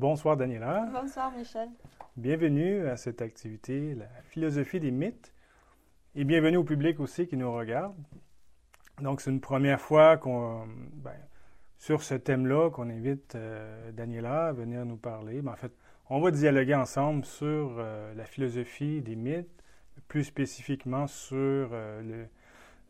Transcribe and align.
Bonsoir 0.00 0.34
Daniela. 0.34 0.88
Bonsoir 0.94 1.30
Michel. 1.36 1.68
Bienvenue 2.16 2.88
à 2.88 2.96
cette 2.96 3.20
activité, 3.20 3.94
la 3.94 4.06
philosophie 4.30 4.80
des 4.80 4.90
mythes. 4.90 5.34
Et 6.14 6.24
bienvenue 6.24 6.56
au 6.56 6.64
public 6.64 7.00
aussi 7.00 7.26
qui 7.26 7.36
nous 7.36 7.52
regarde. 7.52 7.94
Donc, 9.02 9.20
c'est 9.20 9.30
une 9.30 9.42
première 9.42 9.78
fois 9.78 10.16
qu'on, 10.16 10.66
ben, 10.94 11.12
sur 11.76 12.02
ce 12.02 12.14
thème-là 12.14 12.70
qu'on 12.70 12.88
invite 12.88 13.34
euh, 13.34 13.92
Daniela 13.92 14.46
à 14.46 14.52
venir 14.52 14.86
nous 14.86 14.96
parler. 14.96 15.42
Ben, 15.42 15.52
en 15.52 15.56
fait, 15.56 15.72
on 16.08 16.18
va 16.18 16.30
dialoguer 16.30 16.76
ensemble 16.76 17.26
sur 17.26 17.76
euh, 17.76 18.14
la 18.14 18.24
philosophie 18.24 19.02
des 19.02 19.16
mythes, 19.16 19.62
plus 20.08 20.24
spécifiquement 20.24 21.08
sur 21.08 21.36
euh, 21.38 22.28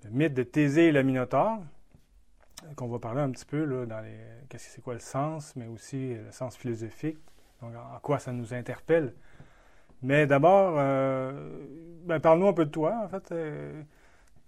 le, 0.05 0.11
mythe 0.11 0.35
de 0.35 0.45
Thésée 0.45 0.87
et 0.87 0.93
le 0.93 1.03
Minotaure, 1.03 1.59
qu'on 2.77 2.89
va 2.89 2.99
parler 2.99 3.21
un 3.21 3.31
petit 3.31 3.45
peu 3.45 3.65
là, 3.65 3.87
dans 3.87 4.01
les. 4.01 4.17
Qu'est-ce 4.49 4.67
que 4.67 4.73
c'est 4.75 4.83
quoi 4.83 4.95
le 4.95 5.01
sens, 5.01 5.55
mais 5.57 5.67
aussi 5.67 6.15
le 6.15 6.31
sens 6.33 6.57
philosophique, 6.57 7.19
donc 7.63 7.73
en 7.75 7.99
quoi 8.01 8.19
ça 8.19 8.33
nous 8.33 8.55
interpelle. 8.55 9.15
Mais 10.03 10.27
d'abord, 10.27 10.75
ben, 10.75 12.21
parle-nous 12.21 12.49
un 12.49 12.53
peu 12.53 12.65
de 12.65 12.71
toi, 12.71 13.03
en 13.05 13.09
fait. 13.09 13.35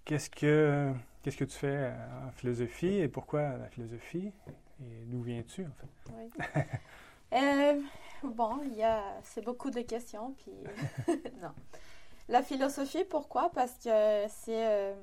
qu'est-ce 0.05 0.29
que 0.29 0.93
Qu'est-ce 1.23 1.37
que 1.37 1.45
tu 1.45 1.57
fais 1.57 1.93
en 2.27 2.31
philosophie 2.31 2.99
et 2.99 3.07
pourquoi 3.07 3.57
la 3.57 3.69
philosophie? 3.69 4.33
Et 4.81 5.05
d'où 5.05 5.21
viens-tu, 5.21 5.65
en 5.65 5.71
fait? 5.71 6.11
Oui. 6.13 6.29
euh, 7.33 7.79
bon, 8.23 8.59
il. 8.65 8.85
C'est 9.23 9.43
beaucoup 9.43 9.71
de 9.71 9.79
questions, 9.81 10.35
puis... 10.37 10.51
non. 11.41 11.53
La 12.27 12.43
philosophie, 12.43 13.05
pourquoi? 13.05 13.49
Parce 13.53 13.73
que 13.83 14.25
c'est... 14.27 14.95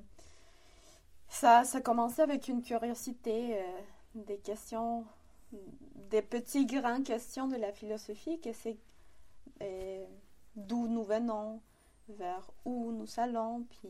Euh, 1.30 1.34
ça, 1.34 1.64
ça 1.64 1.78
a 1.78 1.80
commencé 1.80 2.22
avec 2.22 2.48
une 2.48 2.62
curiosité, 2.62 3.58
euh, 3.58 3.80
des 4.14 4.38
questions, 4.38 5.04
des 6.10 6.22
petits 6.22 6.66
grands 6.66 7.02
questions 7.02 7.48
de 7.48 7.56
la 7.56 7.72
philosophie, 7.72 8.40
que 8.40 8.52
c'est 8.52 8.76
euh, 9.62 10.04
d'où 10.56 10.88
nous 10.88 11.04
venons, 11.04 11.60
vers 12.08 12.50
où 12.64 12.92
nous 12.92 13.06
allons, 13.18 13.64
puis 13.70 13.88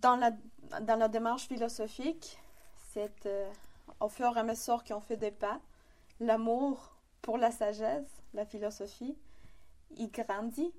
dans 0.00 0.16
la, 0.16 0.32
dans 0.80 0.96
la 0.96 1.08
démarche 1.08 1.46
philosophique, 1.46 2.38
c'est 2.92 3.26
euh, 3.26 3.50
au 4.00 4.08
fur 4.08 4.36
et 4.36 4.40
à 4.40 4.42
mesure 4.42 4.84
qu'on 4.84 5.00
fait 5.00 5.16
des 5.16 5.30
pas, 5.30 5.60
l'amour 6.20 6.96
pour 7.22 7.38
la 7.38 7.50
sagesse, 7.50 8.08
la 8.34 8.44
philosophie, 8.44 9.16
il 9.96 10.10
grandit. 10.10 10.72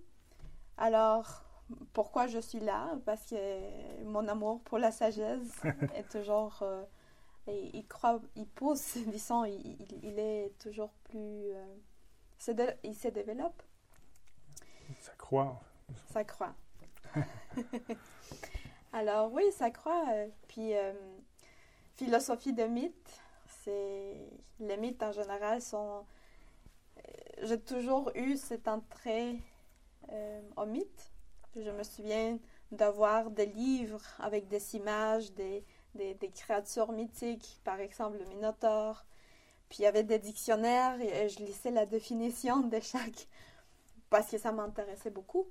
Alors, 0.77 1.43
pourquoi 1.93 2.27
je 2.27 2.39
suis 2.39 2.59
là 2.59 2.97
Parce 3.05 3.29
que 3.29 4.03
mon 4.03 4.27
amour 4.27 4.61
pour 4.61 4.77
la 4.77 4.91
sagesse 4.91 5.61
est 5.95 6.09
toujours. 6.09 6.59
Euh, 6.61 6.83
il, 7.47 7.85
croit, 7.87 8.21
il 8.35 8.47
pousse, 8.47 8.97
disons, 9.07 9.45
il, 9.45 9.77
il, 10.03 10.19
est 10.19 10.57
toujours 10.59 10.91
plus. 11.05 11.53
Euh, 11.53 11.75
il 12.83 12.95
se 12.95 13.07
développe. 13.09 13.63
Ça 14.99 15.13
croit. 15.17 15.59
Ça 16.11 16.23
croit. 16.23 16.55
Alors 18.93 19.31
oui, 19.31 19.43
ça 19.51 19.71
croit. 19.71 20.05
Euh, 20.11 20.27
puis 20.47 20.75
euh, 20.75 20.93
philosophie 21.95 22.53
de 22.53 22.63
mythe, 22.63 23.21
c'est 23.47 24.29
les 24.59 24.77
mythes 24.77 25.03
en 25.03 25.11
général 25.11 25.61
sont. 25.61 26.05
J'ai 27.43 27.61
toujours 27.61 28.11
eu 28.15 28.35
cet 28.37 28.67
entrée 28.67 29.39
au 30.55 30.65
mythe. 30.65 31.11
Je 31.57 31.71
me 31.71 31.83
souviens 31.83 32.37
d'avoir 32.71 33.31
des 33.31 33.47
livres 33.47 34.03
avec 34.19 34.47
des 34.47 34.75
images, 34.75 35.31
des, 35.33 35.63
des, 35.95 36.29
créatures 36.29 36.91
mythiques, 36.91 37.59
par 37.63 37.79
exemple 37.79 38.17
le 38.19 38.25
Minotaure. 38.25 39.05
Puis 39.69 39.79
il 39.79 39.81
y 39.83 39.87
avait 39.87 40.03
des 40.03 40.19
dictionnaires 40.19 40.99
et 41.01 41.29
je 41.29 41.39
lisais 41.39 41.71
la 41.71 41.85
définition 41.85 42.61
de 42.61 42.79
chaque 42.79 43.27
parce 44.09 44.29
que 44.29 44.37
ça 44.37 44.51
m'intéressait 44.51 45.09
beaucoup. 45.09 45.47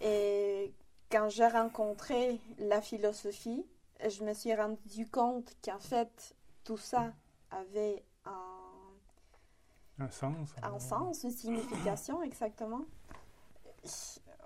Et 0.00 0.72
quand 1.10 1.28
j'ai 1.28 1.46
rencontré 1.46 2.40
la 2.58 2.80
philosophie, 2.80 3.64
je 4.08 4.24
me 4.24 4.34
suis 4.34 4.54
rendu 4.54 5.08
compte 5.08 5.54
qu'en 5.64 5.78
fait, 5.78 6.34
tout 6.64 6.78
ça 6.78 7.12
avait 7.50 8.02
un, 8.24 10.04
un 10.04 10.10
sens. 10.10 10.54
Un 10.62 10.78
sens, 10.78 11.22
une 11.22 11.30
signification, 11.30 12.22
exactement. 12.22 12.84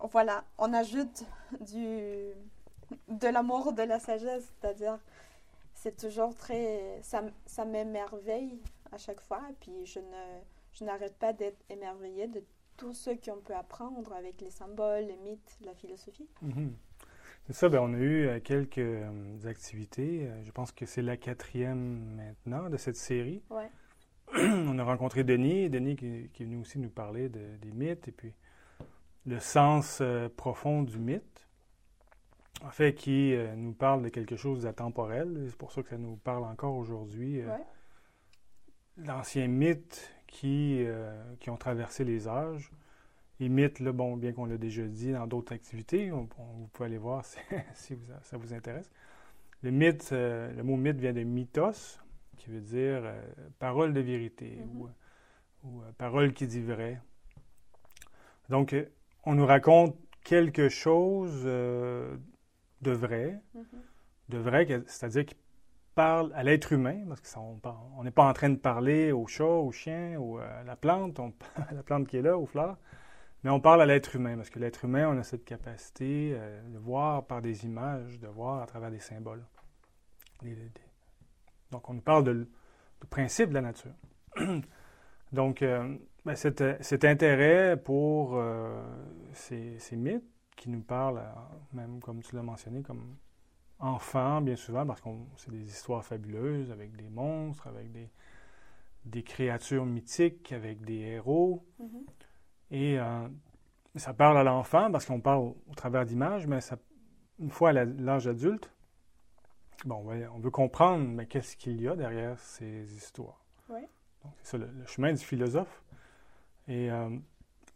Voilà, 0.02 0.44
on 0.58 0.72
ajoute 0.72 1.24
du, 1.60 2.32
de 3.08 3.28
l'amour, 3.28 3.72
de 3.72 3.82
la 3.82 3.98
sagesse, 3.98 4.52
c'est-à-dire, 4.60 4.98
c'est 5.74 5.96
toujours 5.96 6.34
très. 6.34 7.00
Ça, 7.02 7.22
ça 7.46 7.64
m'émerveille 7.64 8.60
à 8.92 8.98
chaque 8.98 9.20
fois, 9.20 9.42
puis 9.60 9.86
je 9.86 9.98
ne 9.98 10.40
je 10.72 10.84
n'arrête 10.84 11.16
pas 11.16 11.32
d'être 11.32 11.58
émerveillée 11.70 12.28
de 12.28 12.42
tout 12.76 12.92
ce 12.92 13.10
qu'on 13.10 13.40
peut 13.40 13.54
apprendre 13.54 14.12
avec 14.12 14.40
les 14.42 14.50
symboles, 14.50 15.04
les 15.06 15.16
mythes, 15.16 15.58
la 15.64 15.74
philosophie. 15.74 16.28
Mhm. 16.42 16.74
C'est 17.46 17.54
ça, 17.54 17.68
ben, 17.68 17.80
on 17.80 17.94
a 17.94 17.98
eu 17.98 18.26
euh, 18.26 18.40
quelques 18.40 18.78
euh, 18.78 19.46
activités. 19.46 20.26
Euh, 20.26 20.44
je 20.44 20.50
pense 20.50 20.72
que 20.72 20.84
c'est 20.84 21.00
la 21.00 21.16
quatrième 21.16 22.16
maintenant 22.16 22.68
de 22.68 22.76
cette 22.76 22.96
série. 22.96 23.42
Ouais. 23.50 23.70
on 24.36 24.78
a 24.78 24.84
rencontré 24.84 25.24
Denis, 25.24 25.70
Denis 25.70 25.96
qui, 25.96 26.06
est 26.06 26.44
venu 26.44 26.56
aussi 26.56 26.78
nous 26.78 26.90
parler 26.90 27.28
des 27.28 27.70
mythes 27.72 28.08
et 28.08 28.12
puis 28.12 28.34
le 29.26 29.40
sens 29.40 30.02
profond 30.36 30.82
du 30.82 30.98
mythe. 30.98 31.48
En 32.64 32.70
fait, 32.70 32.94
qui 32.94 33.34
nous 33.56 33.72
parle 33.74 34.02
de 34.02 34.08
quelque 34.08 34.36
chose 34.36 34.62
d'intemporel. 34.62 35.46
C'est 35.48 35.56
pour 35.56 35.72
ça 35.72 35.82
que 35.82 35.90
ça 35.90 35.98
nous 35.98 36.16
parle 36.16 36.44
encore 36.44 36.76
aujourd'hui. 36.76 37.44
Ouais. 37.44 37.60
L'ancien 38.96 39.46
mythe 39.46 40.16
qui, 40.26 40.84
euh, 40.84 41.34
qui 41.40 41.50
ont 41.50 41.56
traversé 41.56 42.04
les 42.04 42.28
âges. 42.28 42.70
Les 43.38 43.48
mythes, 43.48 43.80
là, 43.80 43.92
bon, 43.92 44.16
bien 44.16 44.32
qu'on 44.32 44.46
l'a 44.46 44.56
déjà 44.56 44.84
dit 44.84 45.12
dans 45.12 45.26
d'autres 45.26 45.52
activités, 45.52 46.10
on, 46.10 46.28
vous 46.38 46.68
pouvez 46.72 46.86
aller 46.86 46.98
voir 46.98 47.24
si, 47.74 47.98
ça 48.22 48.36
vous 48.36 48.54
intéresse. 48.54 48.90
Le 49.62 49.70
mythe, 49.70 50.10
euh, 50.12 50.52
le 50.52 50.62
mot 50.62 50.76
mythe 50.76 50.98
vient 50.98 51.12
de 51.12 51.22
mythos, 51.22 52.00
qui 52.36 52.50
veut 52.50 52.60
dire 52.60 53.02
euh, 53.04 53.22
parole 53.58 53.92
de 53.92 54.00
vérité 54.00 54.58
mm-hmm. 54.60 54.88
ou, 55.64 55.82
parole 55.98 56.32
qui 56.32 56.46
dit 56.46 56.62
vrai. 56.62 57.00
Donc, 58.48 58.74
on 59.26 59.34
nous 59.34 59.46
raconte 59.46 59.96
quelque 60.24 60.68
chose 60.68 61.44
de 61.44 62.18
vrai, 62.82 63.40
mm-hmm. 63.54 63.62
de 64.30 64.38
vrai, 64.38 64.66
c'est-à-dire 64.86 65.26
qui 65.26 65.36
parle 65.94 66.32
à 66.34 66.44
l'être 66.44 66.72
humain, 66.72 67.04
parce 67.08 67.20
qu'on 67.20 68.04
n'est 68.04 68.10
pas 68.10 68.28
en 68.28 68.32
train 68.32 68.50
de 68.50 68.56
parler 68.56 69.12
au 69.12 69.26
chat, 69.26 69.44
au 69.44 69.72
chien 69.72 70.16
ou 70.18 70.38
à 70.38 70.62
la 70.64 70.76
plante, 70.76 71.18
on, 71.18 71.32
la 71.72 71.82
plante 71.82 72.06
qui 72.06 72.18
est 72.18 72.22
là, 72.22 72.38
aux 72.38 72.46
fleurs, 72.46 72.76
mais 73.42 73.50
on 73.50 73.60
parle 73.60 73.82
à 73.82 73.86
l'être 73.86 74.14
humain, 74.14 74.36
parce 74.36 74.50
que 74.50 74.58
l'être 74.58 74.84
humain, 74.84 75.08
on 75.08 75.18
a 75.18 75.22
cette 75.22 75.44
capacité 75.44 76.32
euh, 76.34 76.62
de 76.68 76.78
voir 76.78 77.26
par 77.26 77.40
des 77.42 77.64
images, 77.64 78.20
de 78.20 78.28
voir 78.28 78.62
à 78.62 78.66
travers 78.66 78.90
des 78.90 79.00
symboles. 79.00 79.44
donc, 81.70 81.88
on 81.88 81.94
nous 81.94 82.00
parle 82.00 82.24
de, 82.24 82.34
du 82.34 83.06
principe 83.08 83.48
de 83.48 83.54
la 83.54 83.62
nature. 83.62 83.94
donc, 85.32 85.62
euh, 85.62 85.96
ben, 86.26 86.34
cet, 86.34 87.04
intérêt 87.04 87.76
pour 87.76 88.36
euh, 88.36 88.82
ces, 89.32 89.78
ces, 89.78 89.94
mythes 89.94 90.24
qui 90.56 90.68
nous 90.68 90.82
parlent, 90.82 91.22
même 91.72 92.00
comme 92.00 92.20
tu 92.20 92.34
l'as 92.34 92.42
mentionné, 92.42 92.82
comme 92.82 93.16
enfants, 93.78 94.40
bien 94.40 94.56
souvent, 94.56 94.84
parce 94.84 95.00
que 95.00 95.08
c'est 95.36 95.52
des 95.52 95.62
histoires 95.62 96.04
fabuleuses 96.04 96.72
avec 96.72 96.96
des 96.96 97.08
monstres, 97.08 97.68
avec 97.68 97.92
des, 97.92 98.10
des 99.04 99.22
créatures 99.22 99.86
mythiques, 99.86 100.52
avec 100.52 100.84
des 100.84 100.98
héros. 100.98 101.64
Mm-hmm. 101.80 102.06
Et 102.72 102.98
euh, 102.98 103.28
ça 103.94 104.12
parle 104.12 104.36
à 104.36 104.42
l'enfant 104.42 104.90
parce 104.90 105.06
qu'on 105.06 105.20
parle 105.20 105.38
au, 105.38 105.74
travers 105.76 106.04
d'images, 106.04 106.48
mais 106.48 106.60
ça, 106.60 106.76
une 107.38 107.50
fois 107.50 107.70
à 107.70 107.84
l'âge 107.84 108.26
adulte, 108.26 108.68
bon, 109.84 110.04
on 110.34 110.40
veut 110.40 110.50
comprendre 110.50 111.06
mais 111.06 111.26
qu'est-ce 111.26 111.56
qu'il 111.56 111.80
y 111.80 111.86
a 111.86 111.94
derrière 111.94 112.36
ces 112.40 112.92
histoires. 112.96 113.44
Donc, 113.68 114.32
c'est 114.42 114.58
ça 114.58 114.58
le, 114.58 114.68
chemin 114.86 115.12
du 115.12 115.22
philosophe. 115.22 115.84
Et 116.68 116.90
euh, 116.90 117.10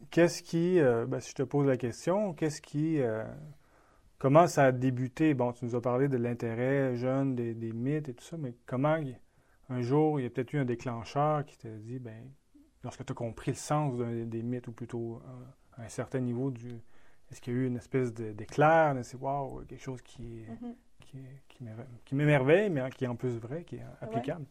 qu'est-ce 0.09 0.41
qui, 0.41 0.79
euh, 0.79 1.05
ben, 1.05 1.19
si 1.19 1.31
je 1.31 1.35
te 1.35 1.43
pose 1.43 1.67
la 1.67 1.77
question, 1.77 2.33
qu'est-ce 2.33 2.61
qui 2.61 2.99
Comment 4.17 4.45
ça 4.45 4.65
a 4.65 4.71
débuté? 4.71 5.33
Bon, 5.33 5.51
tu 5.51 5.65
nous 5.65 5.75
as 5.75 5.81
parlé 5.81 6.07
de 6.07 6.17
l'intérêt 6.17 6.95
jeune 6.95 7.35
des, 7.35 7.73
mythes 7.73 8.09
et 8.09 8.13
tout 8.13 8.23
ça, 8.23 8.37
mais 8.37 8.53
comment 8.67 8.97
un 9.69 9.81
jour, 9.81 10.19
il 10.19 10.23
y 10.23 10.25
a 10.27 10.29
peut-être 10.29 10.53
eu 10.53 10.59
un 10.59 10.65
déclencheur 10.65 11.43
qui 11.45 11.57
t'a 11.57 11.69
dit, 11.69 11.97
ben, 11.97 12.29
lorsque 12.83 13.03
tu 13.03 13.13
as 13.13 13.15
compris 13.15 13.51
le 13.51 13.57
sens 13.57 13.97
des 13.97 14.43
mythes, 14.43 14.67
ou 14.67 14.73
plutôt 14.73 15.21
à 15.77 15.83
un 15.83 15.89
certain 15.89 16.19
niveau 16.19 16.51
du. 16.51 16.69
Est-ce 17.31 17.41
qu'il 17.41 17.53
y 17.53 17.55
a 17.55 17.59
eu 17.59 17.67
une 17.67 17.77
espèce 17.77 18.13
d'éclair, 18.13 18.93
de, 18.93 19.17
wow, 19.17 19.63
quelque 19.67 19.81
chose 19.81 20.01
qui, 20.01 20.43
mm-hmm. 20.43 21.25
qui, 22.05 22.15
m'émerveille, 22.15 22.69
mais 22.69 22.89
qui 22.91 23.05
est 23.05 23.07
en 23.07 23.15
plus 23.15 23.37
vrai, 23.37 23.63
qui 23.63 23.77
est 23.77 23.85
applicable? 24.01 24.45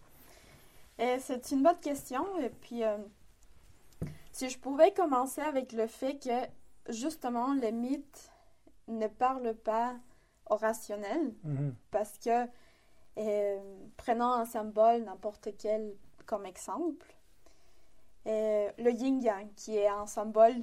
C'est 1.18 1.50
une 1.52 1.62
bonne 1.62 1.80
question. 1.80 2.24
Et 2.40 2.50
puis, 2.50 2.84
euh, 2.84 2.96
si 4.32 4.48
je 4.48 4.58
pouvais 4.58 4.92
commencer 4.92 5.40
avec 5.40 5.72
le 5.72 5.86
fait 5.86 6.18
que, 6.18 6.92
justement, 6.92 7.54
les 7.54 7.72
mythes 7.72 8.32
ne 8.88 9.06
parle 9.06 9.54
pas 9.54 9.96
au 10.48 10.56
rationnel 10.56 11.34
mhm. 11.44 11.74
parce 11.90 12.18
que, 12.18 12.46
euh, 13.18 13.86
prenons 13.96 14.32
un 14.32 14.44
symbole, 14.44 15.04
n'importe 15.04 15.48
quel 15.58 15.94
comme 16.26 16.46
exemple, 16.46 17.14
euh, 18.26 18.70
le 18.78 18.92
yin-yang, 18.92 19.52
qui 19.54 19.76
est 19.76 19.88
un 19.88 20.06
symbole 20.06 20.62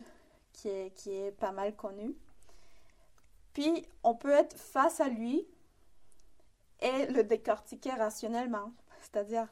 qui 0.53 0.69
est, 0.69 0.91
qui 0.95 1.11
est 1.11 1.31
pas 1.31 1.51
mal 1.51 1.75
connu. 1.75 2.15
Puis, 3.53 3.85
on 4.03 4.15
peut 4.15 4.31
être 4.31 4.55
face 4.57 5.01
à 5.01 5.09
lui 5.09 5.47
et 6.79 7.07
le 7.07 7.23
décortiquer 7.23 7.91
rationnellement. 7.91 8.71
C'est-à-dire, 9.01 9.47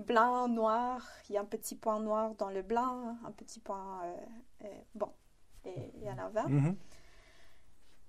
blanc, 0.00 0.48
noir, 0.48 1.06
il 1.28 1.34
y 1.34 1.38
a 1.38 1.40
un 1.40 1.46
petit 1.46 1.76
point 1.76 2.00
noir 2.00 2.34
dans 2.34 2.50
le 2.50 2.62
blanc, 2.62 3.16
un 3.24 3.32
petit 3.32 3.60
point... 3.60 4.02
Euh, 4.04 4.16
euh, 4.64 4.80
bon, 4.94 5.12
et 5.64 5.92
il 5.96 6.02
y 6.02 6.10
en 6.10 6.18
a 6.18 6.28
20. 6.28 6.48
Mhm. 6.48 6.76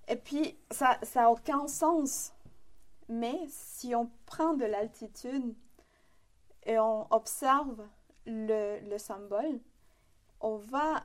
Et 0.08 0.16
puis, 0.16 0.58
ça 0.70 0.98
n'a 1.14 1.30
aucun 1.30 1.66
sens. 1.68 2.32
Mais 3.08 3.38
si 3.48 3.94
on 3.94 4.10
prend 4.26 4.54
de 4.54 4.64
l'altitude 4.64 5.54
et 6.64 6.78
on 6.78 7.12
observe 7.12 7.86
le, 8.26 8.80
le 8.88 8.98
symbole, 8.98 9.60
on 10.40 10.56
va 10.56 11.04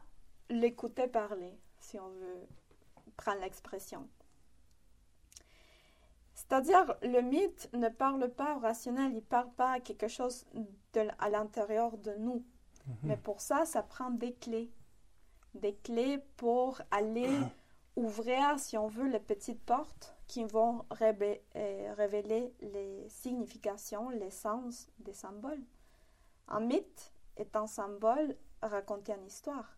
l'écouter 0.50 1.07
parler, 1.07 1.57
si 1.80 2.00
on 2.00 2.10
veut 2.10 2.48
prendre 3.18 3.42
l'expression. 3.42 4.07
C'est-à-dire, 6.47 6.95
le 7.01 7.21
mythe 7.21 7.69
ne 7.73 7.89
parle 7.89 8.29
pas 8.29 8.55
au 8.55 8.59
rationnel, 8.59 9.11
il 9.11 9.15
ne 9.15 9.19
parle 9.19 9.51
pas 9.51 9.73
à 9.73 9.79
quelque 9.81 10.07
chose 10.07 10.45
de, 10.94 11.07
à 11.19 11.29
l'intérieur 11.29 11.97
de 11.97 12.13
nous. 12.15 12.45
Mhm. 12.85 12.95
Mais 13.03 13.17
pour 13.17 13.41
ça, 13.41 13.65
ça 13.65 13.83
prend 13.83 14.11
des 14.11 14.33
clés. 14.33 14.71
Des 15.55 15.75
clés 15.75 16.19
pour 16.38 16.81
aller 16.91 17.29
ouvrir, 17.97 18.59
si 18.59 18.77
on 18.77 18.88
veut, 18.88 19.07
les 19.07 19.19
petites 19.19 19.61
portes 19.65 20.15
qui 20.27 20.45
vont 20.45 20.85
révé- 20.91 21.41
euh, 21.55 21.94
révéler 21.97 22.53
les 22.61 23.09
significations, 23.09 24.09
les 24.09 24.31
sens 24.31 24.89
des 25.00 25.13
symboles. 25.13 25.63
Un 26.47 26.61
mythe 26.61 27.13
est 27.35 27.55
un 27.57 27.67
symbole 27.67 28.38
raconté 28.61 29.13
en 29.13 29.25
histoire. 29.25 29.77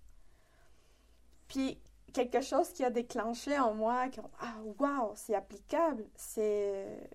Puis, 1.47 1.81
quelque 2.11 2.41
chose 2.41 2.69
qui 2.69 2.83
a 2.83 2.89
déclenché 2.89 3.57
en 3.59 3.73
moi, 3.73 4.09
que, 4.09 4.21
ah, 4.39 4.55
waouh, 4.79 5.11
c'est 5.15 5.35
applicable, 5.35 6.05
c'est, 6.15 7.09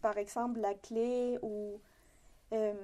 par 0.00 0.18
exemple, 0.18 0.60
la 0.60 0.74
clé 0.74 1.38
ou 1.42 1.80
euh, 2.52 2.74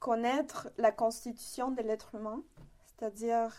connaître 0.00 0.70
la 0.78 0.92
constitution 0.92 1.70
de 1.70 1.82
l'être 1.82 2.14
humain, 2.14 2.42
c'est-à-dire, 2.84 3.52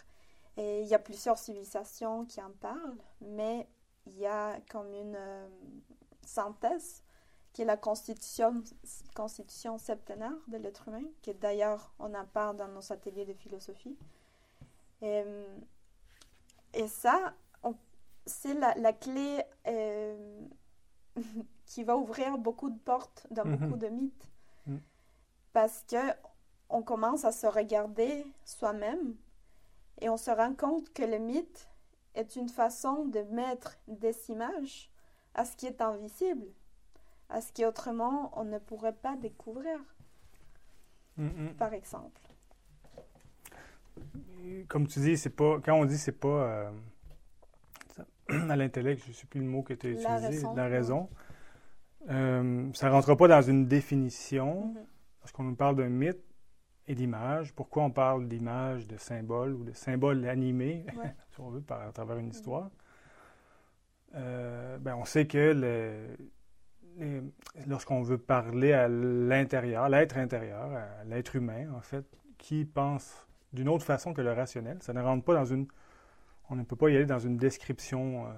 euh, 0.58 0.80
il 0.82 0.88
y 0.88 0.94
a 0.94 1.00
plusieurs 1.00 1.38
civilisations 1.38 2.26
qui 2.26 2.42
en 2.42 2.52
parlent, 2.60 2.98
mais 3.22 3.68
il 4.06 4.18
y 4.18 4.26
a 4.26 4.60
comme 4.70 4.94
une 4.94 5.16
euh, 5.16 5.48
synthèse 6.26 7.04
qui 7.54 7.64
est 7.64 7.66
la 7.66 7.78
constitution, 7.78 8.64
constitution 9.16 9.78
septenaire 9.78 10.38
de 10.48 10.58
l'être 10.58 10.88
humain, 10.88 11.04
qui 11.22 11.34
d'ailleurs 11.34 11.94
on 12.00 12.14
en 12.14 12.26
parle 12.26 12.58
dans 12.58 12.68
nos 12.68 12.92
ateliers 12.92 13.26
de 13.26 13.34
philosophie. 13.34 13.98
Et 16.74 16.88
ça, 16.88 17.34
c'est 18.26 18.54
la, 18.54 18.76
la 18.76 18.94
clé 18.94 19.44
euh, 19.68 20.48
qui 21.66 21.84
va 21.84 21.98
ouvrir 21.98 22.38
beaucoup 22.38 22.70
de 22.70 22.78
portes 22.80 23.28
dans 23.32 23.46
Mhm. 23.46 23.58
beaucoup 23.58 23.78
de 23.78 23.88
mythes. 23.88 24.28
Mhm. 24.68 24.82
Parce 25.54 25.84
que 25.88 25.98
on 26.70 26.84
commence 26.84 27.26
à 27.26 27.32
se 27.32 27.48
regarder 27.48 28.26
soi-même 28.46 29.16
et 30.02 30.10
on 30.10 30.18
se 30.18 30.32
rend 30.32 30.56
compte 30.56 30.94
que 30.94 31.04
le 31.04 31.18
mythe 31.20 31.70
est 32.16 32.36
une 32.36 32.50
façon 32.50 33.06
de 33.06 33.22
mettre 33.24 33.78
des 33.88 34.16
images 34.32 34.92
à 35.36 35.46
ce 35.46 35.56
qui 35.58 35.68
est 35.68 35.82
invisible, 35.82 36.48
à 37.30 37.42
ce 37.42 37.52
qui 37.54 37.66
autrement 37.66 38.32
on 38.40 38.46
ne 38.46 38.60
pourrait 38.60 38.94
pas 38.94 39.16
découvrir, 39.16 39.80
Mhm. 41.18 41.56
par 41.58 41.74
exemple. 41.74 42.22
Comme 44.68 44.88
tu 44.88 45.00
dis, 45.00 45.18
c'est 45.18 45.30
pas. 45.30 45.60
Quand 45.64 45.76
on 45.76 45.86
dit 45.86 45.98
c'est 45.98 46.12
pas 46.20 46.28
euh, 46.28 46.70
à 48.50 48.56
l'intellect, 48.56 49.04
je 49.04 49.10
ne 49.10 49.14
sais 49.14 49.26
plus 49.28 49.40
le 49.42 49.48
mot 49.48 49.64
que 49.64 49.74
tu 49.74 49.88
as 49.88 49.90
utilisé, 49.92 50.28
raison, 50.28 50.56
la 50.56 50.64
ouais. 50.64 50.70
raison. 50.70 51.10
euh, 52.10 52.70
ça 52.74 52.88
ne 52.88 52.92
rentre 52.94 53.16
pas 53.16 53.28
dans 53.28 53.42
une 53.42 53.68
définition. 53.68 54.74
Lorsqu'on 55.22 55.44
nous 55.44 55.56
parle 55.56 55.76
d'un 55.76 55.90
mythe 55.90 56.24
et 56.88 56.96
d'image, 56.96 57.54
pourquoi 57.54 57.84
on 57.84 57.92
parle 57.92 58.28
d'image, 58.28 58.88
de 58.88 58.98
symbole 58.98 59.54
ou 59.54 59.64
de 59.64 59.74
symbole 59.74 60.26
animé, 60.28 60.86
Ouais. 60.98 61.14
si 61.32 61.40
on 61.40 61.50
veut, 61.50 61.62
par, 61.62 61.82
à 61.82 61.92
travers 61.92 62.18
une 62.18 62.30
histoire? 62.30 62.70
Euh, 64.16 64.78
ben, 64.80 64.96
on 64.96 65.06
sait 65.06 65.28
que 65.28 65.54
le- 65.54 66.18
lorsqu'on 67.68 68.02
veut 68.02 68.18
parler 68.18 68.74
à 68.74 68.88
l'intérieur, 68.88 69.88
l'être 69.88 70.18
intérieur, 70.18 70.72
à 70.74 71.04
l'être 71.06 71.36
humain, 71.36 71.72
en 71.76 71.82
fait, 71.82 72.06
qui 72.38 72.66
pense 72.66 73.28
d'une 73.54 73.70
autre 73.70 73.86
façon 73.86 74.14
que 74.14 74.22
le 74.22 74.32
rationnel, 74.34 74.78
ça 74.82 74.94
ne 74.94 75.02
rentre 75.02 75.24
pas 75.26 75.34
dans 75.34 75.46
une... 75.46 75.68
On 76.50 76.56
ne 76.56 76.64
peut 76.64 76.76
pas 76.76 76.90
y 76.90 76.96
aller 76.96 77.06
dans 77.06 77.20
une 77.20 77.38
description, 77.38 78.26
euh, 78.26 78.32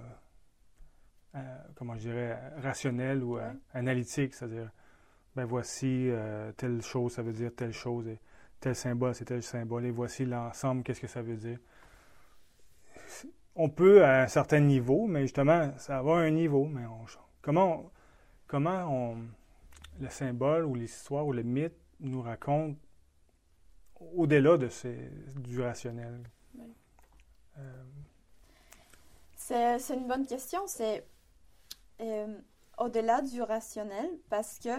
euh, 1.36 1.58
comment 1.76 1.96
je 1.96 2.02
dirais, 2.10 2.38
rationnelle 2.58 3.24
ou 3.24 3.38
euh, 3.38 3.52
analytique, 3.74 4.34
c'est-à-dire, 4.34 4.70
ben 5.36 5.46
voici 5.46 6.10
telle 6.58 6.82
chose, 6.82 7.14
ça 7.14 7.22
veut 7.22 7.32
dire 7.32 7.52
telle 7.56 7.72
chose, 7.72 8.06
et 8.10 8.20
tel 8.60 8.76
symbole, 8.76 9.16
c'est 9.16 9.24
tel 9.24 9.42
symbole, 9.42 9.86
et 9.86 9.92
voici 9.92 10.26
l'ensemble, 10.26 10.84
qu'est-ce 10.84 11.00
que 11.00 11.08
ça 11.08 11.22
veut 11.22 11.38
dire. 11.38 11.58
On 13.56 13.70
peut 13.70 14.04
à 14.04 14.24
un 14.24 14.28
certain 14.28 14.60
niveau, 14.60 15.08
mais 15.08 15.22
justement, 15.22 15.72
ça 15.78 16.02
va 16.02 16.18
à 16.18 16.20
un 16.20 16.32
niveau, 16.32 16.66
mais 16.66 16.86
on- 16.86 17.06
comment, 17.42 17.80
on- 17.80 17.92
comment 18.48 19.12
on, 19.14 19.18
le 20.02 20.10
symbole 20.10 20.66
ou 20.66 20.76
l'histoire 20.76 21.26
ou 21.26 21.32
le 21.32 21.44
mythe 21.44 21.76
nous 22.02 22.22
raconte 22.22 22.78
au-delà 24.16 24.58
de 24.58 24.70
ces, 24.70 25.10
du 25.36 25.62
rationnel. 25.62 26.22
Oui. 26.56 26.74
Euh, 27.58 27.84
C'est 29.36 29.78
une 29.94 30.08
bonne 30.08 30.26
question. 30.26 30.62
C'est 30.68 31.06
euh, 32.02 32.40
au-delà 32.78 33.22
du 33.22 33.42
rationnel 33.42 34.10
parce 34.30 34.60
que 34.60 34.70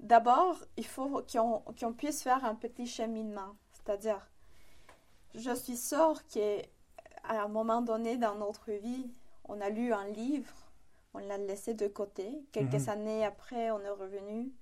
d'abord, 0.00 0.58
il 0.76 0.86
faut 0.86 1.22
qu'on 1.30 1.92
puisse 1.92 2.22
faire 2.22 2.44
un 2.44 2.54
petit 2.54 2.86
cheminement. 2.86 3.56
C'est-à-dire, 3.72 4.30
je 5.34 5.54
suis 5.54 5.76
sûre 5.76 6.22
qu'à 6.28 6.62
un 7.28 7.48
moment 7.48 7.82
donné 7.82 8.16
dans 8.16 8.34
notre 8.36 8.72
vie, 8.72 9.10
on 9.44 9.60
a 9.60 9.68
lu 9.70 9.92
un 9.92 10.08
livre, 10.08 10.52
on 11.14 11.18
l'a 11.18 11.38
laissé 11.38 11.74
de 11.74 11.86
côté. 11.88 12.44
Quelques 12.52 12.74
Mhm. 12.74 12.88
années 12.88 13.24
après, 13.24 13.70
on 13.70 13.80
est 13.80 13.88
revenu, 13.90 14.52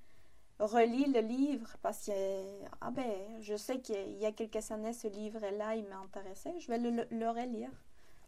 relit 0.66 1.06
le 1.06 1.20
livre 1.20 1.76
parce 1.82 2.06
que, 2.06 2.64
ah 2.80 2.90
ben, 2.90 3.40
je 3.40 3.56
sais 3.56 3.80
qu'il 3.80 4.18
y 4.18 4.26
a 4.26 4.32
quelques 4.32 4.70
années, 4.70 4.92
ce 4.92 5.08
livre-là, 5.08 5.74
il 5.76 5.86
m'a 5.88 5.98
intéressé, 5.98 6.52
je 6.60 6.68
vais 6.68 6.78
le, 6.78 6.90
le- 6.90 7.08
le 7.10 7.30
relire 7.30 7.70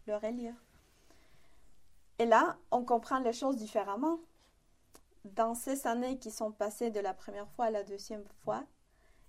le 0.07 0.17
relire. 0.17 0.55
Et 2.19 2.27
là, 2.27 2.59
on 2.71 2.85
comprend 2.85 3.19
les 3.21 3.33
choses 3.33 3.57
différemment. 3.57 4.19
Dans 5.25 5.55
ces 5.55 5.87
années 5.87 6.19
qui 6.19 6.31
sont 6.31 6.53
passées 6.53 6.91
de 6.91 7.01
la 7.01 7.15
première 7.15 7.49
fois 7.53 7.65
à 7.67 7.71
la 7.71 7.83
deuxième 7.83 8.27
fois, 8.45 8.63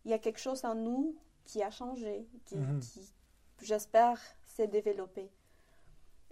il 0.03 0.12
y 0.12 0.13
a 0.13 0.19
quelque 0.19 0.39
chose 0.39 0.65
en 0.65 0.75
nous 0.75 1.15
qui 1.45 1.63
a 1.63 1.71
changé, 1.71 2.27
qui, 2.43 2.57
Mhm. 2.57 2.79
qui, 2.81 3.09
j'espère, 3.62 4.19
s'est 4.43 4.67
développé. 4.67 5.31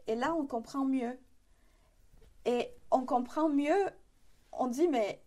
Et 0.07 0.15
là, 0.15 0.35
on 0.35 0.45
comprend 0.45 0.83
mieux. 0.83 1.17
Et 2.45 2.69
on 2.91 3.05
comprend 3.05 3.47
mieux, 3.47 3.89
on 4.51 4.67
dit, 4.67 4.89
mais 4.89 5.23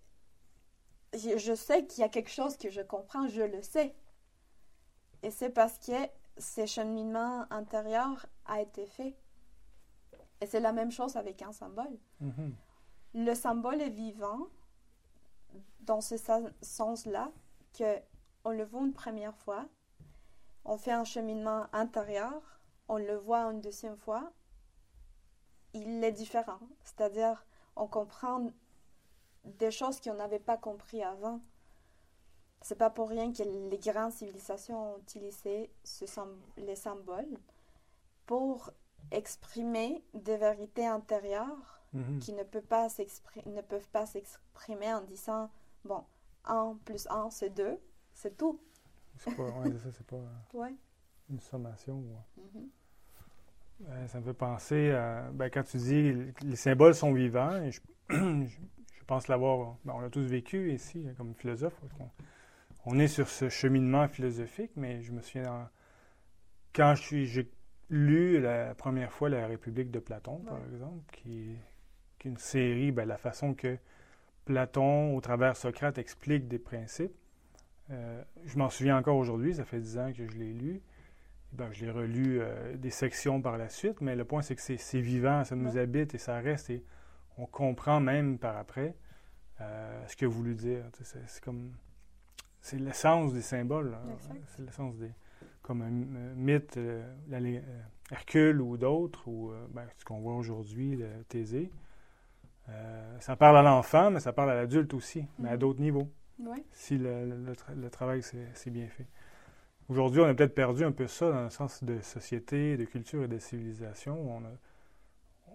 je 1.12 1.54
sais 1.54 1.86
qu'il 1.86 2.00
y 2.00 2.04
a 2.04 2.08
quelque 2.08 2.30
chose 2.30 2.56
que 2.56 2.70
je 2.70 2.80
comprends, 2.80 3.28
je 3.28 3.42
le 3.42 3.62
sais. 3.62 3.94
Et 5.22 5.30
c'est 5.30 5.50
parce 5.50 5.78
que 5.78 5.92
ce 6.38 6.66
cheminement 6.66 7.46
intérieur 7.50 8.26
a 8.44 8.60
été 8.60 8.86
fait. 8.86 9.16
Et 10.40 10.46
c'est 10.46 10.60
la 10.60 10.72
même 10.72 10.90
chose 10.90 11.16
avec 11.16 11.42
un 11.42 11.52
symbole. 11.52 11.98
mhm. 12.20 12.54
Le 13.14 13.34
symbole 13.34 13.80
est 13.80 13.90
vivant 13.90 14.48
dans 15.80 16.02
ce 16.02 16.16
sens-là 16.60 17.32
que 17.72 17.98
on 18.44 18.50
le 18.50 18.64
voit 18.64 18.82
une 18.82 18.92
première 18.92 19.36
fois, 19.36 19.66
on 20.64 20.76
fait 20.76 20.92
un 20.92 21.04
cheminement 21.04 21.66
intérieur, 21.72 22.60
on 22.88 22.98
le 22.98 23.16
voit 23.16 23.50
une 23.50 23.60
deuxième 23.60 23.96
fois, 23.96 24.32
il 25.72 26.04
est 26.04 26.12
différent. 26.12 26.60
C'est-à-dire, 26.84 27.46
on 27.74 27.86
comprend 27.86 28.50
des 29.46 29.70
choses 29.70 30.00
qu'on 30.00 30.14
n'avait 30.14 30.38
pas 30.38 30.56
compris 30.56 31.02
avant. 31.02 31.40
C'est 32.62 32.76
pas 32.78 32.90
pour 32.90 33.08
rien 33.08 33.32
que 33.32 33.42
les 33.42 33.78
grandes 33.78 34.12
civilisations 34.12 34.94
ont 34.94 34.98
utilisé 34.98 35.70
ce 35.84 36.04
sym- 36.06 36.40
les 36.56 36.74
symboles 36.76 37.38
pour 38.26 38.70
exprimer 39.12 40.02
des 40.14 40.36
vérités 40.36 40.86
intérieures 40.86 41.80
Mhm. 41.92 42.18
qui 42.18 42.32
ne, 42.32 42.42
peuvent 42.42 42.66
pas 42.66 44.06
s'exprimer 44.06 44.92
en 44.92 45.00
disant 45.02 45.48
bon, 45.84 46.02
1 46.44 46.76
plus 46.84 47.06
1, 47.08 47.30
c'est 47.30 47.50
2, 47.50 47.78
c'est 48.12 48.36
tout. 48.36 48.58
C'est 49.18 49.34
pas, 49.34 49.44
ouais, 49.44 49.70
c'est 49.72 49.78
ça, 49.78 49.92
c'est 49.96 50.06
pas 50.06 50.16
Ouais. 50.54 50.74
une 51.30 51.40
sommation. 51.40 51.98
ouais. 52.00 52.42
Mhm. 52.54 52.68
Euh, 53.88 54.08
ça 54.08 54.18
me 54.18 54.24
fait 54.24 54.34
penser 54.34 54.90
à, 54.90 55.30
ben, 55.32 55.50
quand 55.50 55.62
tu 55.62 55.76
dis 55.76 56.12
les 56.42 56.56
symboles 56.56 56.94
sont 56.94 57.12
vivants, 57.12 57.62
et 57.62 57.70
je, 57.70 57.80
je- 58.10 58.46
je 58.46 58.75
pense 59.06 59.28
l'avoir, 59.28 59.76
ben, 59.84 59.94
on 59.94 60.00
l'a 60.00 60.10
tous 60.10 60.26
vécu 60.26 60.72
ici 60.72 61.04
euh, 61.06 61.12
comme 61.14 61.34
philosophe, 61.34 61.80
on 62.84 62.98
est 62.98 63.08
sur 63.08 63.28
ce 63.28 63.48
cheminement 63.48 64.06
philosophique, 64.08 64.70
mais 64.76 65.02
je 65.02 65.12
me 65.12 65.20
souviens, 65.20 65.70
quand 66.72 66.94
j'ai 66.94 67.50
lu 67.90 68.40
la 68.40 68.74
première 68.74 69.12
fois 69.12 69.28
La 69.28 69.46
République 69.46 69.90
de 69.90 69.98
Platon, 69.98 70.38
par 70.38 70.58
exemple, 70.72 71.02
qui, 71.12 71.56
est 72.20 72.28
une 72.28 72.38
série, 72.38 72.90
ben, 72.90 73.06
la 73.06 73.16
façon 73.16 73.54
que 73.54 73.78
Platon, 74.44 75.16
au 75.16 75.20
travers 75.20 75.56
Socrate, 75.56 75.98
explique 75.98 76.48
des 76.48 76.58
principes. 76.58 77.14
Euh, 77.90 78.22
je 78.44 78.58
m'en 78.58 78.68
souviens 78.68 78.96
encore 78.96 79.16
aujourd'hui, 79.16 79.54
ça 79.54 79.64
fait 79.64 79.78
dix 79.78 79.98
ans 79.98 80.12
que 80.12 80.26
je 80.26 80.36
l'ai 80.36 80.52
lu. 80.52 80.80
Ben, 81.52 81.70
je 81.72 81.84
l'ai 81.84 81.90
relu 81.90 82.40
euh, 82.40 82.76
des 82.76 82.90
sections 82.90 83.40
par 83.40 83.56
la 83.56 83.68
suite, 83.68 84.00
mais 84.00 84.16
le 84.16 84.24
point, 84.24 84.42
c'est 84.42 84.56
que 84.56 84.62
c'est 84.62 85.00
vivant, 85.00 85.44
ça 85.44 85.54
nous 85.54 85.78
habite 85.78 86.14
et 86.14 86.18
ça 86.18 86.40
reste, 86.40 86.70
et 86.70 86.82
on 87.36 87.46
comprend 87.46 88.00
même 88.00 88.38
par 88.38 88.56
après 88.56 88.94
euh, 89.60 90.06
ce 90.06 90.16
que 90.16 90.26
voulu 90.26 90.54
dire. 90.54 90.84
C'est 91.02 91.42
comme. 91.42 91.72
C'est 92.60 92.78
l'essence 92.78 93.32
des 93.32 93.42
symboles. 93.42 93.96
C'est 94.48 94.62
l'essence 94.62 94.96
des. 94.96 95.10
Comme 95.62 95.82
un, 95.82 95.90
mythe, 95.90 96.78
Hercule 98.10 98.60
ou 98.60 98.76
d'autres, 98.76 99.26
ou 99.26 99.52
ben, 99.70 99.84
ce 99.98 100.04
qu'on 100.04 100.20
voit 100.20 100.36
aujourd'hui, 100.36 101.02
Thésée. 101.28 101.70
ça 103.18 103.34
parle 103.34 103.58
à 103.58 103.62
l'enfant, 103.62 104.12
mais 104.12 104.20
ça 104.20 104.32
parle 104.32 104.50
à 104.50 104.54
l'adulte 104.54 104.94
aussi, 104.94 105.26
mais 105.38 105.48
à 105.48 105.54
mm-hmm. 105.54 105.58
d'autres 105.58 105.80
niveaux. 105.80 106.08
Si 106.72 106.98
le, 106.98 107.90
travail 107.90 108.22
c'est 108.22 108.70
bien 108.70 108.88
fait. 108.88 109.06
Aujourd'hui, 109.88 110.20
on 110.20 110.24
a 110.24 110.34
peut-être 110.34 110.54
perdu 110.54 110.84
un 110.84 110.92
peu 110.92 111.06
ça 111.06 111.30
dans 111.30 111.44
le 111.44 111.50
sens 111.50 111.82
de 111.84 112.00
société, 112.00 112.76
de 112.76 112.84
culture 112.84 113.22
et 113.22 113.28
de 113.28 113.38
civilisation. 113.38 114.36
On 114.36 114.44
a, 114.44 114.50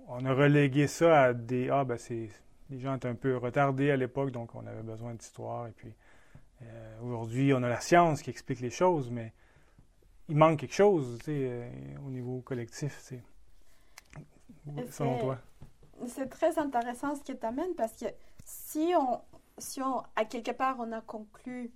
on 0.08 0.26
a 0.26 0.34
relégué 0.34 0.88
ça 0.88 1.24
à 1.24 1.34
des 1.34 1.70
ah 1.70 1.84
ben 1.84 1.98
c'est 1.98 2.30
les 2.70 2.80
gens 2.80 2.96
étaient 2.96 3.10
un 3.10 3.16
peu 3.16 3.38
retardés 3.38 3.92
à 3.92 3.98
l'époque, 3.98 4.32
donc 4.32 4.56
on 4.56 4.66
avait 4.66 4.82
besoin 4.82 5.14
d'histoire. 5.14 5.68
Et 5.68 5.72
puis 5.72 5.94
euh, 6.62 7.02
aujourd'hui, 7.02 7.54
on 7.54 7.62
a 7.64 7.70
la 7.70 7.82
science 7.82 8.22
qui 8.22 8.30
explique 8.30 8.62
les 8.62 8.70
choses, 8.70 9.10
mais 9.10 9.34
il 10.30 10.38
manque 10.38 10.60
quelque 10.60 10.74
chose, 10.74 11.18
tu 11.20 11.26
sais, 11.26 11.48
euh, 11.50 11.70
au 12.06 12.10
niveau 12.10 12.40
collectif, 12.42 12.98
c'est 13.02 13.22
selon 14.90 15.20
toi. 15.20 15.38
C'est 16.08 16.30
très 16.30 16.58
intéressant 16.58 17.16
ce 17.16 17.24
que 17.24 17.34
tu 17.34 17.46
amènes 17.46 17.76
parce 17.76 17.94
que 17.94 18.06
si 18.44 18.94
on, 18.98 19.22
si 19.58 19.82
on, 19.82 20.02
à 20.16 20.26
quelque 20.26 20.52
part, 20.52 20.78
on 20.80 20.92
a 20.94 21.02
conclu 21.02 21.72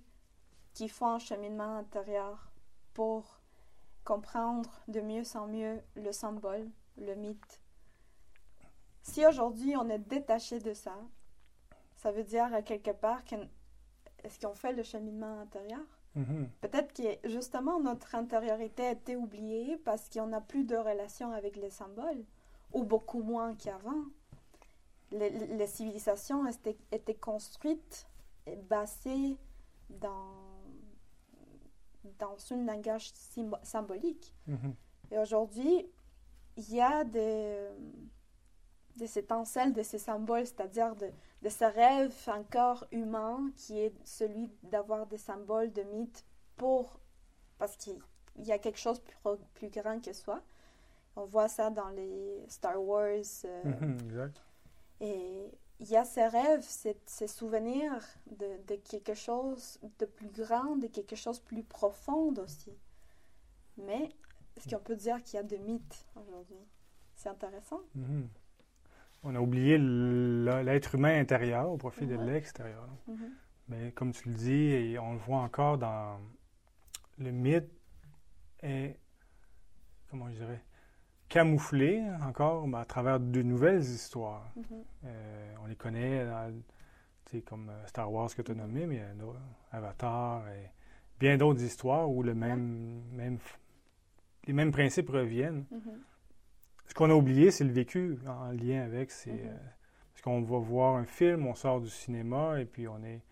qu'il 0.72 0.90
faut 0.90 1.06
un 1.06 1.18
cheminement 1.18 1.76
intérieur 1.76 2.50
pour 2.94 3.40
comprendre 4.04 4.70
de 4.88 5.00
mieux 5.00 5.24
en 5.34 5.46
mieux 5.46 5.80
le 5.94 6.12
symbole, 6.12 6.66
le 6.96 7.14
mythe. 7.14 7.60
Si 9.06 9.24
aujourd'hui 9.24 9.76
on 9.76 9.88
est 9.88 10.00
détaché 10.00 10.58
de 10.58 10.74
ça, 10.74 10.96
ça 11.94 12.10
veut 12.10 12.24
dire 12.24 12.52
à 12.52 12.62
quelque 12.62 12.90
part 12.90 13.22
est-ce 14.24 14.40
qu'on 14.40 14.54
fait 14.54 14.72
le 14.72 14.82
cheminement 14.82 15.40
intérieur? 15.40 15.86
Mm-hmm. 16.16 16.48
Peut-être 16.60 16.92
que 16.92 17.28
justement 17.28 17.78
notre 17.78 18.16
intériorité 18.16 18.86
a 18.86 18.90
été 18.90 19.14
oubliée 19.14 19.76
parce 19.76 20.08
qu'on 20.08 20.26
n'a 20.26 20.40
plus 20.40 20.64
de 20.64 20.76
relation 20.76 21.30
avec 21.30 21.56
les 21.56 21.70
symboles, 21.70 22.24
ou 22.72 22.82
beaucoup 22.82 23.22
moins 23.22 23.54
qu'avant 23.54 24.06
les, 25.12 25.66
civilisations 25.68 26.44
étaient, 26.46 26.76
étaient, 26.90 27.14
construites 27.14 28.08
et 28.46 28.56
basées 28.56 29.36
dans, 29.88 30.34
dans 32.18 32.36
un 32.50 32.64
langage 32.64 33.12
symbolique. 33.62 34.34
Mm-hmm. 34.48 34.74
Et 35.12 35.18
aujourd'hui, 35.18 35.86
il 36.56 36.74
y 36.74 36.80
a 36.80 37.04
de, 37.04 37.68
de 38.96 39.06
cette 39.06 39.24
étincelle, 39.24 39.72
de 39.72 39.82
ces 39.82 39.98
symboles, 39.98 40.46
c'est-à-dire 40.46 40.94
de, 40.96 41.10
de 41.42 41.48
ce 41.48 41.64
rêve 41.64 42.14
encore 42.28 42.86
humain 42.92 43.50
qui 43.56 43.78
est 43.78 43.94
celui 44.04 44.50
d'avoir 44.62 45.06
des 45.06 45.18
symboles 45.18 45.72
de 45.72 45.82
mythes 45.82 46.24
pour. 46.56 47.00
parce 47.58 47.76
qu'il 47.76 47.98
y 48.38 48.52
a 48.52 48.58
quelque 48.58 48.78
chose 48.78 49.00
plus, 49.00 49.14
plus 49.54 49.68
grand 49.68 50.00
que 50.00 50.12
soi. 50.12 50.42
On 51.16 51.24
voit 51.24 51.48
ça 51.48 51.70
dans 51.70 51.88
les 51.88 52.44
Star 52.48 52.82
Wars. 52.82 53.22
Euh, 53.44 53.62
mm-hmm, 53.64 54.04
exact. 54.04 54.42
Et 55.00 55.50
il 55.80 55.88
y 55.88 55.96
a 55.96 56.04
ces 56.04 56.26
rêves, 56.26 56.64
ces, 56.64 57.28
souvenirs 57.28 58.02
de, 58.26 58.76
quelque 58.76 59.14
chose 59.14 59.78
de 59.98 60.06
plus 60.06 60.28
grand, 60.28 60.76
de 60.76 60.86
quelque 60.86 61.16
chose 61.16 61.40
de 61.40 61.44
plus 61.46 61.62
profond 61.62 62.34
aussi. 62.36 62.72
Mais 63.76 64.10
est-ce 64.56 64.68
qu'on 64.68 64.82
peut 64.82 64.96
dire 64.96 65.22
qu'il 65.22 65.36
y 65.36 65.40
a 65.40 65.42
des 65.42 65.58
mythes 65.58 66.06
aujourd'hui? 66.16 66.64
C'est 67.14 67.28
intéressant. 67.28 67.80
Mhm. 67.94 68.28
On 69.28 69.34
a 69.34 69.40
oublié 69.40 69.76
l'être 69.76 70.94
humain 70.94 71.18
intérieur 71.18 71.68
au 71.68 71.76
profit 71.76 72.06
de 72.06 72.14
l'extérieur. 72.14 72.88
Mhm. 73.08 73.30
Mais 73.68 73.90
comme 73.90 74.12
tu 74.12 74.28
le 74.28 74.34
dis, 74.34 74.68
et 74.70 74.98
on 75.00 75.14
le 75.14 75.18
voit 75.18 75.38
encore 75.38 75.78
dans 75.78 76.20
le 77.18 77.32
mythe 77.32 77.68
est, 78.62 78.96
comment 80.08 80.30
je 80.30 80.36
dirais, 80.36 80.62
camouflé 81.28 82.04
encore 82.22 82.68
à 82.76 82.84
travers 82.84 83.18
de 83.18 83.42
nouvelles 83.42 83.82
histoires. 83.82 84.48
Mm-hmm. 84.56 84.84
Euh, 85.06 85.54
on 85.62 85.66
les 85.66 85.74
connaît, 85.74 86.24
comme 87.44 87.70
euh, 87.70 87.86
Star 87.86 88.12
Wars 88.12 88.32
que 88.34 88.42
tu 88.42 88.52
as 88.52 88.54
nommé, 88.54 88.86
mais 88.86 88.96
il 88.96 88.98
y 88.98 89.02
a 89.02 89.76
Avatar 89.76 90.48
et 90.50 90.70
bien 91.18 91.36
d'autres 91.36 91.62
histoires 91.62 92.08
où 92.08 92.22
le 92.22 92.34
même, 92.34 93.02
même, 93.12 93.38
les 94.46 94.52
mêmes 94.52 94.70
principes 94.70 95.10
reviennent. 95.10 95.64
Ce 96.86 96.94
qu'on 96.94 97.10
a 97.10 97.14
oublié, 97.14 97.50
c'est 97.50 97.64
le 97.64 97.72
vécu 97.72 98.18
en 98.26 98.52
lien 98.52 98.82
avec. 98.82 99.10
C'est, 99.10 99.30
mm-hmm. 99.30 99.48
euh, 99.48 99.56
parce 100.12 100.22
qu'on 100.22 100.42
va 100.42 100.58
voir 100.58 100.96
un 100.96 101.04
film, 101.04 101.46
on 101.46 101.54
sort 101.54 101.80
du 101.80 101.90
cinéma 101.90 102.60
et 102.60 102.64
puis 102.64 102.88
on 102.88 103.02
est 103.04 103.22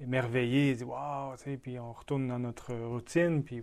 émerveillé, 0.00 0.76
wow, 0.82 1.34
puis 1.62 1.78
on 1.78 1.92
retourne 1.92 2.28
dans 2.28 2.38
notre 2.38 2.74
routine, 2.74 3.44
puis 3.44 3.62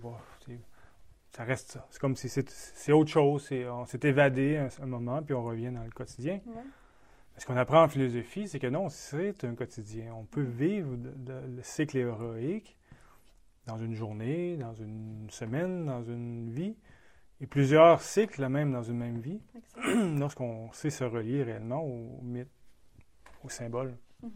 ça 1.31 1.43
reste 1.43 1.71
ça. 1.71 1.87
C'est 1.89 1.99
comme 1.99 2.15
si 2.15 2.29
c'est 2.29 2.91
autre 2.91 3.09
chose. 3.09 3.49
On 3.51 3.85
s'est 3.85 3.99
évadé 4.03 4.57
un, 4.81 4.85
moment, 4.85 5.21
puis 5.21 5.33
on 5.33 5.43
revient 5.43 5.71
dans 5.71 5.83
le 5.83 5.91
quotidien. 5.91 6.39
Ce 7.37 7.45
qu'on 7.45 7.57
apprend 7.57 7.83
en 7.83 7.87
philosophie, 7.87 8.47
c'est 8.47 8.59
que 8.59 8.67
non, 8.67 8.89
c'est 8.89 9.43
un 9.43 9.55
quotidien. 9.55 10.13
On 10.13 10.25
peut 10.25 10.41
vivre 10.41 10.95
le 10.95 11.63
cycle 11.63 11.97
héroïque 11.97 12.77
dans 13.67 13.77
une 13.77 13.93
journée, 13.93 14.57
dans 14.57 14.73
une 14.73 15.27
semaine, 15.29 15.85
dans 15.85 16.03
une 16.03 16.49
vie, 16.49 16.75
et 17.41 17.47
plusieurs 17.47 18.01
cycles 18.01 18.47
même 18.47 18.71
dans 18.71 18.83
une 18.83 18.97
même 18.97 19.19
vie, 19.19 19.41
lorsqu'on 20.17 20.71
sait 20.71 20.89
se 20.89 21.03
relier 21.03 21.43
réellement 21.43 21.83
au 21.83 22.21
mythe, 22.21 22.51
au 23.43 23.49
symbole. 23.49 23.97
Mm-hmm. 24.23 24.29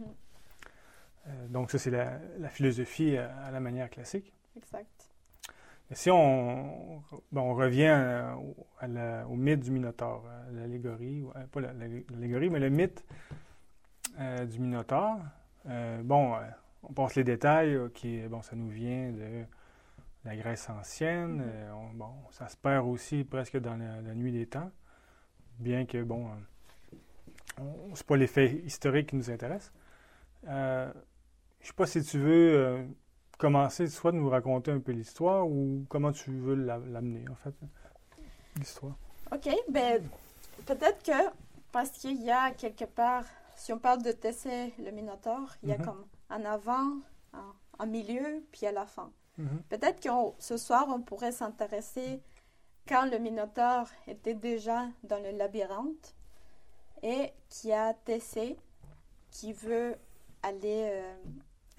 Euh, 1.28 1.48
donc 1.48 1.72
ça, 1.72 1.78
c'est 1.78 1.92
la, 1.92 2.20
la, 2.40 2.50
philosophie 2.50 3.18
à 3.18 3.50
la 3.52 3.60
manière 3.60 3.90
classique. 3.90 4.34
Exact. 4.58 5.16
Si 5.92 6.10
on, 6.10 7.04
on 7.36 7.54
revient 7.54 8.34
au 9.30 9.36
mythe 9.36 9.60
du 9.60 9.72
Minotaure, 9.72 10.24
l'allégorie, 10.52 11.24
euh, 11.36 11.46
pas 11.52 11.62
l'allégorie, 11.62 12.50
mais 12.50 12.60
le 12.60 12.70
mythe 12.70 13.06
euh, 14.20 14.46
du 14.46 14.60
Minotaure, 14.60 15.20
euh, 15.68 16.02
bon, 16.02 16.34
on 16.82 16.94
passe 16.94 17.16
les 17.16 17.24
détails, 17.24 17.78
qui, 17.94 18.20
bon, 18.22 18.42
ça 18.42 18.56
nous 18.56 18.70
vient 18.70 19.12
de 19.12 19.46
la 20.25 20.36
Grèce 20.36 20.70
ancienne, 20.70 21.41
mm-hmm. 21.41 21.98
bon, 21.98 22.12
ça 22.32 22.48
se 22.48 22.58
perd 22.58 22.88
aussi 22.88 23.24
presque 23.24 23.58
dans 23.58 23.77
la, 23.77 24.13
nuit 24.13 24.32
des 24.32 24.48
temps, 24.48 24.72
bien 25.60 25.86
que, 25.86 26.03
bon, 26.03 26.29
c'est 27.94 28.05
pas 28.05 28.17
les 28.17 28.27
faits 28.27 28.51
historiques 28.65 29.10
qui 29.10 29.15
nous 29.15 29.29
intéressent. 29.29 29.72
je 30.44 30.50
ne 30.50 30.94
sais 31.62 31.74
pas 31.74 31.86
si 31.86 32.03
tu 32.03 32.20
veux 32.20 32.88
commencer 33.38 33.88
soit 33.88 34.12
de 34.12 34.17
nous 34.17 34.29
raconter 34.29 34.72
un 34.72 34.79
peu 34.79 34.91
l'histoire 34.91 35.48
ou 35.48 35.86
comment 35.89 36.12
tu 36.12 36.32
veux 36.32 36.55
l'amener, 36.55 37.25
en 37.29 37.36
fait, 37.36 37.53
l'histoire. 38.58 38.98
OK, 39.32 39.50
ben 39.70 40.01
peut-être 40.65 41.03
que 41.03 41.29
parce 41.72 41.89
qu'il 41.89 42.22
y 42.24 42.32
a 42.32 42.51
quelque 42.51 42.86
part, 42.86 43.25
si 43.55 43.74
on 43.74 43.79
parle 43.79 44.01
de 44.01 44.12
Tessé, 44.12 44.74
le 44.79 44.91
Minotaure, 44.91 45.53
il 45.62 45.70
y 45.70 45.74
a 45.74 45.77
mhm. 45.77 45.86
comme 45.86 46.05
un 46.29 46.46
avant, 46.46 47.00
un, 47.79 47.86
milieu, 47.86 48.46
puis 48.51 48.65
à 48.65 48.72
la 48.72 48.86
fin. 48.86 49.12
Mhm. 49.38 49.62
Peut-être 49.70 50.01
que 50.01 50.10
ce 50.39 50.58
soir, 50.58 50.88
on 50.89 51.01
pourrait 51.01 51.32
s'intéresser 51.32 52.22
quand 52.88 53.10
le 53.10 53.18
Minotaure 53.18 53.88
était 54.08 54.34
déjà 54.34 54.88
dans 55.04 55.22
le 55.22 55.32
labyrinthe 55.32 56.15
et 57.04 57.32
qu'il 57.50 57.72
y 57.72 57.74
a 57.74 57.94
Tessé 57.94 58.58
qui 59.32 59.54
veut 59.54 59.96
aller 60.44 60.89
euh, 60.92 61.13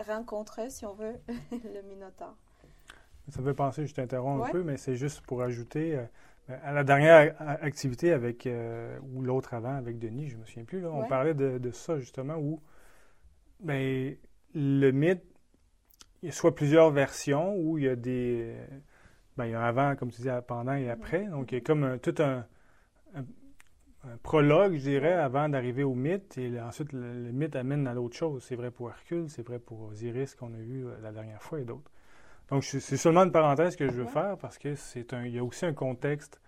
rencontrer, 0.04 0.70
si 0.70 0.84
on 0.84 0.94
veut, 0.94 1.14
le 1.52 1.82
Minotaure. 1.82 2.36
Ça 3.30 3.40
me 3.40 3.46
fait 3.46 3.54
penser, 3.54 3.86
je 3.86 3.94
t'interromps 3.94 4.46
un 4.46 4.50
peu, 4.50 4.62
mais 4.62 4.76
c'est 4.76 4.96
juste 4.96 5.20
pour 5.22 5.42
ajouter, 5.42 5.96
euh, 5.96 6.04
à 6.62 6.72
la 6.72 6.84
dernière 6.84 7.34
activité 7.40 8.12
avec, 8.12 8.46
euh, 8.46 8.98
ou 9.14 9.22
l'autre 9.22 9.54
avant 9.54 9.74
avec 9.74 9.98
Denis, 9.98 10.28
je 10.28 10.36
me 10.36 10.44
souviens 10.44 10.64
plus, 10.64 10.80
là, 10.80 10.90
on 10.90 11.04
parlait 11.06 11.34
de, 11.34 11.58
de, 11.58 11.70
ça 11.72 11.98
justement, 11.98 12.36
où 12.36 12.60
ben, 13.58 14.14
le 14.54 14.90
mythe, 14.92 15.24
il 16.26 16.30
y 16.30 16.32
a 16.32 16.32
soit 16.32 16.56
plusieurs 16.56 16.90
versions, 16.90 17.54
où 17.56 17.78
il 17.78 17.84
y 17.84 17.88
a 17.88 17.94
des... 17.94 18.52
Ben, 19.36 19.46
il 19.46 19.52
y 19.52 19.54
a 19.54 19.62
avant, 19.62 19.94
comme 19.94 20.10
tu 20.10 20.16
disais, 20.16 20.36
pendant 20.44 20.74
et 20.74 20.90
après. 20.90 21.24
Donc, 21.26 21.52
il 21.52 21.54
y 21.56 21.58
a 21.58 21.60
comme 21.60 22.00
tout 22.00 22.16
un, 22.18 22.44
prologue, 24.24 24.74
je 24.74 24.80
dirais, 24.80 25.12
avant 25.12 25.48
d'arriver 25.48 25.84
au 25.84 25.94
mythe. 25.94 26.36
Et 26.36 26.60
ensuite, 26.60 26.92
le, 26.92 27.30
mythe 27.30 27.54
amène 27.54 27.86
à 27.86 27.94
l'autre 27.94 28.16
chose. 28.16 28.42
C'est 28.42 28.56
vrai 28.56 28.72
pour 28.72 28.90
Hercule, 28.90 29.30
c'est 29.30 29.46
vrai 29.46 29.60
pour 29.60 29.82
Osiris 29.82 30.34
qu'on 30.34 30.52
a 30.52 30.58
vu 30.58 30.84
la 31.00 31.12
dernière 31.12 31.40
fois 31.40 31.60
et 31.60 31.64
d'autres. 31.64 31.92
Donc, 32.48 32.64
c'est 32.64 32.80
seulement 32.96 33.22
une 33.22 33.30
parenthèse 33.30 33.76
que 33.76 33.86
je 33.86 33.92
veux 33.92 34.06
faire 34.06 34.36
parce 34.38 34.58
que 34.58 34.74
c'est 34.74 35.12
un, 35.12 35.26
il 35.26 35.34
y 35.34 35.38
a 35.38 35.44
aussi 35.44 35.64
un 35.64 35.74
contexte 35.74 36.40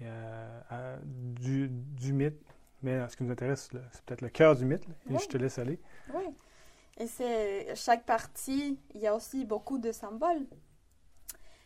du, 0.00 1.68
du, 1.68 2.12
mythe. 2.12 2.42
Mais 2.82 3.08
ce 3.08 3.16
qui 3.16 3.22
nous 3.22 3.30
intéresse, 3.30 3.70
c'est 3.92 4.02
peut-être 4.02 4.22
le 4.22 4.30
cœur 4.30 4.56
du 4.56 4.64
mythe. 4.64 4.84
et 5.08 5.16
je 5.16 5.28
te 5.28 5.36
laisse 5.36 5.60
aller. 5.60 5.78
Oui. 6.12 6.24
Et 6.98 7.06
c'est 7.06 7.74
chaque 7.74 8.04
partie, 8.04 8.78
il 8.94 9.00
y 9.00 9.06
a 9.06 9.14
aussi 9.14 9.44
beaucoup 9.44 9.78
de 9.78 9.92
symboles. 9.92 10.46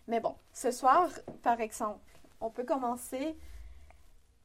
Mais 0.06 0.20
bon, 0.20 0.36
ce 0.52 0.70
soir, 0.70 1.08
par 1.42 1.60
exemple, 1.60 2.20
on 2.40 2.50
peut 2.50 2.64
commencer 2.64 3.36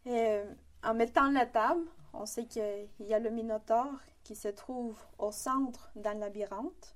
euh, 0.08 0.54
en 0.84 0.94
mettant 0.94 1.30
la 1.30 1.46
table. 1.46 1.86
On 2.14 2.26
sait 2.26 2.46
qu'il 2.46 2.90
y 3.00 3.14
a 3.14 3.20
le 3.20 3.30
Minotaure 3.30 4.00
qui 4.24 4.36
se 4.36 4.48
trouve 4.48 4.98
au 5.18 5.32
centre 5.32 5.92
d'un 5.96 6.16
labyrinthe 6.16 6.96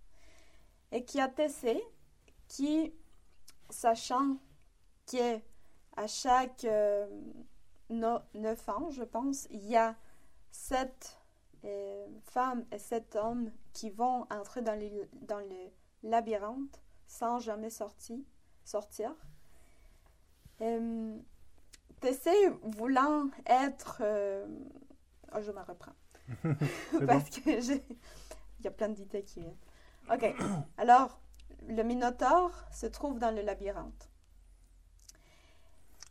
et 0.92 1.04
qui 1.04 1.20
a 1.20 1.28
Tessé 1.28 1.82
qui, 2.48 2.94
sachant 3.70 4.38
qu'à 5.06 6.08
chaque 6.08 6.66
euh, 6.66 7.08
neuf 7.90 8.70
ans, 8.70 8.90
je 8.90 9.04
pense, 9.04 9.48
il 9.52 9.66
y 9.66 9.76
a 9.76 9.96
sept 10.52 11.20
euh, 11.64 12.08
femmes 12.24 12.66
et 12.72 12.80
sept 12.80 13.16
hommes 13.16 13.52
qui 13.76 13.90
vont 13.90 14.26
entrer 14.32 14.62
dans, 14.62 14.80
dans 15.28 15.40
le 15.40 16.10
labyrinthe 16.10 16.82
sans 17.08 17.40
jamais 17.40 17.70
sortir. 17.70 18.18
sortir. 18.64 19.14
Euh, 20.62 21.18
voulant 22.64 23.30
être... 23.46 23.98
Euh, 24.02 24.48
oh, 25.36 25.42
je 25.42 25.52
me 25.52 25.60
reprends. 25.60 25.96
Parce 27.06 27.30
que 27.30 27.60
j'ai... 27.62 27.84
Il 28.60 28.66
y 28.66 28.68
a 28.68 28.72
plein 28.72 28.90
d'idées 28.90 29.24
qui 29.24 29.42
viennent. 29.42 29.58
OK. 30.10 30.34
Alors, 30.78 31.20
le 31.68 31.84
Minotaure 31.84 32.54
se 32.72 32.86
trouve 32.86 33.20
dans 33.20 33.32
le 33.32 33.42
labyrinthe. 33.42 34.10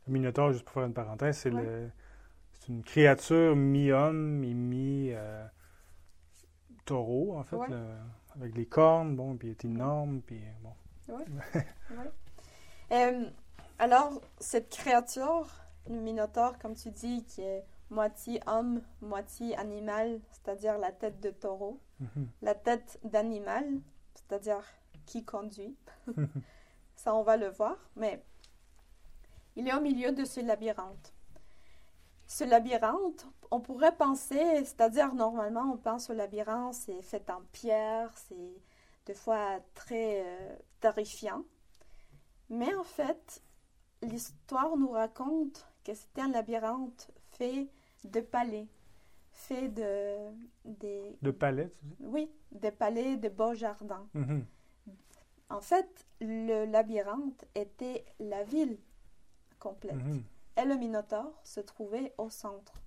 Le 0.07 0.13
Minotaure, 0.13 0.53
juste 0.53 0.65
pour 0.65 0.75
faire 0.75 0.85
une 0.85 0.93
parenthèse, 0.93 1.39
c'est 1.39 2.69
une 2.69 2.83
créature 2.85 3.57
mi-homme 3.57 4.45
et 4.45 5.17
mi-taureau, 6.85 7.37
en 7.37 7.45
fait, 7.45 7.57
avec 8.35 8.55
les 8.55 8.67
cornes, 8.67 9.17
bon, 9.17 9.37
puis 9.37 9.49
il 9.49 9.51
est 9.53 9.65
énorme, 9.65 10.21
puis 10.23 10.41
bon. 10.63 10.73
Oui. 11.09 11.25
Euh, 12.93 13.31
alors, 13.79 14.21
cette 14.39 14.69
créature, 14.69 15.49
le 15.89 15.97
Minotaure, 15.97 16.59
comme 16.59 16.75
tu 16.75 16.91
dis, 16.91 17.25
qui 17.25 17.41
est 17.41 17.65
moitié 17.89 18.41
homme, 18.47 18.83
moitié 19.01 19.57
animal, 19.57 20.21
c'est-à-dire 20.31 20.77
la 20.77 20.93
tête 20.93 21.19
de 21.19 21.31
taureau, 21.31 21.81
mhm. 22.01 22.29
la 22.43 22.55
tête 22.55 23.01
d'animal, 23.03 23.65
c'est-à-dire 24.15 24.63
qui 25.07 25.25
conduit. 25.25 25.75
Ça, 26.95 27.15
on 27.15 27.23
va 27.23 27.39
le 27.39 27.49
voir. 27.49 27.79
Mais 27.97 28.23
il 29.57 29.67
est 29.67 29.75
au 29.75 29.81
milieu 29.81 30.13
de 30.13 30.27
ce 30.27 30.41
labyrinthe. 30.41 31.14
Ce 32.35 32.43
labyrinthe, 32.43 33.29
on 33.53 33.61
pourrait 33.61 33.95
penser, 33.95 34.65
c'est-à-dire 34.65 35.15
normalement, 35.15 35.71
on 35.73 35.77
pense 35.77 36.11
au 36.11 36.15
labyrinthe, 36.15 36.75
c'est 36.75 37.01
fait 37.01 37.31
en 37.31 37.43
pierre, 37.53 38.11
c'est 38.27 38.61
des 39.07 39.15
fois 39.15 39.61
très 39.75 40.25
euh, 40.27 40.57
terrifiant. 40.81 41.45
Mais 42.51 42.75
en 42.75 42.83
fait, 42.83 43.41
l'histoire 44.03 44.77
nous 44.77 44.91
raconte 44.91 45.65
que 45.85 45.95
c'était 45.95 46.23
un 46.23 46.33
labyrinthe 46.33 47.09
fait 47.39 47.69
de 48.03 48.21
palais, 48.21 48.67
fait 49.31 49.69
de... 49.69 50.17
Des, 50.65 51.17
de 51.23 51.31
palais, 51.31 51.71
tu 51.71 51.85
dis? 51.85 51.97
Oui, 52.01 52.29
des 52.51 52.73
palais, 52.73 53.17
de 53.17 53.29
beaux 53.29 53.55
jardins. 53.55 54.09
Mhm. 54.13 54.45
En 55.51 55.61
fait, 55.61 56.05
le 56.21 56.65
labyrinthe 56.65 57.45
était 57.55 58.05
la 58.19 58.43
ville 58.43 58.77
complète. 59.61 59.95
Mhm. 59.95 60.25
Et 60.57 60.65
le 60.65 60.77
Minotaure 60.77 61.41
se 61.43 61.61
trouvait 61.61 62.15
au 62.19 62.31
centre. 62.31 62.81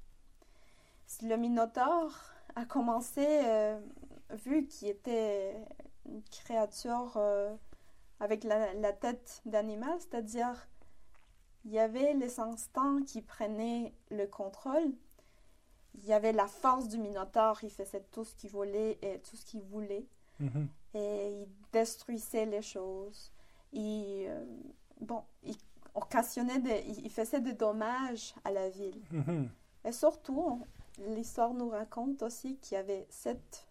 Le 1.22 1.36
Minotaure 1.36 2.14
a 2.56 2.66
commencé, 2.66 3.26
euh, 3.26 3.80
vu 4.32 4.68
qu'il 4.68 4.90
était 4.90 5.56
une 6.06 6.24
créature 6.24 7.14
euh, 7.18 7.54
avec 8.20 8.44
la, 8.44 8.94
tête 8.94 9.42
d'animal, 9.46 9.96
c'est-à-dire 10.00 10.68
il 11.66 11.72
y 11.72 11.80
avait 11.80 12.14
les 12.14 12.40
instants 12.40 13.02
qui 13.04 13.22
prenaient 13.22 13.94
le 14.10 14.26
contrôle. 14.26 14.94
Il 15.96 16.06
y 16.06 16.14
avait 16.14 16.34
la 16.34 16.48
force 16.48 16.88
du 16.88 16.98
Minotaure, 16.98 17.60
il 17.64 17.72
faisait 17.72 18.04
tout 18.12 18.24
ce 18.24 18.36
qu'il 18.36 18.52
voulait 18.52 18.98
et 19.02 19.20
tout 19.20 19.36
ce 19.36 19.46
qu'il 19.46 19.62
voulait. 19.62 20.06
Mhm. 20.40 20.68
Et 20.94 21.42
il 21.42 21.48
détruisait 21.72 22.46
les 22.46 22.62
choses. 22.62 23.32
Il, 23.74 24.28
euh, 24.28 24.46
bon, 25.02 25.24
il 25.44 25.58
occasionnait, 25.98 26.86
il 26.86 27.10
faisait 27.12 27.42
des 27.42 27.54
dommages 27.54 28.36
à 28.44 28.52
la 28.52 28.70
ville. 28.70 29.02
Mhm. 29.12 29.50
Et 29.84 29.92
surtout, 29.92 30.66
l'histoire 31.00 31.54
nous 31.54 31.70
raconte 31.70 32.22
aussi 32.24 32.58
qu'il 32.58 32.76
y 32.76 32.80
avait 32.80 33.08
sept 33.10 33.68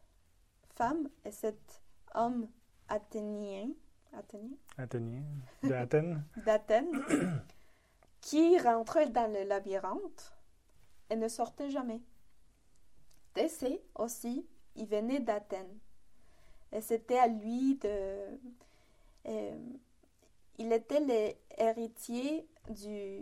femmes 0.75 1.09
et 1.25 1.31
sept 1.31 1.83
hommes 2.15 2.49
athéniens. 2.89 3.71
Athéniens? 4.13 4.57
Athéniens. 4.79 5.25
D'Athènes. 5.63 6.25
D'Athènes. 6.47 7.43
qui 8.21 8.59
rentraient 8.59 9.11
dans 9.11 9.33
le 9.33 9.45
labyrinthe 9.45 10.35
et 11.11 11.17
ne 11.17 11.29
sortaient 11.29 11.71
jamais. 11.71 12.01
Thésée 13.35 13.83
aussi, 13.95 14.47
il 14.75 14.87
venait 14.87 15.21
d'Athènes. 15.21 15.79
Et 16.73 16.81
c'était 16.81 17.19
à 17.19 17.29
lui 17.29 17.77
de... 17.77 18.41
Euh, 19.27 19.59
il 20.59 20.73
était 20.73 21.01
l'héritier 21.01 22.47
du 22.71 23.21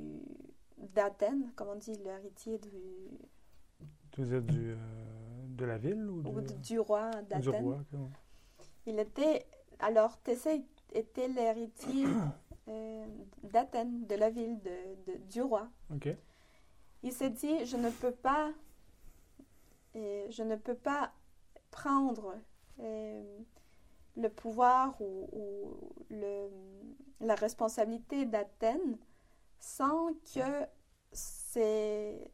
d'Athènes, 0.77 1.51
comment 1.57 1.73
on 1.73 1.77
dit, 1.77 1.97
l'héritier 2.05 2.59
du... 2.59 2.71
Euh, 4.19 4.77
de 5.49 5.65
la 5.65 5.79
ville 5.79 6.09
ou, 6.09 6.23
du 6.41 6.79
roi 6.79 7.11
d'Athènes. 7.23 7.85
Il 8.87 8.99
était... 8.99 9.47
Alors, 9.81 10.19
Thésée 10.19 10.65
était 10.93 11.29
l'héritier 11.29 12.07
euh, 12.69 13.07
d'Athènes, 13.43 14.07
de 14.07 14.15
la 14.15 14.31
ville, 14.31 14.61
de, 14.63 15.17
du 15.31 15.43
roi. 15.43 15.69
Il 17.03 17.13
s'est 17.13 17.31
dit, 17.31 17.67
je 17.67 17.77
ne 17.77 17.91
peux 17.91 18.13
pas... 18.13 18.53
je 19.95 20.43
ne 20.43 20.57
peux 20.57 20.77
pas 20.77 21.13
prendre 21.71 22.37
euh, 22.81 23.39
le 24.17 24.29
pouvoir 24.29 25.01
ou, 25.01 25.77
le, 26.11 26.49
la 27.21 27.35
responsabilité 27.35 28.27
d'Athènes 28.27 28.99
sans 29.59 30.13
que 30.35 30.67
c'est 31.13 32.31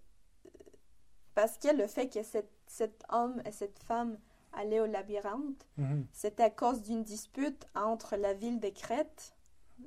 parce 1.34 1.58
que 1.58 1.74
le 1.74 1.86
fait 1.86 2.08
que 2.08 2.20
cet 2.22 3.04
homme 3.08 3.40
et 3.44 3.52
cette 3.52 3.78
femme 3.78 4.18
allaient 4.52 4.80
au 4.80 4.86
labyrinthe, 4.86 5.66
mhm. 5.76 6.06
c'était 6.12 6.42
à 6.42 6.50
cause 6.50 6.82
d'une 6.82 7.02
dispute 7.02 7.66
entre 7.74 8.16
la 8.16 8.34
ville 8.34 8.60
de 8.60 8.68
Crète, 8.68 9.34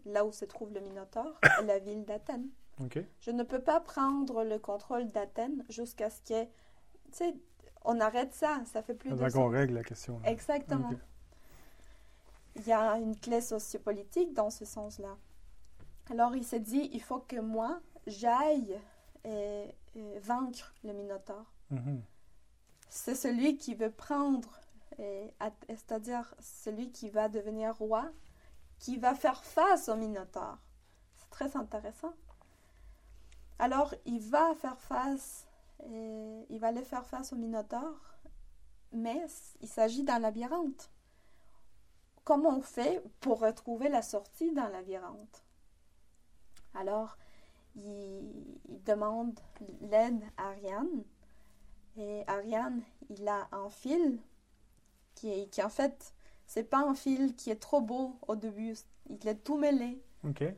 là 0.05 0.25
où 0.25 0.31
se 0.31 0.45
trouve 0.45 0.73
le 0.73 0.79
Minotaure, 0.79 1.37
et 1.61 1.65
la 1.65 1.79
ville 1.79 2.05
d'Athènes. 2.05 2.49
Je 3.19 3.31
ne 3.31 3.43
peux 3.43 3.61
pas 3.61 3.79
prendre 3.79 4.43
le 4.43 4.57
contrôle 4.57 5.11
d'Athènes 5.11 5.63
jusqu'à 5.69 6.09
ce 6.09 6.21
que, 6.21 6.43
tu 6.43 6.49
sais, 7.11 7.35
on 7.85 7.99
arrête 7.99 8.33
ça, 8.33 8.61
ça 8.65 8.81
fait 8.81 8.95
plus 8.95 9.11
de 9.11 9.29
qu'on 9.29 9.49
règle 9.49 9.75
la 9.75 9.83
question. 9.83 10.21
Exactement. 10.25 10.89
Il 12.55 12.67
y 12.67 12.71
a 12.71 12.97
une 12.97 13.17
clé 13.17 13.41
sociopolitique 13.41 14.33
dans 14.33 14.49
ce 14.49 14.65
sens-là. 14.65 15.17
Alors 16.09 16.35
il 16.35 16.43
s'est 16.43 16.59
dit, 16.59 16.89
il 16.93 17.01
faut 17.01 17.19
que 17.19 17.39
moi, 17.39 17.79
j'aille 18.07 18.79
euh, 19.25 19.67
euh, 19.95 20.19
vaincre 20.21 20.73
le 20.83 20.93
Minotaure. 20.93 21.51
Mm-hmm. 21.71 21.99
C'est 22.89 23.15
celui 23.15 23.57
qui 23.57 23.73
veut 23.73 23.91
prendre, 23.91 24.59
euh, 24.99 25.27
c'est-à-dire 25.69 26.35
celui 26.39 26.91
qui 26.91 27.09
va 27.09 27.29
devenir 27.29 27.75
roi, 27.77 28.11
qui 28.79 28.97
va 28.97 29.15
faire 29.15 29.43
face 29.43 29.89
au 29.89 29.95
Minotaure. 29.95 30.59
C'est 31.15 31.29
très 31.29 31.55
intéressant. 31.55 32.13
Alors 33.59 33.95
il 34.05 34.19
va 34.19 34.53
faire 34.55 34.79
face 34.79 35.47
et 35.85 36.45
il 36.49 36.59
va 36.59 36.67
aller 36.67 36.83
faire 36.83 37.05
face 37.05 37.33
au 37.33 37.37
Minotaure, 37.37 38.17
mais 38.91 39.25
il 39.61 39.67
s'agit 39.67 40.03
d'un 40.03 40.19
labyrinthe. 40.19 40.91
Comment 42.23 42.57
on 42.57 42.61
fait 42.61 43.01
pour 43.19 43.39
retrouver 43.39 43.89
la 43.89 44.01
sortie 44.01 44.51
d'un 44.53 44.69
labyrinthe 44.69 45.43
Alors, 46.73 47.17
il, 47.75 48.21
demande 48.85 49.39
l'aide 49.81 50.21
à 50.37 50.49
Ariane. 50.49 51.03
Et 51.97 52.23
Ariane, 52.27 52.81
il 53.09 53.27
a 53.27 53.47
un 53.51 53.69
fil 53.69 54.19
qui, 55.15 55.29
est, 55.31 55.47
qui 55.49 55.61
en 55.61 55.69
fait, 55.69 56.13
c'est 56.47 56.63
pas 56.63 56.79
un 56.79 56.95
fil 56.95 57.35
qui 57.35 57.49
est 57.51 57.59
trop 57.59 57.81
beau 57.81 58.17
au 58.27 58.35
début. 58.35 58.75
Il 59.09 59.27
est 59.27 59.43
tout 59.43 59.57
mêlé. 59.57 60.01
Okay. 60.23 60.55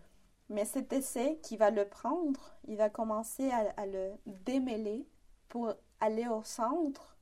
Mais 0.49 0.65
cet 0.65 0.93
essai 0.93 1.39
qui 1.41 1.57
va 1.57 1.71
le 1.71 1.87
prendre, 1.87 2.55
il 2.67 2.77
va 2.77 2.89
commencer 2.89 3.49
à, 3.51 3.85
le 3.85 4.11
démêler 4.25 5.07
pour 5.49 5.73
aller 5.99 6.27
au 6.27 6.43
centre 6.43 7.17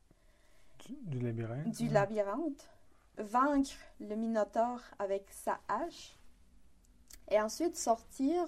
Du, 0.86 0.95
du 1.03 1.19
labyrinthe. 1.19 1.69
du 1.69 1.88
labyrinthe, 1.88 2.69
vaincre 3.17 3.71
le 3.99 4.15
Minotaure 4.15 4.82
avec 4.99 5.26
sa 5.32 5.60
hache, 5.67 6.17
et 7.32 7.39
ensuite 7.41 7.76
sortir 7.78 8.45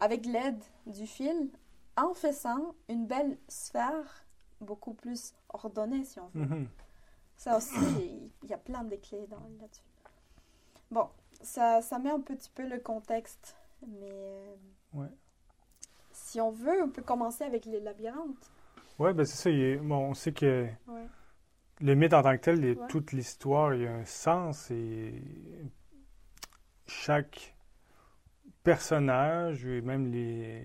avec 0.00 0.24
l'aide 0.26 0.62
du 0.86 1.06
fil 1.06 1.50
en 1.96 2.14
faisant 2.14 2.74
une 2.88 3.06
belle 3.06 3.38
sphère 3.48 4.24
beaucoup 4.60 4.94
plus 4.94 5.34
ordonnée, 5.48 6.04
si 6.04 6.20
on 6.20 6.28
veut. 6.28 6.44
Mhm. 6.44 6.68
Ça 7.36 7.56
aussi, 7.56 8.30
il 8.42 8.48
y 8.48 8.52
a 8.54 8.58
plein 8.58 8.84
de 8.84 8.96
clés 8.96 9.26
dans- 9.26 9.36
là-dessus. 9.60 9.82
Bon, 10.90 11.08
ça, 11.42 11.82
ça 11.82 11.98
met 11.98 12.10
un 12.10 12.20
petit 12.20 12.50
peu 12.50 12.66
le 12.66 12.78
contexte, 12.78 13.56
mais 13.86 14.10
euh, 14.10 14.54
Ouais. 14.94 15.10
si 16.12 16.40
on 16.40 16.50
veut, 16.50 16.82
on 16.82 16.88
peut 16.90 17.02
commencer 17.02 17.44
avec 17.44 17.64
les 17.66 17.80
labyrinthes. 17.80 18.50
Ouais, 18.98 19.12
ben 19.12 19.24
c'est 19.26 19.36
ça. 19.36 19.50
il 19.50 19.60
est- 19.60 19.76
bon, 19.76 20.10
on 20.10 20.14
sait 20.14 20.32
que 20.32 20.66
Ouais. 20.86 21.06
Le 21.80 21.94
mythe 21.94 22.14
en 22.14 22.22
tant 22.22 22.36
que 22.36 22.42
tel, 22.42 22.60
Ouais. 22.64 22.76
toute 22.88 23.12
l'histoire, 23.12 23.74
il 23.74 23.82
y 23.82 23.86
a 23.86 23.94
un 23.94 24.04
sens 24.04 24.70
et 24.70 25.22
chaque 26.86 27.54
personnage, 28.62 29.64
et 29.66 29.80
même 29.80 30.10
les, 30.10 30.62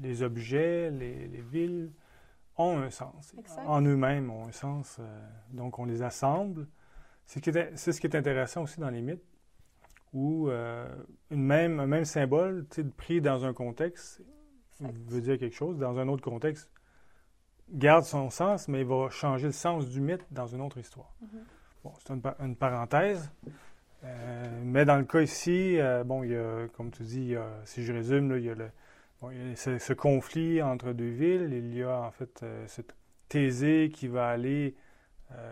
les 0.00 0.22
objets, 0.22 0.90
les, 0.90 1.28
les 1.28 1.40
villes, 1.40 1.92
ont 2.56 2.78
un 2.78 2.90
sens. 2.90 3.34
Exact. 3.38 3.62
En 3.66 3.82
eux-mêmes 3.82 4.30
ont 4.30 4.46
un 4.46 4.52
sens. 4.52 4.96
euh, 5.00 5.28
donc 5.50 5.78
on 5.78 5.84
les 5.84 6.02
assemble. 6.02 6.66
C'est 7.26 7.44
ce 7.44 7.50
qui 7.50 7.58
est- 7.58 7.76
c'est 7.76 7.92
ce 7.92 8.00
qui 8.00 8.06
est 8.06 8.16
intéressant 8.16 8.62
aussi 8.62 8.80
dans 8.80 8.88
les 8.90 9.02
mythes, 9.02 9.24
où 10.12 10.48
euh, 10.48 10.88
une 11.30 11.42
même, 11.42 11.80
un 11.80 11.86
même 11.86 12.04
symbole, 12.04 12.64
pris 12.96 13.20
dans 13.20 13.44
un 13.44 13.52
contexte, 13.52 14.22
Exact. 14.80 14.96
veut 15.10 15.20
dire 15.20 15.38
quelque 15.38 15.54
chose, 15.56 15.78
dans 15.78 15.98
un 15.98 16.08
autre 16.08 16.22
contexte, 16.22 16.70
garde 17.72 18.04
son 18.04 18.30
sens, 18.30 18.68
mais 18.68 18.80
il 18.80 18.86
va 18.86 19.08
changer 19.10 19.46
le 19.46 19.52
sens 19.52 19.88
du 19.88 20.00
mythe 20.00 20.24
dans 20.30 20.46
une 20.46 20.60
autre 20.60 20.78
histoire. 20.78 21.12
Mhm. 21.20 21.28
Bon, 21.84 21.92
c'est 21.98 22.12
une, 22.14 22.20
pa- 22.20 22.36
une 22.40 22.56
parenthèse. 22.56 23.30
Euh, 24.04 24.60
mais 24.62 24.84
dans 24.84 24.96
le 24.96 25.04
cas 25.04 25.20
ici, 25.20 25.78
euh, 25.78 26.04
bon, 26.04 26.22
il 26.22 26.30
y 26.32 26.36
a, 26.36 26.68
comme 26.76 26.90
tu 26.90 27.02
dis, 27.02 27.20
il 27.20 27.28
y 27.30 27.36
a- 27.36 27.60
si 27.64 27.82
je 27.84 27.92
résume, 27.92 28.30
là, 28.30 28.38
il 28.38 28.44
y 28.44 28.50
a, 28.50 28.54
le, 28.54 28.68
bon, 29.20 29.30
il 29.30 29.48
y 29.48 29.52
a 29.52 29.56
ce, 29.56 29.78
ce 29.78 29.92
conflit 29.92 30.62
entre 30.62 30.92
deux 30.92 31.10
villes. 31.10 31.48
Il 31.52 31.74
y 31.74 31.82
a 31.82 32.00
en 32.00 32.10
fait 32.10 32.42
euh, 32.42 32.64
cette 32.66 32.94
Thésée 33.28 33.90
qui 33.92 34.06
va 34.08 34.28
aller 34.28 34.74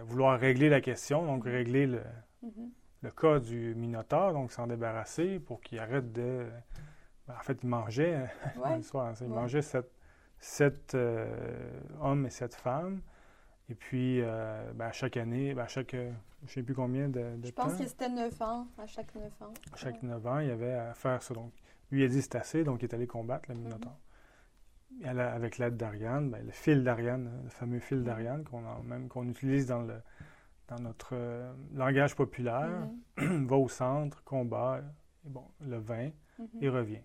vouloir 0.04 0.38
régler 0.38 0.68
la 0.68 0.80
question, 0.80 1.26
donc 1.26 1.44
Mhm. 1.46 1.50
régler 1.52 1.86
le, 1.86 2.00
Mhm. 2.44 2.70
le 3.02 3.10
cas 3.10 3.40
du 3.40 3.74
Minotaure, 3.74 4.32
donc 4.32 4.52
s'en 4.52 4.68
débarrasser 4.68 5.40
pour 5.40 5.60
qu'il 5.60 5.80
arrête 5.80 6.12
de. 6.12 6.46
ben, 7.26 7.34
en 7.36 7.42
fait, 7.42 7.58
il 7.62 7.68
mangeait 7.68 8.16
Ouais. 8.56 8.62
hein, 8.78 8.82
ça, 8.82 9.24
Il 9.24 9.26
Ouais. 9.30 9.34
mangeait 9.34 9.62
sept, 9.62 9.90
sept, 10.44 10.94
euh, 10.94 11.26
hommes 12.02 12.26
et 12.26 12.30
sept 12.30 12.54
femmes. 12.54 13.00
Et 13.70 13.74
puis, 13.74 14.20
euh, 14.20 14.72
ben, 14.74 14.86
à 14.86 14.92
chaque 14.92 15.16
année, 15.16 15.54
ben, 15.54 15.62
à 15.62 15.68
chaque, 15.68 15.94
euh, 15.94 16.10
je 16.42 16.46
ne 16.46 16.50
sais 16.50 16.62
plus 16.62 16.74
combien 16.74 17.08
de, 17.08 17.36
de 17.36 17.46
Je 17.46 17.50
temps, 17.50 17.62
pense 17.64 17.78
que 17.78 17.86
c'était 17.86 18.10
9 18.10 18.42
ans, 18.42 18.66
à 18.76 18.86
chaque 18.86 19.14
9 19.14 19.32
ans. 19.40 19.54
chaque 19.74 20.02
Ouais. 20.02 20.08
9 20.08 20.26
ans, 20.26 20.38
il 20.40 20.48
y 20.48 20.50
avait 20.50 20.74
à 20.74 20.92
faire 20.92 21.22
ça. 21.22 21.32
Donc, 21.32 21.50
lui, 21.90 22.02
il 22.02 22.04
a 22.04 22.08
dit 22.08 22.20
c'est 22.20 22.34
assez, 22.36 22.62
donc 22.62 22.82
il 22.82 22.84
est 22.84 22.94
allé 22.94 23.06
combattre 23.06 23.48
Mhm. 23.50 23.56
le 23.56 23.62
Minotaure. 23.62 23.98
À 25.02 25.14
la- 25.14 25.32
avec 25.32 25.56
l'aide 25.58 25.76
d'Ariane, 25.78 26.30
ben, 26.30 26.44
le 26.44 26.52
fil 26.52 26.84
d'Ariane, 26.84 27.40
le 27.42 27.48
fameux 27.48 27.78
fil 27.80 27.98
Mhm. 27.98 28.04
d'Ariane 28.04 28.44
qu'on 28.44 28.64
a- 28.66 28.80
même 28.84 29.08
qu'on 29.08 29.26
utilise 29.26 29.66
dans, 29.66 29.80
le, 29.82 29.94
dans 30.68 30.78
notre 30.80 31.10
euh, 31.14 31.50
langage 31.72 32.14
populaire, 32.14 32.86
Mhm. 33.16 33.46
va 33.48 33.56
au 33.56 33.68
centre, 33.70 34.22
combat, 34.24 34.82
et 35.26 35.30
bon, 35.30 35.44
le 35.62 35.78
vin, 35.78 36.10
Mhm. 36.38 36.46
et 36.60 36.68
revient. 36.68 37.02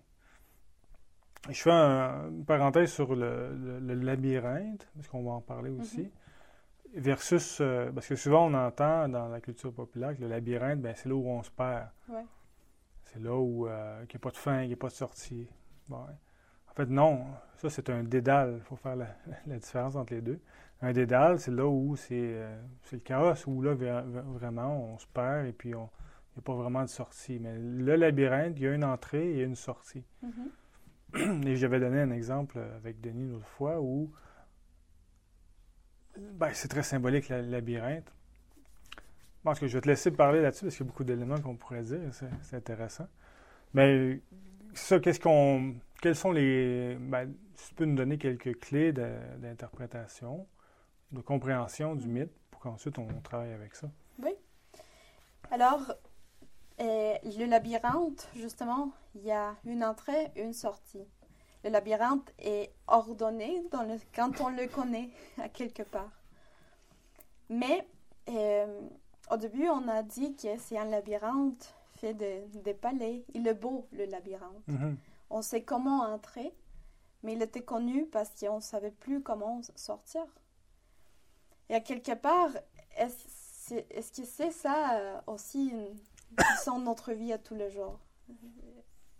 Je 1.48 1.62
fais 1.62 1.70
un- 1.70 2.28
une 2.28 2.44
parenthèse 2.44 2.92
sur 2.92 3.14
le, 3.14 3.54
le- 3.56 3.78
le 3.80 3.94
labyrinthe, 3.94 4.86
parce 4.94 5.08
qu'on 5.08 5.22
va 5.24 5.32
en 5.32 5.40
parler 5.40 5.70
aussi, 5.70 6.02
Mhm. 6.02 7.00
versus, 7.02 7.58
euh, 7.60 7.90
parce 7.92 8.06
que 8.06 8.14
souvent 8.16 8.46
on 8.46 8.54
entend 8.54 9.08
dans 9.08 9.28
la 9.28 9.40
culture 9.40 9.72
populaire 9.72 10.14
que 10.16 10.20
le 10.20 10.28
labyrinthe, 10.28 10.80
ben, 10.80 10.94
c'est 10.96 11.08
là 11.08 11.14
où 11.14 11.26
on 11.26 11.42
se 11.42 11.50
perd. 11.50 11.88
Ouais. 12.08 12.24
C'est 13.04 13.20
là 13.20 13.34
où 13.36 13.66
euh, 13.66 14.00
il 14.02 14.06
n'y 14.08 14.16
a 14.16 14.18
pas 14.18 14.30
de 14.30 14.36
fin, 14.36 14.62
il 14.62 14.68
n'y 14.68 14.74
a 14.74 14.76
pas 14.76 14.88
de 14.88 14.92
sortie. 14.92 15.48
Bon, 15.88 15.96
ouais. 16.04 16.12
En 16.70 16.74
fait, 16.74 16.86
non, 16.86 17.24
ça 17.56 17.70
c'est 17.70 17.90
un 17.90 18.04
dédale. 18.04 18.54
Il 18.58 18.62
faut 18.62 18.76
faire 18.76 18.94
la, 18.96 19.06
la 19.46 19.56
différence 19.58 19.96
entre 19.96 20.12
les 20.14 20.20
deux. 20.20 20.40
Un 20.82 20.92
dédale, 20.92 21.38
c'est 21.40 21.50
là 21.50 21.66
où 21.66 21.96
c'est 21.96 22.14
euh, 22.16 22.56
le 22.92 22.98
chaos, 22.98 23.34
où 23.48 23.62
là 23.62 23.74
vra- 23.74 24.04
vra- 24.06 24.22
vraiment 24.34 24.92
on 24.94 24.98
se 24.98 25.06
perd 25.08 25.46
et 25.46 25.52
puis 25.52 25.70
il 25.70 25.74
n'y 25.74 25.80
a 25.80 25.88
pas 26.44 26.54
vraiment 26.54 26.82
de 26.82 26.88
sortie. 26.88 27.38
Mais 27.40 27.56
le 27.58 27.96
labyrinthe, 27.96 28.54
il 28.56 28.62
y 28.62 28.66
a 28.68 28.72
une 28.74 28.84
entrée 28.84 29.38
et 29.38 29.42
une 29.42 29.56
sortie. 29.56 30.04
Mhm. 30.22 30.50
Et 31.46 31.56
j'avais 31.56 31.80
donné 31.80 32.00
un 32.00 32.10
exemple 32.10 32.58
avec 32.76 33.00
Denis 33.00 33.28
l'autre 33.28 33.48
fois 33.48 33.80
où 33.80 34.12
ben, 36.16 36.50
c'est 36.52 36.68
très 36.68 36.82
symbolique 36.82 37.28
le 37.28 37.40
labyrinthe. 37.42 38.12
Je 38.96 39.44
pense 39.44 39.58
que 39.58 39.66
je 39.66 39.78
vais 39.78 39.80
te 39.80 39.88
laisser 39.88 40.10
parler 40.10 40.42
là-dessus 40.42 40.64
parce 40.64 40.76
qu'il 40.76 40.84
y 40.84 40.88
a 40.88 40.90
beaucoup 40.90 41.04
d'éléments 41.04 41.40
qu'on 41.40 41.56
pourrait 41.56 41.82
dire. 41.82 42.00
C'est, 42.42 42.56
intéressant. 42.56 43.08
Mais 43.72 44.20
ça, 44.74 45.00
qu'est-ce 45.00 45.20
qu'on. 45.20 45.76
Quels 46.02 46.16
sont 46.16 46.32
les. 46.32 46.96
Ben, 47.00 47.32
tu 47.56 47.74
peux 47.74 47.84
nous 47.86 47.96
donner 47.96 48.18
quelques 48.18 48.58
clés 48.60 48.92
d'interprétation, 48.92 50.46
de 51.12 51.20
compréhension 51.20 51.94
du 51.94 52.06
mythe 52.06 52.32
pour 52.50 52.60
qu'ensuite 52.60 52.98
on 52.98 53.06
travaille 53.22 53.52
avec 53.52 53.74
ça? 53.74 53.90
Alors, 55.50 55.94
euh, 56.80 57.14
le 57.24 57.44
labyrinthe, 57.46 58.28
justement, 58.34 58.90
il 59.14 59.22
y 59.22 59.30
a 59.32 59.54
une 59.64 59.84
entrée, 59.84 60.30
une 60.36 60.52
sortie. 60.52 61.04
Le 61.64 61.70
labyrinthe 61.70 62.32
est 62.38 62.72
ordonné 62.86 63.62
dans 63.70 63.82
le, 63.82 63.96
quand 64.14 64.40
on 64.40 64.48
le 64.48 64.66
connaît, 64.66 65.10
à 65.38 65.48
quelque 65.48 65.82
part. 65.82 66.10
Mais 67.48 67.86
euh, 68.28 68.80
au 69.30 69.36
début, 69.36 69.68
on 69.68 69.88
a 69.88 70.02
dit 70.02 70.34
que 70.36 70.56
c'est 70.58 70.78
un 70.78 70.84
labyrinthe 70.86 71.74
fait 71.96 72.14
de, 72.14 72.46
de 72.62 72.72
palais. 72.72 73.24
Il 73.34 73.46
est 73.46 73.54
beau, 73.54 73.86
le 73.92 74.06
labyrinthe. 74.06 74.66
Mhm. 74.68 74.96
On 75.30 75.42
sait 75.42 75.62
comment 75.62 76.00
entrer, 76.02 76.52
mais 77.22 77.34
il 77.34 77.42
était 77.42 77.62
connu 77.62 78.06
parce 78.06 78.30
qu'on 78.38 78.56
ne 78.56 78.60
savait 78.62 78.90
plus 78.90 79.22
comment 79.22 79.60
sortir. 79.76 80.24
Et 81.68 81.74
à 81.74 81.80
quelque 81.80 82.14
part, 82.14 82.50
est-ce 82.96 83.16
c'est- 83.28 83.86
est-ce 83.90 84.10
que 84.20 84.26
c'est 84.26 84.50
ça 84.50 84.94
euh, 84.98 85.20
aussi 85.28 85.68
une- 85.68 85.96
qui 86.36 86.62
sont 86.62 86.78
notre 86.78 87.12
vie 87.12 87.32
à 87.32 87.38
tous 87.38 87.54
les 87.54 87.70
jours? 87.70 87.98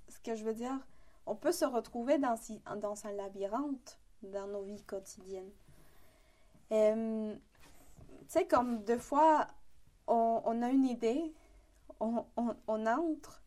Ce 0.09 0.18
que 0.20 0.35
je 0.35 0.44
veux 0.44 0.55
dire, 0.55 0.79
on 1.27 1.35
peut 1.35 1.53
se 1.53 1.64
retrouver 1.64 2.18
dans, 2.18 2.37
dans 2.77 3.07
un 3.07 3.12
labyrinthe 3.12 3.99
dans 4.23 4.46
nos 4.46 4.62
vies 4.62 4.83
quotidiennes. 4.85 5.51
Tu 6.70 7.38
sais, 8.29 8.46
comme 8.46 8.85
deux 8.85 8.99
fois, 8.99 9.46
on, 10.07 10.42
on 10.44 10.62
a 10.62 10.68
une 10.68 10.85
idée, 10.87 11.35
on, 12.01 12.25
on- 12.37 12.57
on 12.68 12.87
entre, 12.87 13.42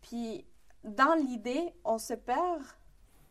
puis 0.00 0.44
dans 0.84 1.14
l'idée, 1.14 1.72
on 1.84 1.98
se 1.98 2.14
perd 2.14 2.62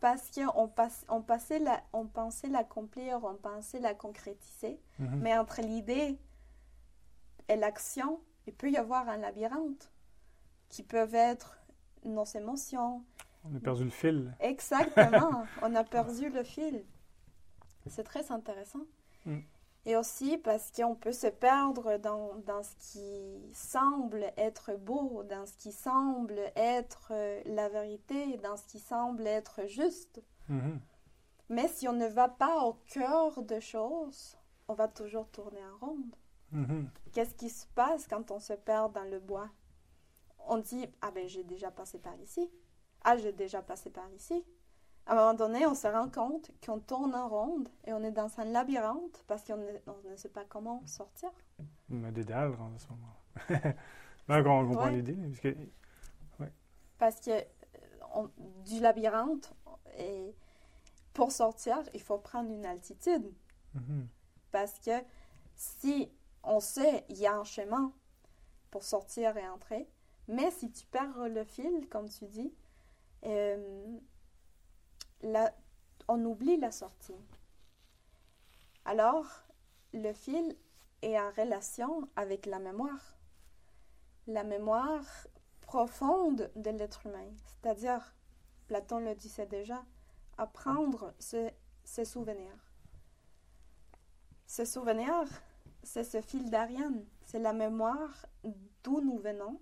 parce 0.00 0.30
qu'on 0.30 0.68
passe, 0.68 1.04
on 1.08 1.20
passait 1.22 1.58
la- 1.58 1.82
on 1.92 2.06
pensait 2.06 2.48
l'accomplir, 2.48 3.22
on 3.24 3.34
pensait 3.34 3.80
la 3.80 3.94
concrétiser. 3.94 4.80
Mhm. 4.98 5.20
Mais 5.20 5.36
entre 5.36 5.60
l'idée 5.60 6.18
et 7.48 7.56
l'action, 7.56 8.20
il 8.48 8.54
peut 8.54 8.70
y 8.70 8.78
avoir 8.78 9.08
un 9.08 9.18
labyrinthe 9.18 9.90
qui 10.70 10.82
peuvent 10.82 11.14
être 11.14 11.58
nos 12.04 12.24
émotions. 12.24 13.04
On 13.44 13.54
a 13.54 13.60
perdu 13.60 13.84
le 13.84 13.90
fil. 13.90 14.34
Exactement, 14.40 15.44
on 15.62 15.74
a 15.74 15.84
perdu 15.84 16.30
le 16.30 16.42
fil. 16.42 16.84
C'est 17.86 18.04
très 18.04 18.32
intéressant. 18.32 18.86
Mm. 19.26 19.40
Et 19.84 19.96
aussi 19.96 20.38
parce 20.38 20.70
qu'on 20.72 20.94
peut 20.94 21.12
se 21.12 21.26
perdre 21.26 21.98
dans, 21.98 22.36
dans 22.46 22.62
ce 22.62 22.74
qui 22.78 23.52
semble 23.52 24.32
être 24.38 24.76
beau, 24.76 25.22
dans 25.24 25.44
ce 25.44 25.56
qui 25.58 25.72
semble 25.72 26.40
être 26.56 27.08
euh, 27.10 27.42
la 27.44 27.68
vérité, 27.68 28.38
dans 28.38 28.56
ce 28.56 28.66
qui 28.66 28.78
semble 28.80 29.26
être 29.26 29.66
juste. 29.66 30.22
Mhm. 30.48 30.80
Mais 31.50 31.68
si 31.68 31.88
on 31.88 31.94
ne 31.94 32.06
va 32.06 32.28
pas 32.28 32.64
au 32.64 32.74
cœur 32.86 33.42
des 33.42 33.60
choses, 33.60 34.36
on 34.68 34.74
va 34.74 34.88
toujours 34.88 35.28
tourner 35.28 35.60
en 35.64 35.86
ronde. 35.86 36.16
Mhm. 36.52 36.90
Qu'est-ce 37.12 37.34
qui 37.34 37.50
se 37.50 37.66
passe 37.74 38.06
quand 38.06 38.30
on 38.30 38.40
se 38.40 38.52
perd 38.54 38.92
dans 38.94 39.04
le 39.04 39.18
bois? 39.20 39.48
On 40.46 40.58
dit 40.58 40.86
Ah 41.02 41.10
ben 41.10 41.28
j'ai 41.28 41.44
déjà 41.44 41.70
passé 41.70 41.98
par 41.98 42.16
ici. 42.20 42.50
Ah, 43.02 43.16
j'ai 43.18 43.32
déjà 43.32 43.62
passé 43.62 43.90
par 43.90 44.10
ici. 44.12 44.44
À 45.06 45.12
un 45.12 45.16
moment 45.16 45.34
donné, 45.34 45.66
on 45.66 45.74
se 45.74 45.86
rend 45.86 46.08
compte 46.10 46.50
qu'on 46.64 46.80
tourne 46.80 47.14
en 47.14 47.28
ronde 47.28 47.68
et 47.86 47.92
on 47.92 48.02
est 48.02 48.10
dans 48.12 48.28
un 48.40 48.44
labyrinthe 48.44 49.24
parce 49.26 49.42
qu'on 49.44 49.56
ne, 49.56 49.72
on 49.86 50.10
ne 50.10 50.16
sait 50.16 50.28
pas 50.28 50.44
comment 50.44 50.82
sortir. 50.86 51.30
Un 51.90 52.12
dédale 52.12 52.54
en 52.60 52.76
ce 52.78 52.86
moment. 52.88 53.14
Donc, 54.28 54.46
on 54.46 54.68
comprend 54.68 54.84
Ouais. 54.86 54.92
l'idée. 54.96 55.14
Parce 55.16 55.40
que, 55.40 55.56
Parce 56.98 57.20
que 57.20 57.30
euh, 57.30 57.44
on- 58.14 58.30
du 58.64 58.80
labyrinthe, 58.80 59.54
et 59.96 60.34
pour 61.14 61.32
sortir, 61.32 61.78
il 61.94 62.02
faut 62.02 62.18
prendre 62.18 62.50
une 62.50 62.66
altitude. 62.66 63.32
Mhm. 63.74 64.08
Parce 64.50 64.78
que 64.80 64.90
si 65.54 66.10
on 66.42 66.60
sait, 66.60 67.04
il 67.08 67.18
y 67.18 67.26
a 67.26 67.36
un 67.36 67.44
chemin 67.44 67.92
pour 68.70 68.82
sortir 68.82 69.36
et 69.36 69.48
entrer, 69.48 69.88
mais 70.28 70.50
si 70.50 70.70
tu 70.70 70.86
perds 70.86 71.28
le 71.28 71.44
fil, 71.44 71.88
comme 71.88 72.08
tu 72.08 72.26
dis, 72.26 72.52
euh, 73.24 73.98
on 76.06 76.24
oublie 76.24 76.56
la 76.58 76.70
sortie. 76.70 77.16
Alors, 78.84 79.26
le 79.92 80.12
fil 80.12 80.56
est 81.02 81.18
en 81.18 81.30
relation 81.30 82.08
avec 82.16 82.46
la 82.46 82.58
mémoire. 82.58 83.16
La 84.26 84.44
mémoire 84.44 85.04
profonde 85.62 86.50
de 86.56 86.70
l'être 86.70 87.06
humain, 87.06 87.30
c'est-à-dire, 87.46 88.14
Platon 88.66 89.00
le 89.00 89.14
disait 89.14 89.46
déjà, 89.46 89.84
apprendre 90.36 91.14
ses, 91.18 91.52
ses 91.84 92.04
souvenirs. 92.04 92.72
Ces 94.46 94.66
souvenirs, 94.66 95.28
c'est 95.88 96.04
ce 96.04 96.20
fil 96.20 96.50
d'Ariane, 96.50 97.06
c'est 97.24 97.38
la 97.38 97.54
mémoire 97.54 98.26
d'où 98.84 99.00
nous 99.00 99.18
venons 99.18 99.58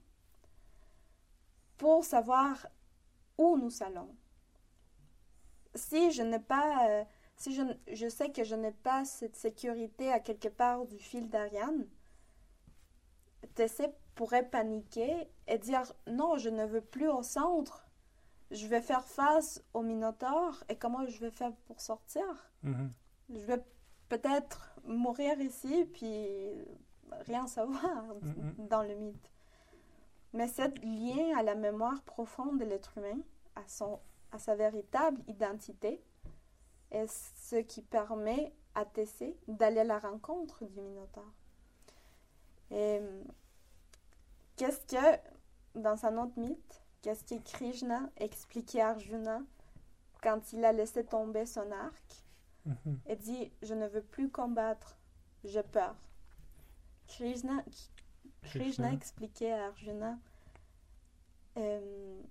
pour 1.79 2.05
savoir 2.05 2.67
où 3.39 3.57
nous 3.57 3.83
allons. 3.83 4.13
Si 5.77 6.11
je 6.11 6.23
n'ai 6.23 6.41
pas, 6.41 6.89
euh, 6.89 7.05
si 7.37 7.55
je, 7.55 7.63
je, 7.93 8.09
sais 8.09 8.33
que 8.33 8.43
je 8.43 8.57
n'ai 8.57 8.73
pas 8.73 9.05
cette 9.05 9.37
sécurité 9.37 10.11
à 10.11 10.19
quelque 10.19 10.49
part 10.49 10.85
du 10.87 10.99
fil 10.99 11.29
d'Ariane, 11.29 11.87
Tessé 13.55 13.87
pourrait 14.17 14.49
paniquer 14.49 15.29
et 15.47 15.59
dire 15.59 15.93
non, 16.09 16.39
je 16.39 16.49
ne 16.49 16.65
veux 16.65 16.81
plus 16.81 17.09
au 17.09 17.23
centre, 17.23 17.87
je 18.51 18.67
vais 18.67 18.81
faire 18.81 19.05
face 19.05 19.63
au 19.75 19.83
Minotaure 19.83 20.65
et 20.69 20.77
comment 20.77 21.07
je 21.07 21.21
vais 21.21 21.31
faire 21.31 21.53
pour 21.67 21.81
sortir? 21.81 22.27
Mm 22.63 22.73
-hmm. 22.73 22.91
Je 23.31 23.47
vais 23.47 23.63
peut-être 24.09 24.76
mourir 24.87 25.41
ici 25.41 25.85
puis 25.93 26.29
rien 27.27 27.47
savoir 27.47 28.05
mm 28.23 28.33
-hmm. 28.33 28.69
dans 28.69 28.83
le 28.83 28.95
mythe. 28.95 29.31
Mais 30.33 30.49
c'est 30.49 30.79
lié 30.85 31.33
à 31.37 31.43
la 31.43 31.55
mémoire 31.55 32.03
profonde 32.03 32.59
de 32.59 32.65
l'être 32.65 32.99
humain, 32.99 33.21
à, 33.55 33.67
son, 33.67 34.01
à 34.33 34.39
sa 34.39 34.55
véritable 34.55 35.23
identité, 35.29 36.03
et 36.91 37.07
ce 37.07 37.57
qui 37.57 37.83
permet 37.83 38.53
à 38.75 38.85
Tessé 38.85 39.37
d'aller 39.49 39.81
à 39.81 39.85
la 39.85 39.99
rencontre 39.99 40.65
du 40.67 40.81
Minotaure. 40.81 41.33
Et 42.71 43.01
qu'est-ce 44.57 44.85
que, 44.87 45.19
dans 45.81 46.05
un 46.05 46.19
autre 46.19 46.39
mythe, 46.39 46.83
qu'est-ce 47.03 47.25
que 47.25 47.41
Krishna 47.43 48.11
expliquait 48.17 48.83
à 48.83 48.91
Arjuna 48.91 49.41
quand 50.23 50.53
il 50.53 50.65
a 50.65 50.73
laissé 50.73 51.05
tomber 51.05 51.47
son 51.47 51.71
arc? 51.71 52.26
Mm 52.67 52.77
-hmm. 52.85 52.97
et 53.07 53.17
dit 53.17 53.53
Je 53.63 53.75
ne 53.75 53.87
veux 53.87 54.03
plus 54.03 54.31
combattre, 54.31 54.99
j'ai 55.45 55.63
peur. 55.63 55.97
Krishna, 57.09 57.65
Krishna 58.43 58.93
expliquait 58.93 59.53
à 59.53 59.67
Arjuna, 59.67 60.19
euh, 61.57 62.23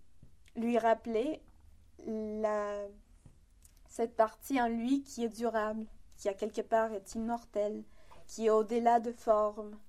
lui 0.56 0.78
rappeler 0.78 1.42
la, 2.06 2.88
cette 3.88 4.16
partie 4.16 4.62
en 4.62 4.68
lui 4.68 5.02
qui 5.04 5.24
est 5.24 5.30
durable, 5.30 5.86
qui 6.18 6.30
à 6.30 6.34
quelque 6.34 6.62
part 6.62 6.92
est 6.94 7.16
immortelle, 7.16 7.84
qui 8.28 8.48
est 8.48 8.50
au-delà 8.50 9.00
de 9.00 9.12
forme. 9.12 9.80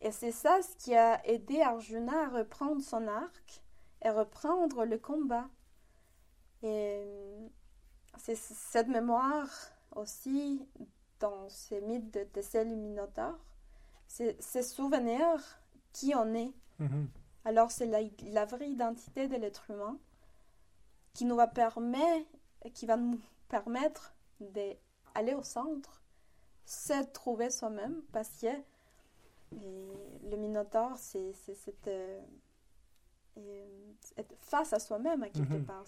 Et 0.00 0.10
c'est 0.10 0.32
ça 0.32 0.60
ce 0.62 0.74
qui 0.76 0.94
a 0.94 1.24
aidé 1.26 1.60
Arjuna 1.60 2.26
à 2.26 2.28
reprendre 2.28 2.82
son 2.82 3.06
arc 3.06 3.62
et 4.02 4.10
reprendre 4.10 4.84
le 4.84 4.98
combat. 4.98 5.48
Et 6.62 7.04
c'est 8.18 8.36
cette 8.36 8.88
mémoire 8.88 9.48
aussi 9.94 10.66
dans 11.20 11.48
ces 11.48 11.80
mythes 11.80 12.12
de 12.12 12.24
Tessel 12.24 12.70
et 12.70 12.76
Minotaure, 12.76 13.38
c'est 14.06 14.40
ces 14.42 14.62
souvenirs 14.62 15.40
qui 15.92 16.14
en 16.14 16.34
est. 16.34 16.52
Mm 16.78 16.86
-hmm. 16.86 17.06
Alors 17.44 17.70
c'est 17.70 17.86
la, 17.86 18.00
la, 18.38 18.44
vraie 18.44 18.70
identité 18.70 19.28
de 19.28 19.36
l'être 19.36 19.70
humain 19.70 19.98
qui 21.14 21.24
nous 21.24 21.36
va 21.36 21.46
permettre, 21.46 22.30
qui 22.74 22.86
va 22.86 22.96
nous 22.96 23.20
permettre 23.48 24.14
d'aller 24.40 25.34
au 25.34 25.42
centre, 25.42 26.02
se 26.64 27.02
trouver 27.12 27.50
soi-même, 27.50 28.02
parce 28.12 28.30
que 28.40 28.54
le 30.30 30.36
Minotaure, 30.36 30.96
c'est 30.96 31.32
cette 31.32 31.88
euh, 31.88 32.20
être 34.16 34.34
face 34.38 34.72
à 34.72 34.78
soi-même 34.78 35.22
à 35.22 35.28
quelque 35.28 35.54
mm 35.54 35.62
-hmm. 35.62 35.64
part. 35.64 35.86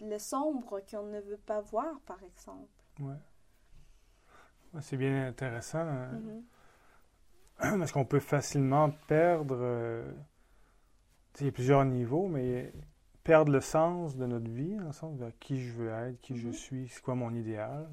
Le 0.00 0.18
sombre 0.18 0.80
qu'on 0.90 1.06
ne 1.06 1.20
veut 1.20 1.36
pas 1.46 1.60
voir, 1.60 2.00
par 2.06 2.22
exemple. 2.22 2.68
Ouais 3.00 3.16
c'est 4.80 4.96
bien 4.96 5.26
intéressant. 5.26 5.78
Hein. 5.80 6.10
Mm 7.62 7.74
-hmm. 7.74 7.78
Parce 7.78 7.92
qu'on 7.92 8.06
peut 8.06 8.20
facilement 8.20 8.90
perdre. 9.06 9.58
Euh, 9.60 10.10
il 11.40 11.46
y 11.46 11.48
a 11.48 11.52
plusieurs 11.52 11.84
niveaux, 11.84 12.26
mais 12.26 12.72
perdre 13.22 13.52
le 13.52 13.60
sens 13.60 14.16
de 14.16 14.24
notre 14.26 14.50
vie, 14.50 14.76
dans 14.76 14.86
le 14.86 14.92
sens 14.92 15.18
de 15.18 15.30
qui 15.40 15.60
je 15.60 15.72
veux 15.72 15.90
être, 15.90 16.18
qui 16.22 16.32
mm 16.32 16.36
-hmm. 16.36 16.40
je 16.40 16.48
Mm-hmm. 16.48 16.52
suis, 16.52 16.88
c'est 16.88 17.02
quoi 17.02 17.14
mon 17.14 17.34
idéal? 17.34 17.86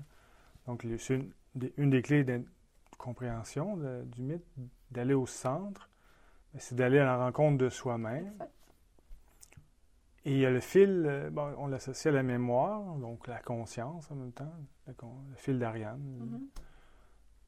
Donc, 0.67 0.85
c'est 0.97 1.15
une, 1.15 1.31
une, 1.77 1.89
des 1.89 2.01
clés 2.01 2.23
de 2.23 2.41
compréhension 2.97 3.75
de, 3.77 4.03
du 4.15 4.21
mythe, 4.21 4.45
d'aller 4.91 5.13
au 5.13 5.25
centre, 5.27 5.89
c'est 6.57 6.75
d'aller 6.75 6.99
à 6.99 7.05
la 7.05 7.17
rencontre 7.25 7.57
de 7.65 7.69
soi-même. 7.69 8.33
Et 10.27 10.31
il 10.31 10.39
y 10.39 10.45
a 10.45 10.51
le 10.51 10.59
fil, 10.59 11.05
euh, 11.07 11.29
bon, 11.29 11.53
on 11.57 11.67
l'associe 11.67 12.13
à 12.13 12.15
la 12.17 12.21
mémoire, 12.21 12.97
donc 12.97 13.27
la 13.27 13.39
conscience 13.39 14.11
en 14.11 14.15
même 14.15 14.33
temps, 14.33 14.51
le, 14.85 14.93
le 15.29 15.35
fil 15.37 15.57
d'Ariane. 15.57 16.01
-hmm. 16.19 16.61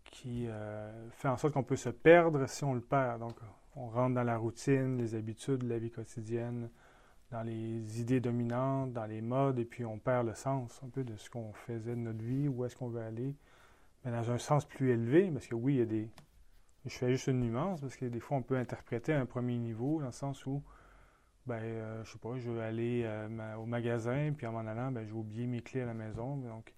qui 0.05 0.47
euh, 0.47 1.09
fait 1.11 1.27
en 1.27 1.37
sorte 1.37 1.53
qu'on 1.53 1.63
peut 1.63 1.75
se 1.75 1.89
perdre 1.89 2.47
si 2.47 2.63
on 2.63 2.73
le 2.73 2.81
perd. 2.81 3.19
Donc, 3.19 3.35
on 3.75 3.87
rentre 3.87 4.15
dans 4.15 4.23
la 4.23 4.37
routine, 4.37 4.97
les 4.97 5.13
habitudes 5.13 5.59
de 5.65 5.69
la 5.69 5.77
vie 5.77 5.91
quotidienne, 5.91 6.69
dans 7.31 7.43
les 7.43 8.01
idées 8.01 8.21
dominantes, 8.21 8.93
dans 8.93 9.05
les 9.05 9.21
modes, 9.21 9.59
et 9.59 9.65
puis 9.65 9.85
on 9.85 9.99
perd 9.99 10.25
le 10.25 10.33
sens 10.33 10.81
un 10.83 10.89
peu 10.89 11.03
de 11.03 11.15
ce 11.17 11.29
qu'on 11.29 11.53
faisait 11.53 11.95
de 11.99 12.03
notre 12.09 12.23
vie, 12.23 12.47
où 12.47 12.65
est-ce 12.65 12.75
qu'on 12.75 12.89
veut 12.89 13.01
aller, 13.01 13.35
mais 14.03 14.11
dans 14.11 14.31
un 14.31 14.37
sens 14.37 14.65
plus 14.65 14.89
élevé, 14.91 15.29
parce 15.31 15.47
que 15.47 15.55
oui, 15.55 15.75
il 15.75 15.79
y 15.79 15.81
a 15.81 15.85
des... 15.85 16.09
Je 16.85 16.97
fais 16.97 17.11
juste 17.11 17.27
une 17.27 17.41
nuance, 17.41 17.81
parce 17.81 17.97
que 17.97 18.05
des 18.05 18.21
fois, 18.21 18.37
on 18.37 18.41
peut 18.41 18.57
interpréter 18.57 19.13
un 19.13 19.25
premier 19.25 19.57
niveau, 19.57 19.99
dans 19.99 20.07
le 20.07 20.11
sens 20.11 20.45
où, 20.45 20.63
ben, 21.45 21.55
euh, 21.63 22.03
je 22.03 22.11
sais 22.11 22.19
pas, 22.19 22.37
je 22.37 22.49
veux 22.49 22.61
aller 22.61 23.03
euh, 23.05 23.27
ma, 23.29 23.57
au 23.57 23.65
magasin, 23.65 24.33
puis 24.35 24.45
en 24.47 24.51
m'en 24.51 24.59
allant, 24.67 24.91
ben, 24.91 25.05
j'ai 25.05 25.13
oublié 25.13 25.47
mes 25.47 25.61
clés 25.61 25.81
à 25.81 25.85
la 25.85 25.93
maison, 25.93 26.37
donc 26.37 26.73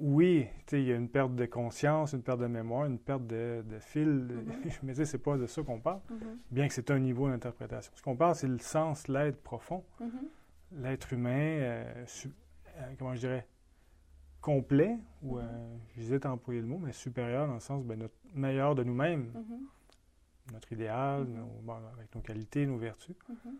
oui, 0.00 0.46
il 0.72 0.84
y 0.84 0.92
a 0.92 0.96
une 0.96 1.08
perte 1.08 1.34
de 1.34 1.44
conscience, 1.46 2.12
une 2.12 2.22
perte 2.22 2.38
de 2.40 2.46
mémoire, 2.46 2.86
une 2.86 2.98
perte 3.00 3.26
de, 3.26 3.64
de 3.68 3.78
fil, 3.80 4.08
mm 4.08 4.50
-hmm. 4.50 4.78
mais 4.84 4.94
c'est 5.04 5.18
pas 5.18 5.36
de 5.36 5.46
ça 5.46 5.62
qu'on 5.62 5.80
parle, 5.80 6.00
Mm 6.08 6.14
-hmm. 6.16 6.36
bien 6.50 6.68
que 6.68 6.74
c'est 6.74 6.90
un 6.90 6.98
niveau 7.00 7.28
d'interprétation. 7.28 7.92
Ce 7.96 8.02
qu'on 8.02 8.16
parle, 8.16 8.34
c'est 8.34 8.48
le 8.48 8.58
sens, 8.58 9.08
l'être 9.08 9.40
profond, 9.42 9.82
Mm 10.00 10.06
-hmm. 10.06 10.82
l'être 10.82 11.12
humain, 11.12 11.46
euh, 11.60 12.06
su- 12.06 12.30
euh, 12.76 12.94
comment 12.98 13.14
je 13.14 13.20
dirais, 13.26 13.46
complet, 14.40 14.96
ou 15.22 15.38
Mhm. 15.38 15.48
j'hésite 15.96 16.24
à 16.26 16.30
employer 16.32 16.60
le 16.60 16.66
mot, 16.68 16.78
mais 16.78 16.92
supérieur 16.92 17.46
dans 17.48 17.54
le 17.54 17.60
sens, 17.60 17.84
ben, 17.84 17.98
notre 17.98 18.14
meilleur 18.34 18.74
de 18.76 18.84
nous-mêmes, 18.84 19.26
Mhm. 19.34 19.58
Notre 20.52 20.72
idéal, 20.72 21.24
Mhm. 21.24 21.34
nos- 21.36 21.60
bon, 21.62 21.74
avec 21.94 22.14
nos 22.14 22.20
qualités, 22.20 22.66
nos 22.66 22.78
vertus. 22.78 23.16
Mhm. 23.28 23.56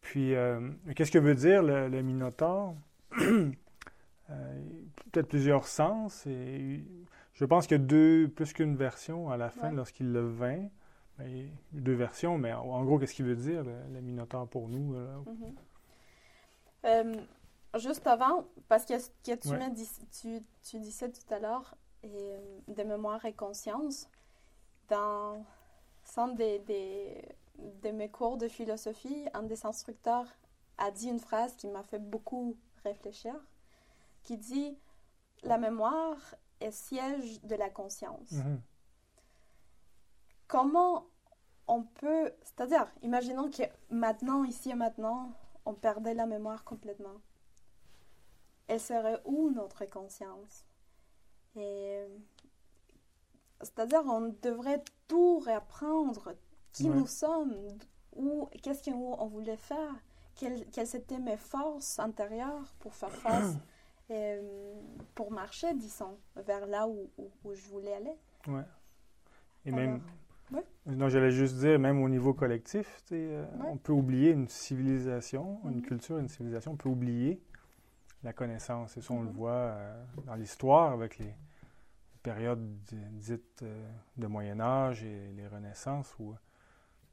Puis, 0.00 0.34
euh, 0.34 0.70
qu'est-ce 0.96 1.12
que 1.12 1.18
veut 1.18 1.34
dire 1.34 1.62
le, 1.62 1.88
le 1.88 2.02
Minotaure? 2.02 2.74
Euh, 4.30 4.62
Peut-être 5.10 5.28
plusieurs 5.28 5.66
sens. 5.66 6.26
Et 6.26 6.82
je 7.34 7.44
pense 7.44 7.66
qu'il 7.66 7.76
y 7.76 7.80
a 7.80 7.84
deux, 7.84 8.28
plus 8.34 8.52
qu'une 8.54 8.76
version 8.76 9.28
à 9.30 9.36
la 9.36 9.50
fin 9.50 9.68
Ouais. 9.70 9.74
lorsqu'il 9.74 10.10
le 10.10 10.26
vint. 10.26 10.68
Ben, 11.18 11.50
deux 11.72 11.92
versions, 11.92 12.38
mais 12.38 12.52
en, 12.54 12.62
en 12.64 12.82
gros, 12.84 12.98
qu'est-ce 12.98 13.14
qu'il 13.14 13.26
veut 13.26 13.36
dire, 13.36 13.62
le, 13.62 13.74
le 13.92 14.00
Minotaure 14.00 14.48
pour 14.48 14.68
nous? 14.68 14.94
là? 14.94 15.16
Mhm. 15.26 15.54
Euh, 16.84 17.14
juste 17.78 18.06
avant, 18.06 18.46
parce 18.68 18.86
que, 18.86 18.94
que 18.94 19.36
tu, 19.38 19.48
Ouais. 19.50 19.58
tu, 20.20 20.40
tu 20.62 20.78
disais 20.80 21.10
tout 21.10 21.34
à 21.34 21.38
l'heure, 21.38 21.74
de 22.04 22.82
mémoire 22.84 23.22
et 23.26 23.34
conscience, 23.34 24.08
dans 24.88 25.44
un 26.18 26.28
des, 26.28 26.58
des, 26.60 27.28
de 27.82 27.90
mes 27.90 28.08
cours 28.10 28.36
de 28.36 28.48
philosophie, 28.48 29.26
un 29.34 29.42
des 29.42 29.64
instructeurs 29.66 30.26
a 30.78 30.90
dit 30.90 31.08
une 31.08 31.20
phrase 31.20 31.54
qui 31.56 31.68
m'a 31.68 31.82
fait 31.82 31.98
beaucoup 31.98 32.56
réfléchir, 32.84 33.34
qui 34.22 34.36
dit 34.36 34.76
«La 35.42 35.58
mémoire 35.58 36.16
est 36.60 36.70
siège 36.70 37.42
de 37.42 37.54
la 37.56 37.70
conscience 37.70 38.32
Mhm. 38.32 38.60
comment 40.46 41.06
on 41.68 41.82
peut, 41.82 42.32
c'est-à-dire, 42.42 42.86
imaginons 43.02 43.50
que 43.50 43.62
maintenant, 43.90 44.44
ici 44.44 44.70
et 44.70 44.74
maintenant, 44.74 45.32
on 45.64 45.74
perdait 45.74 46.14
la 46.14 46.26
mémoire 46.26 46.64
complètement. 46.64 47.20
Elle 48.68 48.80
serait 48.80 49.20
où 49.24 49.50
notre 49.50 49.84
conscience? 49.86 50.64
Et 51.56 52.04
c'est-à-dire, 53.62 54.02
on 54.06 54.34
devrait 54.42 54.82
tout 55.08 55.38
réapprendre, 55.38 56.34
qui 56.72 56.88
Ouais. 56.88 56.96
nous 56.96 57.06
sommes, 57.06 57.54
où, 58.16 58.48
qu'est-ce 58.62 58.90
qu'on 58.90 59.26
voulait 59.26 59.56
faire, 59.56 59.94
quelles, 60.34 60.66
quelles 60.70 60.94
étaient 60.96 61.18
mes 61.18 61.36
forces 61.36 61.98
intérieures 61.98 62.72
pour 62.80 62.94
faire 62.94 63.10
face, 63.12 63.56
euh, 64.10 64.74
pour 65.14 65.30
marcher, 65.30 65.74
disons, 65.74 66.18
vers 66.36 66.66
là 66.66 66.86
où, 66.88 67.10
où- 67.18 67.30
où 67.44 67.54
je 67.54 67.68
voulais 67.68 67.94
aller. 67.94 68.14
Ouais. 68.48 68.64
Et 69.64 69.68
Alors, 69.68 69.80
même. 69.80 70.00
ouais. 70.52 70.64
Non, 70.86 71.08
j'allais 71.08 71.30
juste 71.30 71.56
dire, 71.56 71.78
même 71.78 72.02
au 72.02 72.08
niveau 72.08 72.34
collectif, 72.34 73.02
euh, 73.12 73.44
Ouais. 73.58 73.68
on 73.70 73.76
peut 73.76 73.92
oublier 73.92 74.30
une 74.30 74.48
civilisation, 74.48 75.60
une 75.64 75.76
Mhm. 75.76 75.82
culture, 75.82 76.18
une 76.18 76.28
civilisation, 76.28 76.72
on 76.72 76.76
peut 76.76 76.88
oublier 76.88 77.40
la 78.24 78.32
connaissance. 78.32 78.96
Et 78.96 79.00
ça, 79.00 79.14
on 79.14 79.20
le 79.22 79.28
Mhm. 79.28 79.32
voit 79.34 79.50
euh, 79.52 80.04
dans 80.26 80.34
l'histoire 80.34 80.92
avec 80.92 81.18
les, 81.18 81.32
périodes 82.22 82.62
dites 83.12 83.64
de 84.16 84.26
Moyen 84.26 84.60
Âge 84.60 85.04
et 85.04 85.32
les 85.36 85.46
Renaissances 85.46 86.14
où 86.18 86.34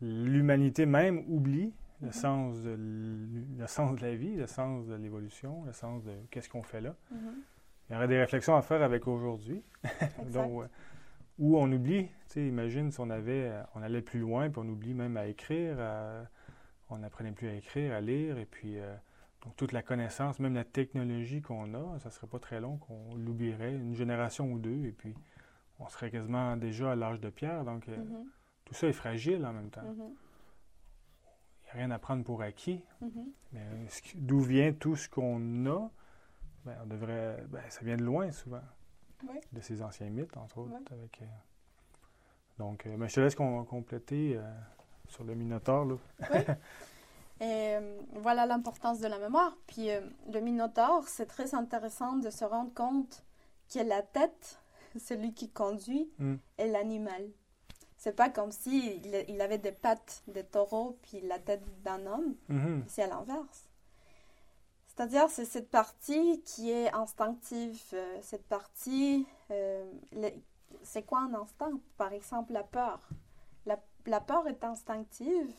l'humanité 0.02 0.86
même 0.86 1.24
oublie 1.28 1.74
le, 2.02 2.10
mm-hmm. 2.10 2.12
sens 2.14 2.64
de, 2.64 2.78
le 3.58 3.68
sens 3.68 3.96
de 3.98 4.02
la 4.02 4.16
vie, 4.16 4.36
le 4.36 4.48
sens 4.48 4.88
de 4.88 4.96
l'évolution, 4.96 5.64
le 5.66 5.74
sens 5.74 6.04
de 6.04 6.14
qu'est-ce 6.32 6.50
qu'on 6.50 6.64
fait 6.64 6.82
là. 6.82 6.96
Mm-hmm. 7.14 7.34
Il 7.90 7.94
y 7.94 7.96
aurait 7.96 8.08
des 8.08 8.20
réflexions 8.20 8.56
à 8.56 8.62
faire 8.62 8.82
avec 8.84 9.08
aujourd'hui. 9.08 9.64
Donc, 10.34 10.64
où 11.40 11.58
on 11.58 11.72
oublie, 11.72 12.08
tu 12.30 12.48
imagine 12.48 12.92
si 12.92 13.00
on 13.00 13.10
avait, 13.10 13.52
on 13.74 13.82
allait 13.82 14.02
plus 14.02 14.20
loin, 14.20 14.50
puis 14.50 14.62
on 14.64 14.70
oublie 14.70 14.94
même 14.94 15.18
à 15.18 15.28
écrire, 15.28 15.78
on 16.90 16.98
n'apprenait 17.00 17.32
plus 17.32 17.48
à 17.48 17.54
écrire, 17.54 17.94
à 17.94 18.02
lire, 18.02 18.38
et 18.38 18.46
puis 18.46 18.80
euh, 18.80 18.96
donc 19.44 19.56
toute 19.56 19.72
la 19.72 19.82
connaissance, 19.82 20.40
même 20.40 20.54
la 20.54 20.66
technologie 20.66 21.42
qu'on 21.42 21.74
a, 21.74 22.00
ça 22.00 22.10
serait 22.12 22.28
pas 22.28 22.40
très 22.40 22.60
long 22.60 22.78
qu'on 22.78 23.16
l'oublierait, 23.16 23.74
une 23.74 23.96
génération 23.96 24.52
ou 24.52 24.60
deux, 24.60 24.86
et 24.86 24.92
puis 24.92 25.16
on 25.80 25.88
serait 25.88 26.12
quasiment 26.12 26.58
déjà 26.58 26.92
à 26.92 26.96
l'âge 26.96 27.22
de 27.22 27.30
pierre. 27.30 27.64
Donc, 27.64 27.88
euh, 27.88 27.96
mm-hmm. 27.96 28.26
tout 28.66 28.74
ça 28.74 28.88
est 28.88 28.94
fragile 28.94 29.46
en 29.46 29.54
même 29.54 29.70
temps. 29.70 29.82
Mm-hmm. 29.82 30.10
Il 31.62 31.66
n'y 31.66 31.70
a 31.70 31.74
rien 31.74 31.92
à 31.92 32.00
prendre 32.00 32.24
pour 32.24 32.42
acquis. 32.42 32.82
Mm-hmm. 33.02 33.26
Mais 33.54 33.62
d'où 34.16 34.42
vient 34.42 34.74
tout 34.74 34.98
ce 34.98 35.08
qu'on 35.08 35.66
a? 35.68 35.90
Ben, 36.66 36.76
on 36.84 36.88
devrait, 36.88 37.46
ben, 37.48 37.62
ça 37.70 37.86
vient 37.86 37.96
de 37.96 38.04
loin 38.04 38.32
souvent. 38.32 38.62
De 39.52 39.60
ces 39.62 39.82
anciens 39.82 40.10
mythes, 40.10 40.36
entre 40.38 40.60
autres. 40.60 40.76
Avec, 40.92 41.22
euh, 41.22 41.26
donc, 42.58 42.86
ben, 42.88 43.08
je 43.08 43.16
te 43.16 43.20
laisse 43.22 43.36
compléter 43.36 44.38
sur 45.08 45.24
le 45.24 45.34
Minotaure. 45.34 45.86
Là. 45.86 45.96
oui. 46.34 46.40
Et 47.42 47.76
voilà 48.16 48.46
l'importance 48.46 49.00
de 49.00 49.08
la 49.08 49.18
mémoire. 49.18 49.56
Puis 49.68 49.88
le 50.32 50.40
Minotaure, 50.42 51.08
c'est 51.08 51.26
très 51.26 51.56
intéressant 51.56 52.18
de 52.18 52.30
se 52.30 52.44
rendre 52.44 52.74
compte 52.74 53.24
que 53.74 53.80
la 53.80 54.02
tête 54.02 54.60
celui 55.00 55.34
qui 55.34 55.50
conduit 55.50 56.10
mm. 56.20 56.36
est 56.58 56.68
l'animal. 56.68 57.30
C'est 57.98 58.16
pas 58.16 58.30
comme 58.30 58.52
si 58.52 59.02
il, 59.28 59.42
avait 59.42 59.58
des 59.58 59.74
pattes 59.74 60.24
de 60.28 60.42
taureau 60.42 60.98
puis 61.02 61.20
la 61.22 61.38
tête 61.38 61.64
d'un 61.84 62.06
homme. 62.06 62.36
Mm-hmm. 62.50 62.84
C'est 62.88 63.04
à 63.04 63.08
l'inverse. 63.08 63.66
C'est-à-dire, 64.88 65.30
c'est 65.30 65.46
cette 65.46 65.70
partie 65.70 66.42
qui 66.44 66.72
est 66.72 66.94
instinctive. 66.94 67.82
Euh, 67.94 68.18
cette 68.22 68.46
partie, 68.48 69.26
euh, 69.52 69.86
c'est 70.82 71.04
quoi 71.04 71.20
un 71.20 71.34
instinct? 71.34 71.80
Par 71.98 72.14
exemple, 72.14 72.54
la 72.54 72.64
peur. 72.64 73.10
La, 73.66 73.80
la 74.06 74.22
peur 74.22 74.48
est 74.48 74.64
instinctive. 74.64 75.52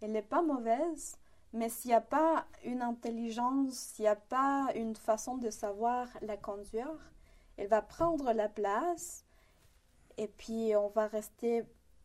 Elle 0.00 0.12
n'est 0.12 0.22
pas 0.22 0.42
mauvaise. 0.42 1.18
Mais 1.52 1.68
s'il 1.68 1.90
n'y 1.90 1.94
a 1.94 2.00
pas 2.00 2.46
une 2.64 2.82
intelligence, 2.82 3.74
s'il 3.74 4.04
n'y 4.04 4.08
a 4.08 4.16
pas 4.16 4.70
une 4.74 4.96
façon 4.96 5.36
de 5.36 5.50
savoir 5.50 6.08
la 6.22 6.36
conduire, 6.36 7.12
elle 7.56 7.68
va 7.68 7.82
prendre 7.82 8.32
la 8.32 8.48
place 8.48 9.24
et 10.16 10.28
puis 10.28 10.74
on 10.76 10.88
va 10.88 11.06
rester 11.08 11.64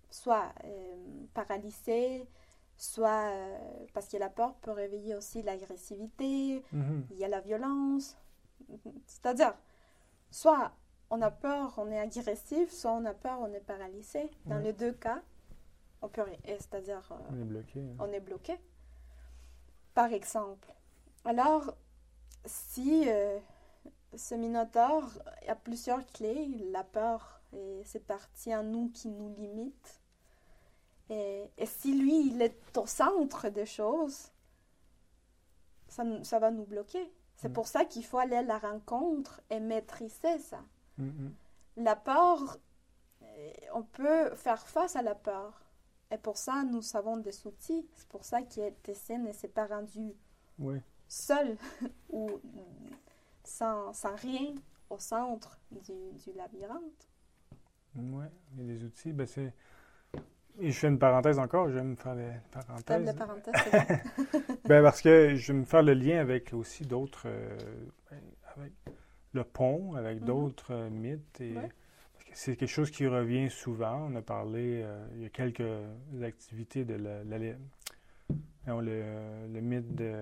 soit 0.10 0.54
euh, 0.64 1.26
paralysé, 1.34 2.28
soit 2.76 3.32
euh, 3.32 3.58
parce 3.94 4.08
que 4.08 4.18
la 4.18 4.30
peur 4.30 4.54
peut 4.56 4.72
réveiller 4.72 5.16
aussi 5.16 5.42
l'agressivité, 5.42 6.64
mhm. 6.72 7.08
il 7.12 7.18
y 7.18 7.24
a 7.24 7.28
la 7.28 7.42
violence. 7.42 8.18
C'est-à-dire, 9.06 9.54
soit 10.32 10.72
on 11.10 11.22
a 11.22 11.32
peur, 11.32 11.74
on 11.78 11.90
est 11.90 12.00
agressif, 12.00 12.72
soit 12.72 12.92
on 12.92 13.06
a 13.06 13.14
peur, 13.14 13.40
on 13.40 13.54
est 13.54 13.62
paralysé. 13.62 14.30
Dans 14.46 14.60
les 14.60 14.74
deux 14.74 14.94
cas, 14.94 15.22
on 16.02 16.10
peut, 16.10 16.24
c'est-à-dire, 16.46 17.08
euh, 17.12 17.16
on 17.32 17.42
est 17.42 17.46
bloqué. 17.46 17.80
Hein. 17.80 17.96
On 18.00 18.12
est 18.12 18.20
bloqué. 18.20 18.60
Par 19.98 20.14
exemple. 20.14 20.72
Alors, 21.26 21.74
si 22.46 23.10
ce 24.16 24.36
minotaure 24.36 25.10
a 25.48 25.56
plusieurs 25.56 26.06
clés. 26.08 26.48
La 26.72 26.84
peur 26.84 27.42
et 27.52 27.82
c'est 27.84 28.06
partie 28.06 28.56
en 28.56 28.64
nous 28.64 28.90
qui 28.90 29.10
nous 29.10 29.34
limite. 29.36 30.02
Et, 31.10 31.50
si 31.66 31.98
lui, 31.98 32.28
il 32.28 32.42
est 32.42 32.78
au 32.78 32.86
centre 32.86 33.50
des 33.50 33.66
choses, 33.66 34.32
ça, 35.88 36.04
ça 36.24 36.38
va 36.38 36.52
nous 36.52 36.66
bloquer. 36.66 37.12
C'est 37.38 37.50
mm. 37.50 37.54
pour 37.54 37.68
ça 37.68 37.86
qu'il 37.86 38.06
faut 38.06 38.18
aller 38.18 38.36
à 38.36 38.42
la 38.44 38.60
rencontre 38.60 39.42
et 39.50 39.60
maîtriser 39.60 40.38
ça. 40.40 40.62
Mm, 40.98 41.06
mm. 41.06 41.34
La 41.78 41.96
peur, 41.96 42.58
on 43.74 43.82
peut 43.84 44.36
faire 44.36 44.68
face 44.68 44.96
à 44.96 45.02
la 45.02 45.16
peur. 45.16 45.67
Et 46.12 46.18
pour 46.18 46.38
ça, 46.38 46.64
nous 46.64 46.82
avons 46.96 47.18
des 47.18 47.46
outils. 47.46 47.86
C'est 47.96 48.08
pour 48.08 48.24
ça 48.24 48.42
qu'il 48.42 48.74
TC 48.84 49.18
ne 49.18 49.32
s'est 49.34 49.50
pas 49.50 49.66
rendu 49.66 50.14
seul 51.08 51.58
ou 52.10 52.40
sans, 53.44 53.92
rien 54.22 54.56
au 54.90 54.98
centre 55.00 55.58
du, 55.72 56.32
labyrinthe. 56.36 57.10
Oui, 57.96 58.26
il 58.54 58.60
y 58.60 58.70
a 58.70 58.74
des 58.74 58.84
outils. 58.84 59.14
Ben 59.14 59.28
c'est... 59.28 59.54
Et 60.60 60.72
je 60.72 60.80
fais 60.80 60.88
une 60.88 60.98
parenthèse 60.98 61.38
encore, 61.38 61.70
j'aime 61.70 61.96
faire 61.96 62.16
des 62.16 62.32
parenthèses. 62.52 63.16
Parenthèse, 63.16 63.54
ben 64.66 64.82
parce 64.82 65.02
que 65.02 65.36
je 65.36 65.54
vais 65.54 65.60
me 65.60 65.66
faire 65.66 65.84
le 65.84 65.94
lien 65.94 66.20
avec 66.20 66.52
aussi 66.52 66.84
d'autres, 66.84 67.28
euh, 67.28 67.56
ben, 68.10 68.20
avec 68.56 68.74
le 69.34 69.44
pont, 69.44 69.94
avec 69.94 70.22
mhm. 70.22 70.26
d'autres 70.26 70.74
euh, 70.74 70.90
mythes. 70.90 71.42
Et, 71.42 71.54
que 71.54 71.60
c'est 72.38 72.56
quelque 72.56 72.70
chose 72.70 72.92
qui 72.92 73.08
revient 73.08 73.50
souvent. 73.50 74.10
On 74.12 74.16
a 74.16 74.22
parlé, 74.22 74.84
euh, 74.84 75.08
il 75.16 75.24
y 75.24 75.26
a 75.26 75.30
quelques 75.30 75.64
activités 76.22 76.86
de 76.86 76.94
la, 76.94 77.24
le, 77.24 77.56
le, 79.52 79.60
mythe 79.60 79.96
de 79.96 80.14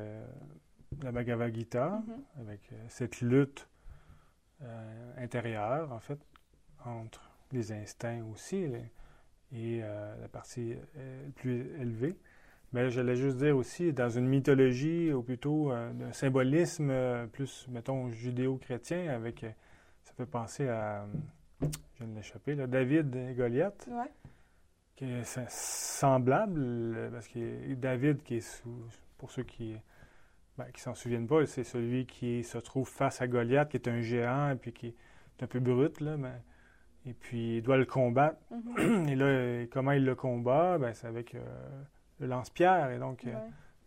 la 1.04 1.12
Bhagavad 1.12 1.54
Gita, 1.54 1.90
mm-hmm. 1.90 2.42
avec 2.42 2.62
euh, 2.72 2.76
cette 2.88 3.20
lutte 3.20 3.68
euh, 4.62 5.14
intérieure, 5.18 5.92
en 5.92 6.00
fait, 6.00 6.20
entre 6.86 7.30
les 7.52 7.74
instincts 7.74 8.24
aussi 8.32 8.64
et 9.52 9.82
euh, 9.84 10.16
la 10.22 10.30
partie 10.30 10.74
plus 11.36 11.68
élevée. 11.82 12.16
Mais 12.72 12.90
j'allais 12.92 13.18
juste 13.18 13.38
dire 13.38 13.58
aussi, 13.58 13.92
dans 13.92 14.10
une 14.10 14.28
mythologie, 14.28 15.12
ou 15.12 15.22
plutôt 15.22 15.72
un 15.72 16.14
symbolisme 16.14 17.28
plus, 17.34 17.68
mettons, 17.70 18.10
judéo-chrétien, 18.10 19.10
avec, 19.10 19.46
ça 20.02 20.14
fait 20.14 20.26
penser 20.26 20.68
à, 20.70 21.06
je 21.62 21.68
viens 21.98 22.08
de 22.08 22.16
l'échapper, 22.16 22.56
David 22.56 23.16
et 23.16 23.34
Goliath. 23.34 23.90
Qui 24.96 25.06
est 25.06 25.50
semblable, 25.50 27.10
parce 27.12 27.28
que 27.28 27.74
David, 27.74 28.24
qui 28.24 28.36
est 28.36 28.42
sous, 28.42 28.86
pour 29.18 29.32
ceux 29.32 29.44
qui 29.44 29.76
ben, 30.58 30.66
qui 30.74 30.80
s'en 30.80 30.94
souviennent 30.94 31.28
pas, 31.28 31.46
c'est 31.46 31.66
celui 31.66 32.06
qui 32.06 32.44
se 32.46 32.58
trouve 32.58 32.88
face 32.88 33.22
à 33.22 33.28
Goliath, 33.28 33.70
qui 33.70 33.76
est 33.78 33.90
un 33.90 34.00
géant 34.00 34.52
et 34.52 34.56
puis 34.56 34.72
qui 34.72 34.88
est 34.88 35.44
un 35.44 35.48
peu 35.48 35.60
brut, 35.60 36.00
là, 36.00 36.16
et 37.06 37.14
puis 37.14 37.58
il 37.58 37.62
doit 37.62 37.78
le 37.78 37.86
combattre. 37.86 38.40
Mm-hmm. 38.52 39.10
Et 39.12 39.16
là, 39.16 39.66
comment 39.72 39.92
il 39.92 40.06
le 40.06 40.16
combat? 40.16 40.78
Ben, 40.78 40.94
c'est 40.94 41.08
avec 41.08 41.36
euh, 41.36 41.40
le 42.20 42.28
lance-pierre. 42.28 42.92
Et 42.92 43.00
donc, 43.00 43.26
euh, 43.26 43.34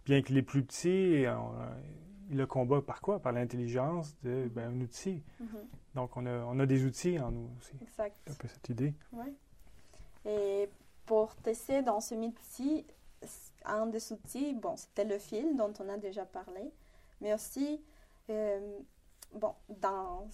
bien 0.05 0.23
qu'il 0.23 0.37
est 0.37 0.43
plus 0.43 0.63
petit, 0.63 1.27
euh, 1.27 1.35
il 2.08 2.08
le 2.31 2.47
combat 2.47 2.83
par 2.83 3.01
quoi? 3.01 3.21
Par 3.21 3.33
l'intelligence 3.33 4.17
d'un 4.23 4.31
mm-hmm. 4.31 4.49
ben, 4.49 4.83
outil. 4.83 5.23
Mm-hmm. 5.43 5.95
Donc, 5.95 6.17
on 6.17 6.27
a, 6.27 6.45
on 6.45 6.59
a 6.61 6.67
des 6.67 6.85
outils 6.85 7.19
en 7.19 7.31
nous 7.31 7.51
aussi. 7.59 7.77
Exact. 7.83 8.17
un 8.31 8.35
peu 8.35 8.49
cette 8.49 8.69
idée. 8.69 8.95
Oui. 9.13 9.35
Et 10.25 10.69
pour 11.07 11.35
tester 11.37 11.83
dans 11.83 12.01
ce 12.01 12.15
métier, 12.15 12.87
un 13.65 13.87
des 13.87 14.13
outils, 14.13 14.55
bon, 14.55 14.77
c'était 14.77 15.05
le 15.05 15.19
fil 15.19 15.57
dont 15.57 15.73
on 15.81 15.89
a 15.89 15.97
déjà 15.97 16.25
parlé, 16.25 16.73
mais 17.21 17.35
aussi, 17.35 17.83
euh, 18.31 18.79
bon, 19.35 19.55
dans, 19.69 20.29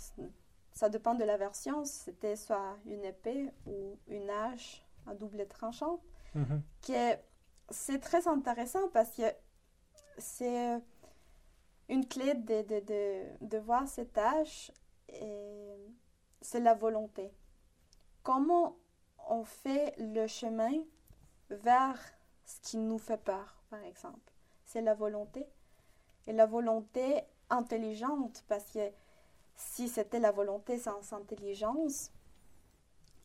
ça 0.72 0.88
dépend 0.88 1.14
de 1.14 1.24
la 1.24 1.36
version, 1.36 1.84
c'était 1.84 2.36
soit 2.36 2.76
une 2.86 3.04
épée 3.04 3.50
ou 3.66 3.96
une 4.08 4.28
hache 4.28 4.84
à 5.06 5.14
double 5.14 5.46
tranchant, 5.46 6.00
mm 6.34 6.58
c'est 7.70 7.98
très 7.98 8.28
intéressant 8.28 8.88
parce 8.92 9.10
que 9.16 9.22
c'est 10.18 10.78
une 11.88 12.06
clé 12.06 12.34
de, 12.34 12.62
de, 12.62 12.80
de, 12.80 13.22
de 13.40 13.58
voir 13.58 13.86
cette 13.88 14.16
hache, 14.18 14.72
c'est 16.40 16.60
la 16.60 16.74
volonté. 16.74 17.30
Comment 18.22 18.76
on 19.28 19.44
fait 19.44 19.94
le 19.98 20.26
chemin 20.26 20.82
vers 21.50 21.98
ce 22.44 22.60
qui 22.60 22.78
nous 22.78 22.98
fait 22.98 23.18
peur, 23.18 23.62
par 23.70 23.82
exemple? 23.84 24.32
C'est 24.64 24.82
la 24.82 24.94
volonté. 24.94 25.46
Et 26.26 26.32
la 26.32 26.46
volonté 26.46 27.22
intelligente, 27.50 28.44
parce 28.48 28.70
que 28.70 28.90
si 29.56 29.88
c'était 29.88 30.20
la 30.20 30.32
volonté 30.32 30.78
sans 30.78 31.12
intelligence, 31.12 32.10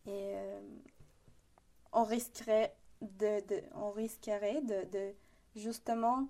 euh, 0.07 0.62
on 1.91 2.03
risquerait 2.03 2.76
de, 3.01 3.41
on 3.74 3.91
risquerait 3.91 4.62
de, 4.62 5.14
justement 5.55 6.28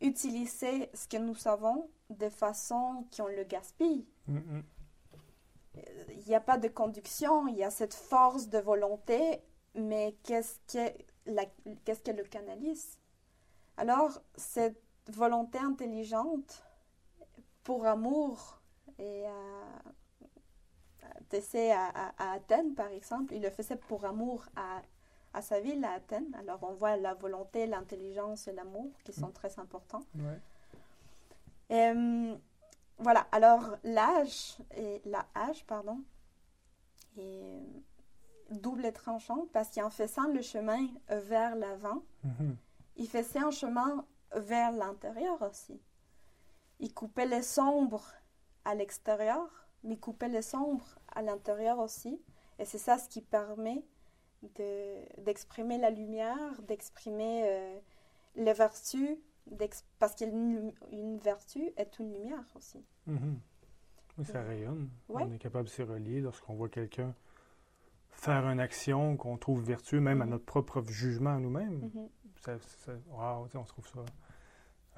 utiliser 0.00 0.90
ce 0.94 1.08
que 1.08 1.16
nous 1.16 1.34
savons 1.34 1.90
de 2.10 2.28
façon 2.28 3.06
qu'on 3.14 3.26
le 3.26 3.44
gaspille. 3.44 4.06
Il 4.26 6.24
n'y 6.26 6.34
a 6.34 6.40
pas 6.40 6.58
de 6.58 6.68
conduction, 6.68 7.46
il 7.46 7.56
y 7.56 7.64
a 7.64 7.70
cette 7.70 7.94
force 7.94 8.48
de 8.48 8.58
volonté, 8.58 9.42
mais 9.74 10.16
qu'est-ce 10.24 10.58
que 10.66 10.92
qu'est-ce 11.84 12.00
qu'elle 12.02 12.16
le 12.16 12.24
canalise? 12.24 12.98
Alors, 13.76 14.20
cette 14.36 14.82
volonté 15.08 15.58
intelligente 15.58 16.64
pour 17.64 17.86
amour 17.86 18.60
et, 18.98 19.24
euh, 19.26 19.30
Thésée 21.28 21.70
à, 21.72 21.88
à, 22.16 22.32
Athènes, 22.32 22.74
par 22.74 22.88
exemple, 22.88 23.34
il 23.34 23.42
le 23.42 23.50
faisait 23.50 23.76
pour 23.76 24.04
amour 24.04 24.46
à, 24.56 24.82
à, 25.32 25.42
sa 25.42 25.60
ville, 25.60 25.84
à 25.84 25.92
Athènes. 25.92 26.34
Alors 26.38 26.58
on 26.62 26.72
voit 26.72 26.96
la 26.96 27.14
volonté, 27.14 27.66
l'intelligence 27.66 28.48
et 28.48 28.52
l'amour 28.52 28.90
qui 29.04 29.12
sont 29.12 29.28
mm. 29.28 29.32
très 29.32 29.58
importants. 29.58 30.04
Et, 31.70 31.92
voilà, 32.98 33.26
alors 33.30 33.76
l'âge, 33.84 34.56
et 34.76 35.00
la 35.04 35.24
âge, 35.36 35.64
pardon, 35.66 36.00
est 37.16 37.62
double 38.50 38.86
et 38.86 38.92
tranchant 38.92 39.46
parce 39.52 39.72
qu'en 39.74 39.90
faisant 39.90 40.26
le 40.28 40.42
chemin 40.42 40.88
vers 41.08 41.54
l'avant, 41.54 42.02
mm-hmm. 42.26 42.54
il 42.96 43.08
faisait 43.08 43.38
un 43.38 43.50
chemin 43.50 44.04
vers 44.34 44.72
l'intérieur 44.72 45.40
aussi. 45.42 45.80
Il 46.80 46.92
coupait 46.92 47.26
les 47.26 47.42
sombres 47.42 48.12
à 48.64 48.74
l'extérieur, 48.74 49.48
mais 49.84 49.94
il 49.94 50.00
coupait 50.00 50.28
les 50.28 50.42
sombres 50.42 50.98
à 51.12 51.22
l'intérieur 51.22 51.78
aussi. 51.78 52.20
Et 52.58 52.64
c'est 52.64 52.78
ça 52.78 52.98
ce 52.98 53.08
qui 53.08 53.20
permet 53.20 53.84
d'exprimer 55.18 55.78
la 55.78 55.90
lumière, 55.90 56.62
d'exprimer 56.66 57.42
euh, 57.44 57.78
les 58.36 58.52
vertus, 58.52 59.16
parce 59.98 60.14
qu'une 60.14 60.72
une 60.92 61.18
vertu 61.18 61.70
est 61.76 61.98
une 61.98 62.12
lumière 62.12 62.44
aussi. 62.54 62.84
Mhm. 63.06 63.40
Oui, 64.18 64.24
ça 64.24 64.42
rayonne. 64.42 64.90
On 65.08 65.32
est 65.32 65.38
capable 65.38 65.64
de 65.66 65.70
s'y 65.70 65.82
relier 65.82 66.20
lorsqu'on 66.20 66.54
voit 66.54 66.68
quelqu'un 66.68 67.14
faire 68.10 68.48
une 68.48 68.58
action 68.58 69.16
qu'on 69.16 69.36
trouve 69.36 69.62
vertueuse, 69.62 70.00
même 70.00 70.22
à 70.22 70.24
mhm. 70.24 70.32
notre 70.32 70.44
propre 70.44 70.82
jugement 70.82 71.36
à 71.36 71.38
nous-mêmes. 71.38 71.90
Mhm. 71.94 72.08
on 73.54 73.64
trouve 73.64 73.88
ça 73.88 74.04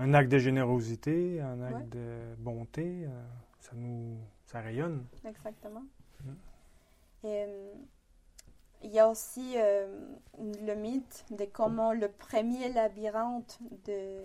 un 0.00 0.14
acte 0.14 0.32
de 0.32 0.38
générosité, 0.38 1.40
un 1.40 1.60
acte 1.60 1.90
de 1.90 2.34
bonté. 2.38 3.04
Euh, 3.04 3.22
ça 3.58 3.72
nous 3.76 4.16
ça 4.46 4.60
rayonne. 4.60 5.04
Exactement. 5.24 5.84
Euh, 7.24 7.74
il 8.82 8.90
y 8.90 8.98
a 8.98 9.08
aussi 9.08 9.54
euh, 9.56 9.86
le 10.38 10.74
mythe 10.74 11.24
de 11.30 11.44
comment 11.44 11.92
le 11.92 12.08
premier 12.08 12.72
labyrinthe 12.72 13.58
de, 13.84 14.22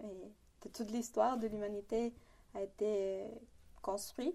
de 0.00 0.68
toute 0.72 0.90
l'histoire 0.90 1.38
de 1.38 1.46
l'humanité 1.46 2.12
a 2.54 2.62
été 2.62 3.22
euh, 3.22 3.28
construit. 3.82 4.34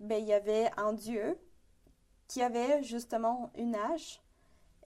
Ben, 0.00 0.22
il 0.22 0.26
y 0.28 0.32
avait 0.32 0.70
un 0.76 0.92
dieu 0.92 1.38
qui 2.26 2.42
avait 2.42 2.82
justement 2.82 3.50
une 3.56 3.74
hache 3.74 4.20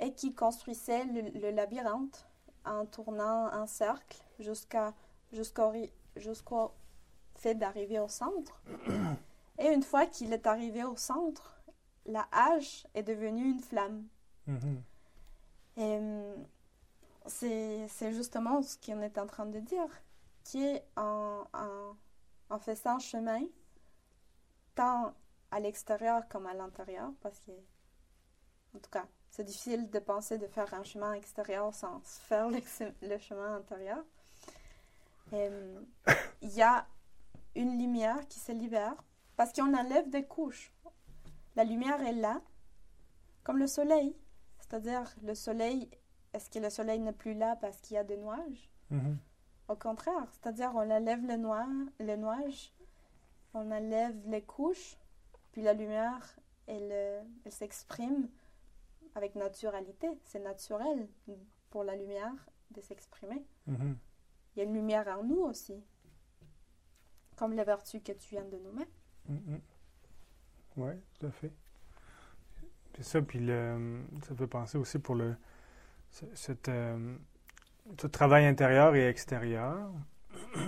et 0.00 0.12
qui 0.12 0.34
construisait 0.34 1.04
le, 1.04 1.50
labyrinthe 1.50 2.26
en 2.64 2.86
tournant 2.86 3.46
un 3.46 3.66
cercle 3.66 4.22
jusqu'à 4.38 4.94
jusqu'au 5.32 5.72
jusqu'au 6.16 6.72
fait 7.34 7.54
d'arriver 7.54 7.98
au 7.98 8.08
centre. 8.08 8.62
Et 9.58 9.68
une 9.68 9.82
fois 9.82 10.06
qu'il 10.06 10.32
est 10.32 10.46
arrivé 10.46 10.82
au 10.82 10.96
centre, 10.96 11.61
la 12.06 12.26
hache 12.32 12.86
est 12.94 13.02
devenue 13.02 13.50
une 13.50 13.60
flamme. 13.60 14.06
Et 15.76 15.96
hum, 15.96 16.46
c'est 17.26 18.12
justement 18.12 18.62
ce 18.62 18.76
qu'on 18.76 19.00
est 19.00 19.18
en 19.18 19.26
train 19.26 19.46
de 19.46 19.58
dire, 19.60 19.88
qui 20.44 20.62
est 20.64 20.84
en, 20.96 21.44
en, 21.52 21.96
en 22.50 22.58
faisant 22.58 22.98
chemin, 22.98 23.42
tant 24.74 25.14
à 25.50 25.60
l'extérieur 25.60 26.26
comme 26.28 26.46
à 26.46 26.54
l'intérieur, 26.54 27.10
parce 27.20 27.38
que, 27.40 27.52
en 28.74 28.78
tout 28.78 28.90
cas, 28.90 29.06
c'est 29.30 29.44
difficile 29.44 29.88
de 29.90 29.98
penser 29.98 30.38
de 30.38 30.46
faire 30.46 30.72
un 30.74 30.84
chemin 30.84 31.12
extérieur 31.14 31.74
sans 31.74 32.00
faire 32.02 32.48
le, 32.48 32.60
le 33.02 33.18
chemin 33.18 33.56
intérieur. 33.56 34.04
Hum, 35.32 35.86
il 36.42 36.50
y 36.50 36.62
a 36.62 36.86
une 37.54 37.78
lumière 37.78 38.26
qui 38.28 38.38
se 38.38 38.52
libère 38.52 38.96
parce 39.36 39.52
qu'on 39.52 39.74
enlève 39.74 40.08
des 40.10 40.24
couches. 40.24 40.71
La 41.56 41.64
lumière 41.64 42.00
est 42.02 42.12
là, 42.12 42.40
comme 43.44 43.58
le 43.58 43.66
soleil. 43.66 44.16
C'est-à-dire, 44.60 45.14
le 45.22 45.34
soleil, 45.34 45.88
est-ce 46.32 46.48
que 46.50 46.58
le 46.58 46.70
soleil 46.70 47.00
n'est 47.00 47.12
plus 47.12 47.34
là 47.34 47.56
parce 47.56 47.78
qu'il 47.80 47.94
y 47.94 47.98
a 47.98 48.04
des 48.04 48.16
nuages? 48.16 48.70
Mm-hmm. 48.90 49.16
Au 49.68 49.76
contraire, 49.76 50.26
c'est-à-dire, 50.32 50.72
on 50.74 50.90
enlève 50.90 51.24
le 51.26 51.36
noir, 51.36 51.68
les 51.98 52.16
nuages, 52.16 52.72
on 53.54 53.70
enlève 53.70 54.16
les 54.28 54.42
couches, 54.42 54.96
puis 55.52 55.62
la 55.62 55.74
lumière, 55.74 56.36
elle, 56.66 57.24
elle 57.44 57.52
s'exprime 57.52 58.28
avec 59.14 59.34
naturalité. 59.34 60.08
C'est 60.24 60.40
naturel 60.40 61.08
pour 61.70 61.84
la 61.84 61.96
lumière 61.96 62.48
de 62.70 62.80
s'exprimer. 62.80 63.44
Mm-hmm. 63.68 63.94
Il 64.54 64.58
y 64.58 64.62
a 64.62 64.64
une 64.64 64.74
lumière 64.74 65.08
en 65.08 65.24
nous 65.24 65.40
aussi 65.40 65.82
comme 67.36 67.54
la 67.54 67.64
vertu 67.64 68.00
que 68.00 68.12
tu 68.12 68.30
viens 68.30 68.44
de 68.44 68.56
nommer. 68.58 68.86
Mm, 69.28 69.34
mm. 69.34 69.60
Oui, 70.76 70.92
tout 71.18 71.26
à 71.26 71.30
fait. 71.30 71.52
C'est 72.96 73.04
ça, 73.04 73.22
puis 73.22 73.38
le, 73.38 74.00
ça 74.26 74.34
peut 74.34 74.46
penser 74.46 74.78
aussi 74.78 74.98
pour 74.98 75.14
le, 75.14 75.34
cette, 76.34 76.68
euh, 76.68 77.16
ce 77.98 78.06
travail 78.06 78.46
intérieur 78.46 78.94
et 78.94 79.06
extérieur. 79.08 79.90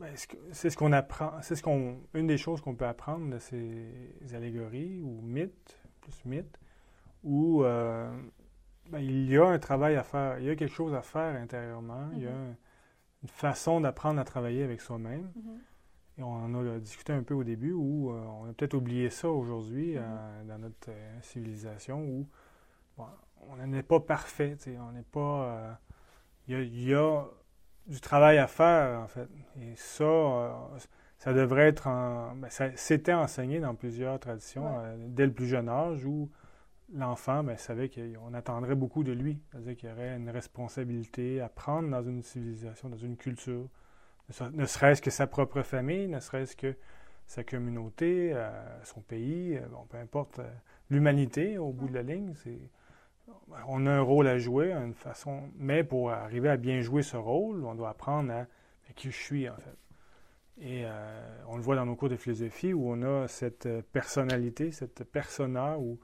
Ben, 0.00 0.10
c'est 0.52 0.70
ce 0.70 0.76
qu'on 0.76 0.90
apprend, 0.90 1.32
c'est 1.42 1.54
ce 1.54 1.62
qu'on, 1.62 2.00
une 2.14 2.26
des 2.26 2.38
choses 2.38 2.62
qu'on 2.62 2.74
peut 2.74 2.86
apprendre 2.86 3.30
de 3.30 3.38
ces 3.38 4.34
allégories 4.34 4.98
ou 5.02 5.20
mythes, 5.20 5.78
plus 6.00 6.24
mythes, 6.24 6.58
où 7.22 7.62
euh, 7.62 8.10
ben, 8.88 8.98
il 9.00 9.30
y 9.30 9.36
a 9.36 9.44
un 9.44 9.58
travail 9.58 9.94
à 9.96 10.02
faire, 10.02 10.38
il 10.38 10.46
y 10.46 10.50
a 10.50 10.56
quelque 10.56 10.74
chose 10.74 10.94
à 10.94 11.02
faire 11.02 11.36
intérieurement, 11.40 12.08
il 12.14 12.22
y 12.22 12.26
a 12.26 12.30
mm-hmm 12.30 12.54
une 13.22 13.28
façon 13.28 13.80
d'apprendre 13.80 14.20
à 14.20 14.24
travailler 14.24 14.62
avec 14.62 14.80
soi-même. 14.80 15.30
Mm-hmm. 15.36 15.58
Et 16.22 16.24
on 16.24 16.44
en 16.44 16.54
a 16.54 16.78
discuté 16.78 17.12
un 17.12 17.24
peu 17.24 17.34
au 17.34 17.42
début 17.42 17.72
où 17.72 18.10
euh, 18.10 18.22
on 18.40 18.48
a 18.48 18.52
peut-être 18.52 18.74
oublié 18.74 19.10
ça 19.10 19.28
aujourd'hui 19.28 19.96
euh, 19.96 20.00
mm-hmm. 20.00 20.46
dans 20.46 20.58
notre 20.58 20.90
euh, 20.90 21.18
civilisation 21.20 22.00
où 22.00 22.28
on 23.48 23.66
n'est 23.66 23.82
pas 23.82 23.98
parfait. 23.98 24.56
On 24.88 24.92
n'est 24.92 25.02
pas. 25.02 25.80
Il 26.46 26.80
y, 26.80 26.94
a 26.94 27.24
du 27.88 28.00
travail 28.00 28.38
à 28.38 28.46
faire, 28.46 29.00
en 29.00 29.08
fait. 29.08 29.28
Et 29.60 29.74
ça, 29.74 30.70
ça 31.18 31.32
devrait 31.32 31.66
être. 31.66 31.88
Ben, 32.36 32.48
c'était 32.76 33.12
enseigné 33.12 33.58
dans 33.58 33.74
plusieurs 33.74 34.20
traditions 34.20 34.80
dès 35.08 35.26
le 35.26 35.32
plus 35.32 35.46
jeune 35.46 35.68
âge 35.68 36.04
où 36.04 36.30
l'enfant 36.94 37.42
ben, 37.42 37.56
savait 37.56 37.88
qu'on 37.88 38.32
attendrait 38.32 38.76
beaucoup 38.76 39.02
de 39.02 39.10
lui. 39.10 39.40
C'est-à-dire 39.50 39.76
qu'il 39.76 39.88
y 39.88 39.92
aurait 39.92 40.16
une 40.16 40.30
responsabilité 40.30 41.40
à 41.40 41.48
prendre 41.48 41.90
dans 41.90 42.02
une 42.04 42.22
civilisation, 42.22 42.90
dans 42.90 42.96
une 42.96 43.16
culture. 43.16 43.68
Ne 44.52 44.66
serait-ce 44.66 45.02
que 45.02 45.10
sa 45.10 45.26
propre 45.26 45.62
famille, 45.62 46.08
ne 46.08 46.20
serait-ce 46.20 46.56
que 46.56 46.74
sa 47.26 47.44
communauté, 47.44 48.32
euh, 48.34 48.50
son 48.84 49.00
pays, 49.00 49.56
euh, 49.56 49.66
bon, 49.70 49.86
peu 49.88 49.96
importe 49.96 50.38
euh, 50.38 50.50
l'humanité 50.90 51.58
au 51.58 51.72
bout 51.72 51.88
de 51.88 51.94
la 51.94 52.02
ligne. 52.02 52.34
on 53.66 53.86
a 53.86 53.90
un 53.90 54.00
rôle 54.00 54.26
à 54.28 54.38
jouer, 54.38 54.72
une 54.72 54.94
façon, 54.94 55.50
mais 55.56 55.84
pour 55.84 56.10
arriver 56.10 56.48
à 56.48 56.56
bien 56.56 56.80
jouer 56.80 57.02
ce 57.02 57.16
rôle, 57.16 57.64
on 57.64 57.74
doit 57.74 57.90
apprendre 57.90 58.32
à, 58.32 58.46
qui 58.94 59.10
je 59.10 59.16
suis 59.16 59.48
en 59.48 59.56
fait. 59.56 59.78
Et 60.60 60.84
on 61.48 61.56
le 61.56 61.62
voit 61.62 61.74
dans 61.74 61.86
nos 61.86 61.96
cours 61.96 62.10
de 62.10 62.16
philosophie 62.16 62.74
où 62.74 62.92
on 62.92 63.02
a 63.02 63.26
cette 63.26 63.66
personnalité, 63.90 64.70
cette 64.70 65.02
persona, 65.04 65.78
où 65.78 65.98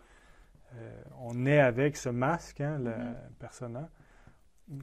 on 1.20 1.44
est 1.44 1.60
avec 1.60 1.98
ce 1.98 2.08
masque, 2.08 2.62
hein, 2.62 2.78
le 2.78 2.90
mm-hmm. 2.90 3.32
persona, 3.38 3.90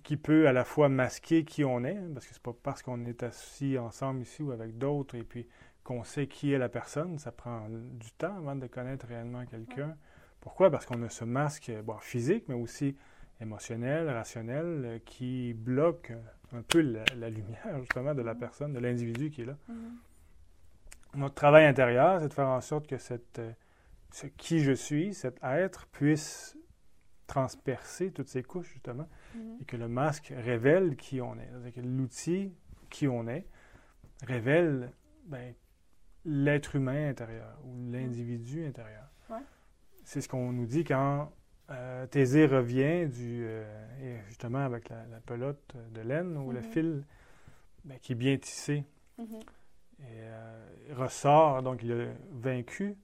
qui 0.03 0.17
peut 0.17 0.47
à 0.47 0.53
la 0.53 0.65
fois 0.65 0.89
masquer 0.89 1.43
qui 1.43 1.63
on 1.63 1.83
est, 1.83 1.99
parce 2.13 2.25
que 2.25 2.33
c'est 2.33 2.41
pas 2.41 2.55
parce 2.63 2.81
qu'on 2.81 3.05
est 3.05 3.23
assis 3.23 3.77
ensemble 3.77 4.21
ici 4.21 4.41
ou 4.41 4.51
avec 4.51 4.77
d'autres 4.77 5.15
et 5.15 5.23
puis 5.23 5.47
qu'on 5.83 6.03
sait 6.03 6.27
qui 6.27 6.51
est 6.51 6.57
la 6.57 6.69
personne, 6.69 7.19
ça 7.19 7.31
prend 7.31 7.67
du 7.69 8.11
temps 8.13 8.36
avant 8.38 8.55
de 8.55 8.65
connaître 8.67 9.05
réellement 9.05 9.45
quelqu'un. 9.45 9.95
Pourquoi? 10.41 10.71
Parce 10.71 10.86
qu'on 10.86 11.01
a 11.03 11.09
ce 11.09 11.25
masque 11.25 11.71
bon, 11.83 11.97
physique, 11.99 12.45
mais 12.47 12.55
aussi 12.55 12.95
émotionnel, 13.39 14.09
rationnel, 14.09 14.65
euh, 14.65 14.99
qui 15.05 15.53
bloque 15.53 16.11
un 16.53 16.61
peu 16.61 16.81
la, 16.81 17.29
lumière 17.29 17.79
justement 17.79 18.15
de 18.15 18.21
la 18.21 18.33
mm-hmm. 18.33 18.39
personne, 18.39 18.73
de 18.73 18.79
l'individu 18.79 19.29
qui 19.29 19.41
est 19.41 19.45
là. 19.45 19.57
Mm-hmm. 19.69 21.17
Notre 21.17 21.36
travail 21.36 21.65
intérieur, 21.65 22.19
c'est 22.21 22.29
de 22.29 22.33
faire 22.33 22.47
en 22.47 22.61
sorte 22.61 22.88
que 22.88 22.97
cette 22.97 23.39
euh, 23.39 23.51
ce 24.11 24.27
qui 24.27 24.61
je 24.61 24.71
suis, 24.71 25.13
cet 25.13 25.38
être, 25.43 25.88
puisse 25.88 26.57
transpercer 27.28 28.11
toutes 28.11 28.28
ces 28.28 28.43
couches, 28.43 28.71
justement, 28.73 29.07
mhm. 29.36 29.57
et 29.61 29.65
que 29.65 29.78
le 29.78 29.88
masque 29.88 30.34
révèle 30.36 30.95
qui 30.95 31.21
on 31.21 31.36
est. 31.36 31.47
C'est-à-dire 31.51 31.73
que 31.73 31.82
l'outil, 31.82 32.53
qui 32.89 33.07
on 33.07 33.28
est, 33.28 33.45
révèle 34.23 34.91
ben, 35.26 35.53
l'être 36.23 36.76
humain 36.76 37.09
intérieur 37.09 37.57
ou 37.63 37.73
mhm. 37.73 37.91
l'individu 37.93 38.65
intérieur. 38.65 39.03
C'est 40.03 40.21
ce 40.21 40.30
qu'on 40.30 40.51
nous 40.51 40.67
dit 40.67 40.84
quand 40.84 41.32
euh, 41.71 42.05
Thésée 42.05 42.45
revient 42.45 43.07
du, 43.07 43.43
euh, 43.43 44.21
justement 44.28 44.59
avec 44.59 44.89
la, 44.89 45.19
pelote 45.26 45.76
de 45.95 46.01
laine 46.01 46.38
ou 46.38 46.51
le 46.51 46.59
mhm. 46.59 46.65
fil 46.65 47.03
ben, 47.86 47.97
qui 47.99 48.11
est 48.11 48.15
bien 48.15 48.38
tissé. 48.38 48.84
Et 49.17 50.03
euh, 50.03 50.65
ressort, 50.93 51.63
donc 51.63 51.82
il 51.82 51.91
a 51.91 52.05
vaincu 52.32 52.95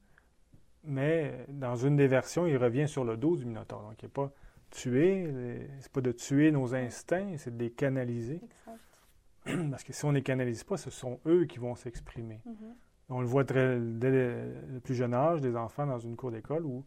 mais 0.83 1.45
dans 1.47 1.75
une 1.75 1.95
des 1.95 2.07
versions, 2.07 2.47
il 2.47 2.57
revient 2.57 2.87
sur 2.87 3.03
le 3.03 3.17
dos 3.17 3.35
du 3.37 3.45
Minotaure. 3.45 3.81
Donc, 3.83 4.01
il 4.01 4.05
n'est 4.05 4.11
pas 4.11 4.31
tué, 4.69 5.67
c'est 5.79 5.91
pas 5.91 6.01
de 6.01 6.11
tuer 6.11 6.51
nos 6.51 6.73
instincts, 6.73 7.37
c'est 7.37 7.55
de 7.55 7.63
les 7.63 7.71
canaliser. 7.71 8.41
Parce 9.71 9.83
que 9.83 9.93
si 9.93 10.05
on 10.05 10.09
ne 10.09 10.15
les 10.15 10.23
canalise 10.23 10.63
pas, 10.63 10.77
ce 10.77 10.89
sont 10.89 11.19
eux 11.25 11.45
qui 11.45 11.59
vont 11.59 11.75
s'exprimer. 11.75 12.41
Mm-hmm. 12.47 12.73
On 13.09 13.21
le 13.21 13.27
voit 13.27 13.43
dès 13.43 13.75
le 13.75 14.79
plus 14.83 14.95
jeune 14.95 15.13
âge, 15.13 15.41
des 15.41 15.55
enfants 15.55 15.85
dans 15.85 15.99
une 15.99 16.15
cour 16.15 16.31
d'école 16.31 16.65
où 16.65 16.85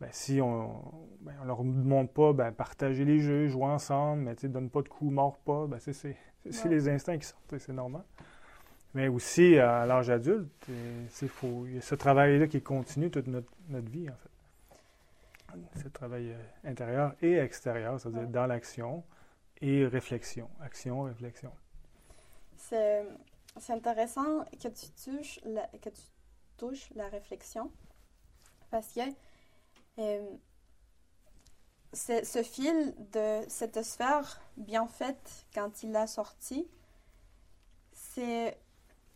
ben, 0.00 0.08
si 0.10 0.40
on 0.40 0.82
ben, 1.20 1.32
ne 1.40 1.46
leur 1.46 1.62
demande 1.62 2.10
pas 2.10 2.32
ben, 2.32 2.50
partager 2.50 3.04
les 3.04 3.20
jeux, 3.20 3.46
jouer 3.46 3.66
ensemble, 3.66 4.22
mais 4.22 4.34
donne 4.48 4.68
pas 4.68 4.82
de 4.82 4.88
coups, 4.88 5.12
mord 5.12 5.38
pas, 5.38 5.68
ben, 5.68 5.78
c'est 5.78 6.16
les 6.68 6.88
instincts 6.88 7.18
qui 7.18 7.26
sortent, 7.26 7.58
c'est 7.58 7.72
normal. 7.72 8.02
Mais 8.94 9.08
aussi, 9.08 9.58
à 9.58 9.86
l'âge 9.86 10.10
adulte, 10.10 10.66
il 10.68 11.74
y 11.74 11.78
a 11.78 11.80
ce 11.80 11.94
travail-là 11.94 12.46
qui 12.46 12.60
continue 12.60 13.10
toute 13.10 13.26
notre, 13.26 13.48
vie, 13.70 14.08
en 14.10 14.14
fait. 14.14 15.82
Ce 15.82 15.88
travail 15.88 16.32
euh, 16.32 16.70
intérieur 16.70 17.14
et 17.20 17.36
extérieur, 17.36 18.00
c'est-à-dire 18.00 18.26
dans 18.28 18.46
l'action 18.46 19.04
et 19.60 19.86
réflexion. 19.86 20.48
Action, 20.62 21.02
réflexion. 21.02 21.52
C'est 22.56 23.04
intéressant 23.68 24.44
que 24.62 24.68
tu, 24.68 24.86
touches 25.04 25.40
la, 25.44 25.66
que 25.82 25.90
tu 25.90 26.02
touches 26.56 26.88
la 26.94 27.08
réflexion 27.08 27.70
parce 28.70 28.92
que 28.94 29.00
euh, 29.98 30.36
ce 31.92 32.42
fil 32.42 32.94
de 33.12 33.42
cette 33.48 33.82
sphère 33.82 34.40
bien 34.56 34.86
faite 34.86 35.46
quand 35.54 35.82
il 35.82 35.94
a 35.94 36.06
sorti, 36.06 36.66
c'est 37.92 38.56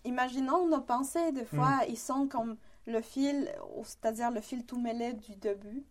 imaginons 0.07 0.68
nos 0.68 0.80
pensées, 0.80 1.32
des 1.32 1.44
fois, 1.44 1.78
mm. 1.78 1.84
ils 1.88 1.98
sont 1.98 2.26
comme 2.28 2.57
le 2.86 3.00
fil, 3.00 3.52
c'est-à-dire 3.84 4.30
le 4.30 4.40
fil 4.40 4.64
tout 4.64 4.80
mêlé 4.80 5.12
du 5.12 5.34
début, 5.36 5.84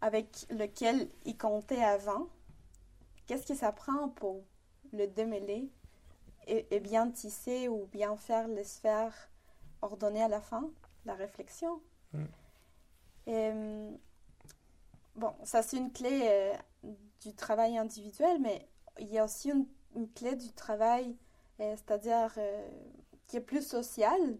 avec 0.00 0.46
lequel 0.50 1.08
ils 1.24 1.36
comptaient 1.36 1.84
avant. 1.84 2.28
Qu'est-ce 3.26 3.46
que 3.46 3.54
ça 3.54 3.72
prend 3.72 4.08
pour 4.08 4.42
le 4.92 5.06
démêler 5.06 5.70
et, 6.46 6.80
bien 6.80 7.10
tisser 7.10 7.68
ou 7.68 7.86
bien 7.92 8.16
faire 8.16 8.48
les 8.48 8.64
sphères 8.64 9.28
ordonnées 9.82 10.22
à 10.22 10.28
la 10.28 10.40
fin? 10.40 10.70
La 11.04 11.14
réflexion. 11.14 11.80
Mm. 12.12 12.24
Et, 13.26 13.52
bon, 15.14 15.34
ça 15.44 15.62
c'est 15.62 15.76
une 15.76 15.92
clé 15.92 16.22
euh, 16.24 16.54
du 17.20 17.34
travail 17.34 17.76
individuel, 17.76 18.40
mais 18.40 18.66
il 18.98 19.08
y 19.08 19.18
a 19.18 19.24
aussi 19.24 19.50
une, 19.50 19.66
clé 20.14 20.36
du 20.36 20.52
travail, 20.52 21.16
euh, 21.60 21.74
c'est-à-dire 21.76 22.32
euh, 22.38 22.68
qui 23.28 23.36
est 23.36 23.40
plus 23.40 23.66
social, 23.66 24.38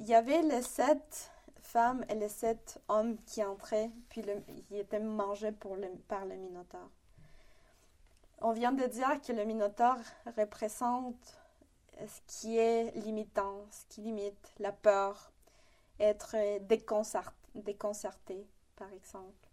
il 0.00 0.06
y 0.06 0.14
avait 0.14 0.42
les 0.42 0.62
sept 0.62 1.30
femmes 1.60 2.04
et 2.08 2.14
les 2.14 2.28
sept 2.28 2.80
hommes 2.88 3.16
qui 3.26 3.44
entraient, 3.44 3.90
puis 4.08 4.22
ils 4.70 4.78
étaient 4.78 5.00
mangés 5.00 5.52
par 5.52 6.24
le 6.24 6.34
Minotaure. 6.36 6.90
On 8.40 8.52
vient 8.52 8.72
de 8.72 8.84
dire 8.86 9.20
que 9.22 9.32
le 9.32 9.44
Minotaure 9.44 9.98
représente 10.36 11.38
ce 11.98 12.20
qui 12.26 12.58
est 12.58 12.90
limitant, 12.96 13.64
ce 13.70 13.94
qui 13.94 14.00
limite 14.00 14.52
la 14.58 14.72
peur, 14.72 15.30
être 16.00 16.36
déconcerté, 16.66 17.36
déconcerté 17.54 18.46
par 18.76 18.92
exemple. 18.92 19.48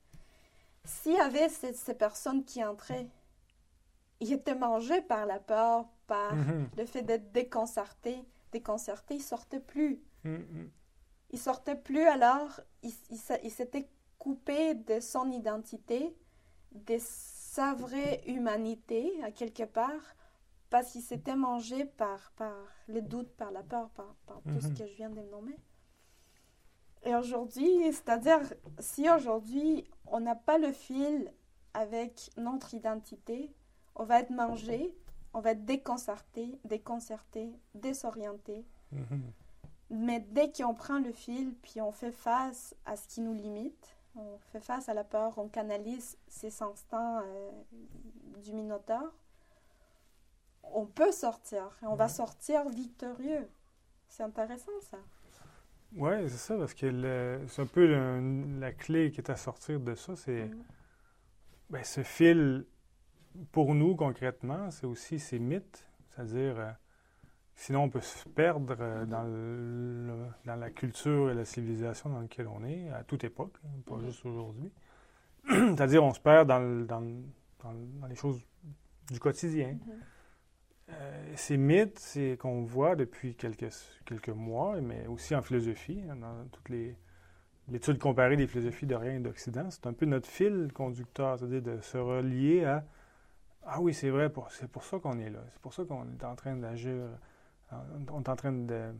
S'il 0.83 1.13
y 1.13 1.19
avait 1.19 1.49
ces, 1.49 1.73
ces 1.73 1.93
personnes 1.93 2.43
qui 2.43 2.63
entraient, 2.63 3.07
ils 4.19 4.33
étaient 4.33 4.55
mangés 4.55 5.01
par 5.01 5.25
la 5.25 5.39
peur, 5.39 5.85
par 6.11 6.35
mhm. 6.35 6.67
le 6.75 6.85
fait 6.85 7.03
d'être 7.03 7.31
déconcerté. 7.31 8.25
Déconcerté, 8.51 9.15
il 9.15 9.21
sortait 9.21 9.61
plus. 9.61 10.03
Mhm. 10.25 10.69
Il 11.29 11.39
sortait 11.39 11.77
plus 11.77 12.05
alors, 12.05 12.59
il, 12.83 12.91
il, 13.43 13.49
s'était 13.49 13.87
coupé 14.19 14.75
de 14.75 14.99
son 14.99 15.31
identité, 15.31 16.13
de 16.73 16.97
sa 16.99 17.73
vraie 17.75 18.21
humanité, 18.27 19.23
à 19.23 19.31
quelque 19.31 19.63
part, 19.63 20.03
parce 20.69 20.91
qu'il 20.91 21.01
s'était 21.01 21.37
mangé 21.37 21.85
par, 21.85 22.33
par 22.33 22.57
les 22.89 23.01
doutes, 23.01 23.33
par 23.37 23.51
la 23.51 23.63
peur, 23.63 23.89
par, 23.91 24.13
tout 24.45 24.59
ce 24.59 24.67
mhm. 24.67 24.77
que 24.77 24.87
je 24.87 24.93
viens 24.95 25.09
de 25.09 25.21
nommer. 25.21 25.57
Et 27.03 27.15
aujourd'hui, 27.15 27.69
c'est-à-dire, 27.85 28.41
si 28.79 29.09
aujourd'hui 29.09 29.89
on 30.07 30.19
n'a 30.19 30.35
pas 30.35 30.57
le 30.57 30.73
fil 30.73 31.33
avec 31.73 32.31
notre 32.35 32.73
identité, 32.73 33.55
on 33.95 34.03
va 34.03 34.19
être 34.19 34.31
mangé 34.31 34.93
on 35.33 35.39
va 35.39 35.51
être 35.51 35.65
déconcerté, 35.65 36.59
déconcerté, 36.65 37.49
désorienté. 37.75 38.65
Mhm. 38.91 39.21
Mais 39.89 40.19
dès 40.19 40.51
qu'on 40.51 40.73
prend 40.73 40.99
le 40.99 41.11
fil, 41.11 41.53
puis 41.61 41.81
on 41.81 41.91
fait 41.91 42.11
face 42.11 42.75
à 42.85 42.95
ce 42.95 43.07
qui 43.07 43.21
nous 43.21 43.33
limite, 43.33 43.95
on 44.15 44.37
fait 44.51 44.59
face 44.59 44.89
à 44.89 44.93
la 44.93 45.03
peur, 45.03 45.37
on 45.37 45.47
canalise 45.47 46.17
ces 46.27 46.61
instants 46.61 47.19
euh, 47.19 47.51
du 48.41 48.53
Minotaure, 48.53 49.13
on 50.63 50.85
peut 50.85 51.11
sortir. 51.11 51.77
Et 51.83 51.85
on 51.85 51.95
va 51.95 52.07
sortir 52.07 52.69
victorieux. 52.69 53.47
C'est 54.07 54.23
intéressant, 54.23 54.71
ça. 54.81 54.97
Oui, 55.95 56.11
c'est 56.29 56.37
ça, 56.37 56.57
parce 56.57 56.73
que 56.73 57.41
c'est 57.47 57.61
un 57.61 57.65
peu 57.65 57.85
la 58.59 58.71
clé 58.71 59.11
qui 59.11 59.19
est 59.19 59.29
à 59.29 59.35
sortir 59.35 59.79
de 59.79 59.93
ça, 59.95 60.15
c'est 60.15 60.45
mhm. 60.45 60.63
ben, 61.69 61.83
ce 61.83 62.01
fil 62.03 62.65
pour 63.51 63.75
nous, 63.75 63.95
concrètement, 63.95 64.71
c'est 64.71 64.85
aussi 64.85 65.19
ces 65.19 65.39
mythes, 65.39 65.85
c'est-à-dire, 66.09 66.59
euh, 66.59 66.71
sinon 67.55 67.83
on 67.83 67.89
peut 67.89 68.01
se 68.01 68.27
perdre 68.29 68.75
euh, 68.79 69.05
dans, 69.05 70.33
dans, 70.45 70.55
la 70.55 70.69
culture 70.69 71.31
et 71.31 71.33
la 71.33 71.45
civilisation 71.45 72.09
dans 72.09 72.19
laquelle 72.19 72.47
on 72.47 72.63
est, 72.63 72.89
à 72.89 73.03
toute 73.03 73.23
époque, 73.23 73.53
hein, 73.65 73.69
pas 73.85 73.95
mm-hmm. 73.95 74.05
juste 74.05 74.25
aujourd'hui. 74.25 74.71
c'est-à-dire, 75.47 76.03
on 76.03 76.13
se 76.13 76.19
perd 76.19 76.47
dans, 76.47 76.85
dans, 76.85 77.01
dans, 77.63 78.07
les 78.07 78.15
choses 78.15 78.45
du 79.11 79.19
quotidien. 79.19 79.73
Mm-hmm. 79.73 80.93
Euh, 80.93 81.33
ces 81.35 81.57
mythes, 81.57 81.99
c'est 81.99 82.37
qu'on 82.37 82.63
voit 82.63 82.95
depuis 82.95 83.35
quelques, 83.35 83.69
quelques 84.05 84.29
mois, 84.29 84.79
mais 84.81 85.07
aussi 85.07 85.35
en 85.35 85.41
philosophie, 85.41 86.01
hein, 86.09 86.17
dans 86.17 86.47
toutes 86.51 86.69
les 86.69 86.97
l'étude 87.69 87.99
comparée 87.99 88.35
des 88.35 88.47
philosophies 88.47 88.85
d'Orient 88.85 89.15
et 89.15 89.19
d'Occident, 89.19 89.69
c'est 89.69 89.87
un 89.87 89.93
peu 89.93 90.05
notre 90.05 90.27
fil 90.27 90.69
conducteur, 90.73 91.39
c'est-à-dire 91.39 91.61
de 91.61 91.79
se 91.81 91.97
relier 91.97 92.65
à 92.65 92.85
ah 93.65 93.81
oui, 93.81 93.93
c'est 93.93 94.09
vrai, 94.09 94.31
c'est 94.49 94.69
pour 94.69 94.83
ça 94.83 94.99
qu'on 94.99 95.19
est 95.19 95.29
là. 95.29 95.39
C'est 95.51 95.61
pour 95.61 95.73
ça 95.73 95.83
qu'on 95.83 96.03
est 96.03 96.23
en 96.23 96.35
train 96.35 96.55
d'agir. 96.55 96.93
Euh, 96.93 97.75
on 98.11 98.21
est 98.21 98.29
en 98.29 98.35
train 98.35 98.51
de, 98.51 98.93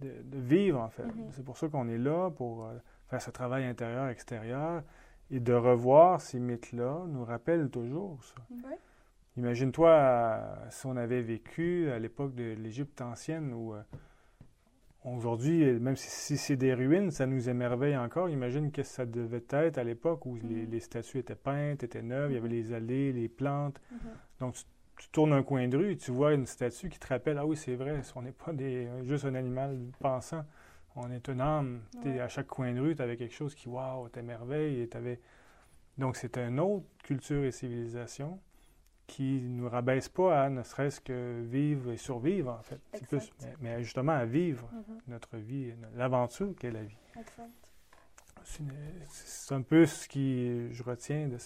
de, 0.00 0.38
vivre, 0.38 0.80
en 0.80 0.90
fait. 0.90 1.04
Mm-hmm. 1.04 1.32
C'est 1.32 1.44
pour 1.44 1.56
ça 1.56 1.68
qu'on 1.68 1.88
est 1.88 1.98
là, 1.98 2.30
pour 2.30 2.66
euh, 2.66 2.78
faire 3.08 3.22
ce 3.22 3.30
travail 3.30 3.64
intérieur-extérieur. 3.64 4.82
Et 5.30 5.40
de 5.40 5.52
revoir 5.52 6.20
ces 6.20 6.38
mythes-là 6.38 7.04
nous 7.08 7.24
rappelle 7.24 7.68
toujours 7.70 8.22
ça. 8.24 8.42
Imagine-toi 9.36 9.90
euh, 9.90 10.70
si 10.70 10.86
on 10.86 10.96
avait 10.96 11.22
vécu 11.22 11.90
à 11.90 11.98
l'époque 11.98 12.34
de 12.34 12.54
l'Égypte 12.54 13.00
ancienne 13.00 13.52
où 13.52 13.74
Aujourd'hui, 15.16 15.64
même 15.80 15.96
si, 15.96 16.36
c'est 16.36 16.56
des 16.56 16.74
ruines, 16.74 17.10
ça 17.10 17.26
nous 17.26 17.48
émerveille 17.48 17.96
encore. 17.96 18.28
Imagine 18.28 18.70
que 18.70 18.82
ça 18.82 19.06
devait 19.06 19.44
être 19.50 19.78
à 19.78 19.84
l'époque 19.84 20.26
où 20.26 20.36
les, 20.36 20.66
mhm. 20.66 20.80
statues 20.80 21.18
étaient 21.18 21.34
peintes, 21.34 21.82
étaient 21.82 22.02
neuves, 22.02 22.30
il 22.30 22.34
y 22.34 22.36
avait 22.36 22.48
les 22.48 22.72
allées, 22.72 23.12
les 23.12 23.28
plantes. 23.28 23.80
Mhm. 23.90 23.98
Donc, 24.40 24.54
tu, 24.96 25.08
tournes 25.12 25.32
un 25.32 25.44
coin 25.44 25.68
de 25.68 25.76
rue 25.76 25.92
et 25.92 25.96
tu 25.96 26.10
vois 26.10 26.34
une 26.34 26.46
statue 26.46 26.88
qui 26.88 26.98
te 26.98 27.06
rappelle 27.06 27.38
Ah 27.38 27.46
oui, 27.46 27.56
c'est 27.56 27.76
vrai, 27.76 28.00
on 28.16 28.22
n'est 28.22 28.32
pas 28.32 28.52
des, 28.52 28.88
juste 29.04 29.24
un 29.24 29.34
animal 29.36 29.78
pensant, 30.00 30.44
on 30.96 31.10
est 31.12 31.28
une 31.28 31.40
âme. 31.40 31.82
À 32.20 32.28
chaque 32.28 32.48
coin 32.48 32.72
de 32.72 32.80
rue, 32.80 32.96
tu 32.96 33.02
avais 33.02 33.16
quelque 33.16 33.34
chose 33.34 33.54
qui, 33.54 33.68
waouh, 33.68 34.08
t'émerveille. 34.08 34.88
Donc, 35.96 36.16
c'est 36.16 36.36
une 36.36 36.58
autre 36.58 36.86
culture 37.04 37.44
et 37.44 37.52
civilisation 37.52 38.40
qui 39.08 39.40
ne 39.40 39.62
nous 39.62 39.68
rabaisse 39.68 40.08
pas 40.08 40.44
à 40.44 40.50
ne 40.50 40.62
serait-ce 40.62 41.00
que 41.00 41.40
vivre 41.42 41.90
et 41.90 41.96
survivre, 41.96 42.52
en 42.52 42.62
fait. 42.62 42.78
Plus, 43.08 43.32
mais, 43.60 43.82
justement 43.82 44.12
à 44.12 44.26
vivre 44.26 44.68
mm-hmm. 44.72 45.00
notre 45.08 45.36
vie, 45.38 45.72
l'aventure 45.96 46.54
qu'est 46.60 46.70
la 46.70 46.84
vie. 46.84 46.98
C'est 48.44 49.54
un 49.54 49.62
peu 49.62 49.86
ce 49.86 50.06
qui 50.06 50.72
je 50.72 50.82
retiens 50.82 51.26
de 51.26 51.38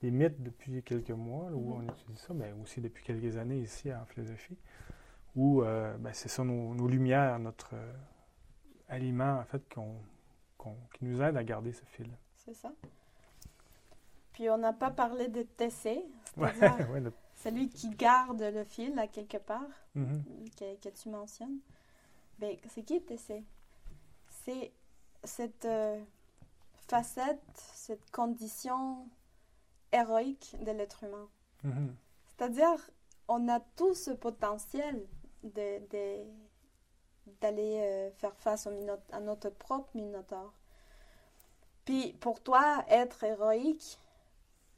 des 0.00 0.10
mythes 0.12 0.40
depuis 0.40 0.82
quelques 0.82 1.10
mois, 1.10 1.50
où 1.52 1.72
mm-hmm. 1.72 1.86
on 1.86 1.92
étudie 1.92 2.16
ça, 2.18 2.34
mais 2.34 2.52
aussi 2.62 2.80
depuis 2.80 3.04
quelques 3.04 3.36
années 3.36 3.58
ici 3.58 3.92
en 3.92 4.04
philosophie, 4.04 4.56
où 5.34 5.62
euh, 5.62 5.96
ben, 5.98 6.12
c'est 6.12 6.28
ça 6.28 6.44
nos, 6.44 6.86
lumières, 6.88 7.38
notre 7.38 7.74
euh, 7.74 7.92
aliment, 8.88 9.38
en 9.38 9.44
fait, 9.44 9.62
qui 9.68 11.04
nous 11.04 11.22
aide 11.22 11.36
à 11.36 11.44
garder 11.44 11.72
ce 11.72 11.84
fil. 11.84 12.10
C'est 12.36 12.54
ça. 12.54 12.72
Puis 14.32 14.48
on 14.50 14.58
n'a 14.58 14.72
pas 14.72 14.90
parlé 14.90 15.26
de 15.26 15.42
TC, 15.42 16.00
celui 17.34 17.68
qui 17.68 17.90
garde 17.90 18.42
le 18.42 18.64
fil 18.64 18.98
à 18.98 19.06
quelque 19.06 19.38
part, 19.38 19.86
mm-hmm. 19.96 20.78
que, 20.80 20.88
tu 20.88 21.08
mentionnes. 21.08 21.58
Ben, 22.38 22.56
c'est 22.68 22.82
qui 22.82 23.00
TC? 23.02 23.44
C'est 24.44 24.72
cette 25.24 25.64
euh, 25.64 26.00
facette, 26.88 27.40
cette 27.74 28.10
condition 28.10 29.06
héroïque 29.92 30.56
de 30.64 30.70
l'être 30.70 31.04
humain. 31.04 31.28
Mm-hmm. 31.64 31.90
C'est-à-dire, 32.28 32.90
on 33.28 33.48
a 33.48 33.60
tout 33.60 33.94
ce 33.94 34.10
potentiel 34.10 35.06
d'aller 35.42 36.26
euh, 37.42 38.10
faire 38.12 38.36
face 38.36 38.66
au 38.66 38.70
à 39.12 39.20
notre 39.20 39.50
propre 39.50 39.90
minotaure. 39.94 40.52
Puis 41.84 42.12
pour 42.20 42.42
toi, 42.42 42.84
être 42.88 43.24
héroïque, 43.24 43.98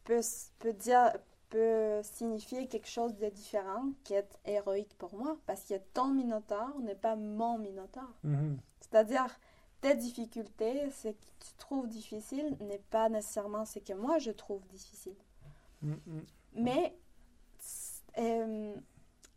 peut, 0.05 0.21
peut, 0.59 0.73
dire, 0.73 1.13
peut 1.51 2.01
signifier 2.03 2.67
quelque 2.69 2.89
chose 2.89 3.17
de 3.17 3.29
différent 3.29 3.91
qui 4.05 4.15
est 4.15 4.39
héroïque 4.45 4.97
pour 4.97 5.15
moi, 5.15 5.37
parce 5.47 5.65
que 5.65 5.75
ton 5.93 6.09
minotaure 6.09 6.79
n'est 6.81 6.95
pas 6.95 7.17
mon 7.17 7.59
minotaure. 7.59 8.15
Mhm. 8.25 8.59
C'est-à-dire, 8.81 9.29
tes 9.81 9.95
difficultés, 9.95 10.91
ce 10.91 11.09
que 11.09 11.25
tu 11.41 11.53
trouves 11.59 11.89
difficile, 11.89 12.57
n'est 12.61 12.83
pas 12.91 13.09
nécessairement 13.09 13.65
ce 13.65 13.79
que 13.79 13.93
moi 13.93 14.19
je 14.19 14.31
trouve 14.31 14.67
difficile. 14.69 15.17
Mhm. 15.83 16.25
Mais 16.55 16.97
euh, 18.19 18.75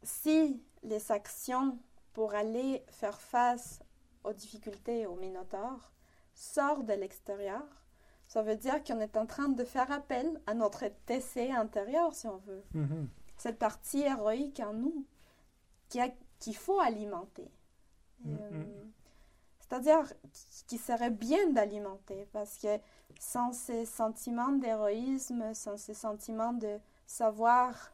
si 0.04 0.62
les 0.84 1.12
actions 1.12 1.78
pour 2.14 2.36
aller 2.36 2.84
faire 2.90 3.20
face 3.20 3.80
aux 4.24 4.34
difficultés 4.34 5.06
au 5.06 5.16
Minotaure 5.16 5.92
sortent 6.34 6.86
de 6.86 6.94
l'extérieur, 6.94 7.64
ça 8.34 8.42
veut 8.42 8.56
dire 8.56 8.84
qu'on 8.84 9.00
est 9.00 9.16
en 9.16 9.28
train 9.28 9.48
de 9.48 9.64
faire 9.64 9.92
appel 9.92 10.42
à 10.48 10.56
notre 10.56 10.86
TC 11.06 11.52
intérieur, 11.52 12.16
si 12.16 12.26
on 12.26 12.38
veut. 12.38 12.64
Mhm. 12.74 13.08
Cette 13.38 13.60
partie 13.60 14.00
héroïque 14.02 14.60
en 14.60 14.74
nous 14.74 15.06
qu'il 15.90 16.56
faut 16.56 16.80
alimenter. 16.80 17.52
Mhm. 18.26 18.40
Euh, 18.42 18.64
c'est-à-dire 19.60 20.12
qu'il 20.66 20.80
serait 20.80 21.12
bien 21.12 21.52
d'alimenter 21.52 22.28
parce 22.34 22.58
que 22.58 22.80
sans 23.20 23.54
ces 23.54 23.86
sentiments 23.86 24.54
d'héroïsme, 24.54 25.54
sans 25.54 25.78
ces 25.78 25.94
sentiments 25.94 26.54
de 26.54 26.80
savoir 27.06 27.94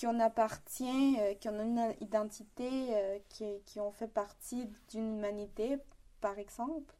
qu'on 0.00 0.18
appartient, 0.18 1.18
euh, 1.20 1.34
qu'on 1.42 1.58
a 1.58 1.62
une 1.62 1.94
identité, 2.00 2.70
euh, 2.96 3.18
qui, 3.28 3.44
qui 3.66 3.80
ont 3.80 3.92
fait 3.92 4.08
partie 4.08 4.66
d'une 4.88 5.18
humanité, 5.18 5.76
par 6.22 6.38
exemple, 6.38 6.94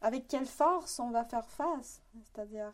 avec 0.00 0.28
quelle 0.28 0.46
force 0.46 1.00
on 1.00 1.10
va 1.10 1.24
faire 1.24 1.48
face, 1.48 2.02
c'est-à-dire 2.22 2.72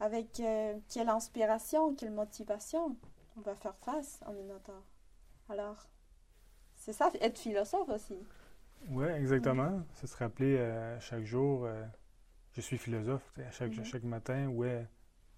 avec 0.00 0.40
euh, 0.40 0.78
quelle 0.88 1.08
inspiration, 1.08 1.94
quelle 1.94 2.12
motivation 2.12 2.96
on 3.36 3.40
va 3.40 3.54
faire 3.54 3.76
face 3.76 4.20
en 4.26 4.32
Minotaure. 4.32 4.84
Alors, 5.48 5.86
c'est 6.74 6.92
ça, 6.92 7.10
être 7.20 7.38
philosophe 7.38 7.88
aussi. 7.88 8.18
Oui, 8.88 9.06
exactement. 9.06 9.82
C'est 9.94 10.06
se 10.06 10.16
rappeler 10.16 10.58
chaque 11.00 11.24
jour, 11.24 11.66
je 12.52 12.60
suis 12.60 12.78
philosophe, 12.78 13.32
à 13.38 13.50
chaque, 13.50 13.72
mm-hmm. 13.72 13.84
chaque 13.84 14.04
matin, 14.04 14.48
où 14.48 14.64
est 14.64 14.86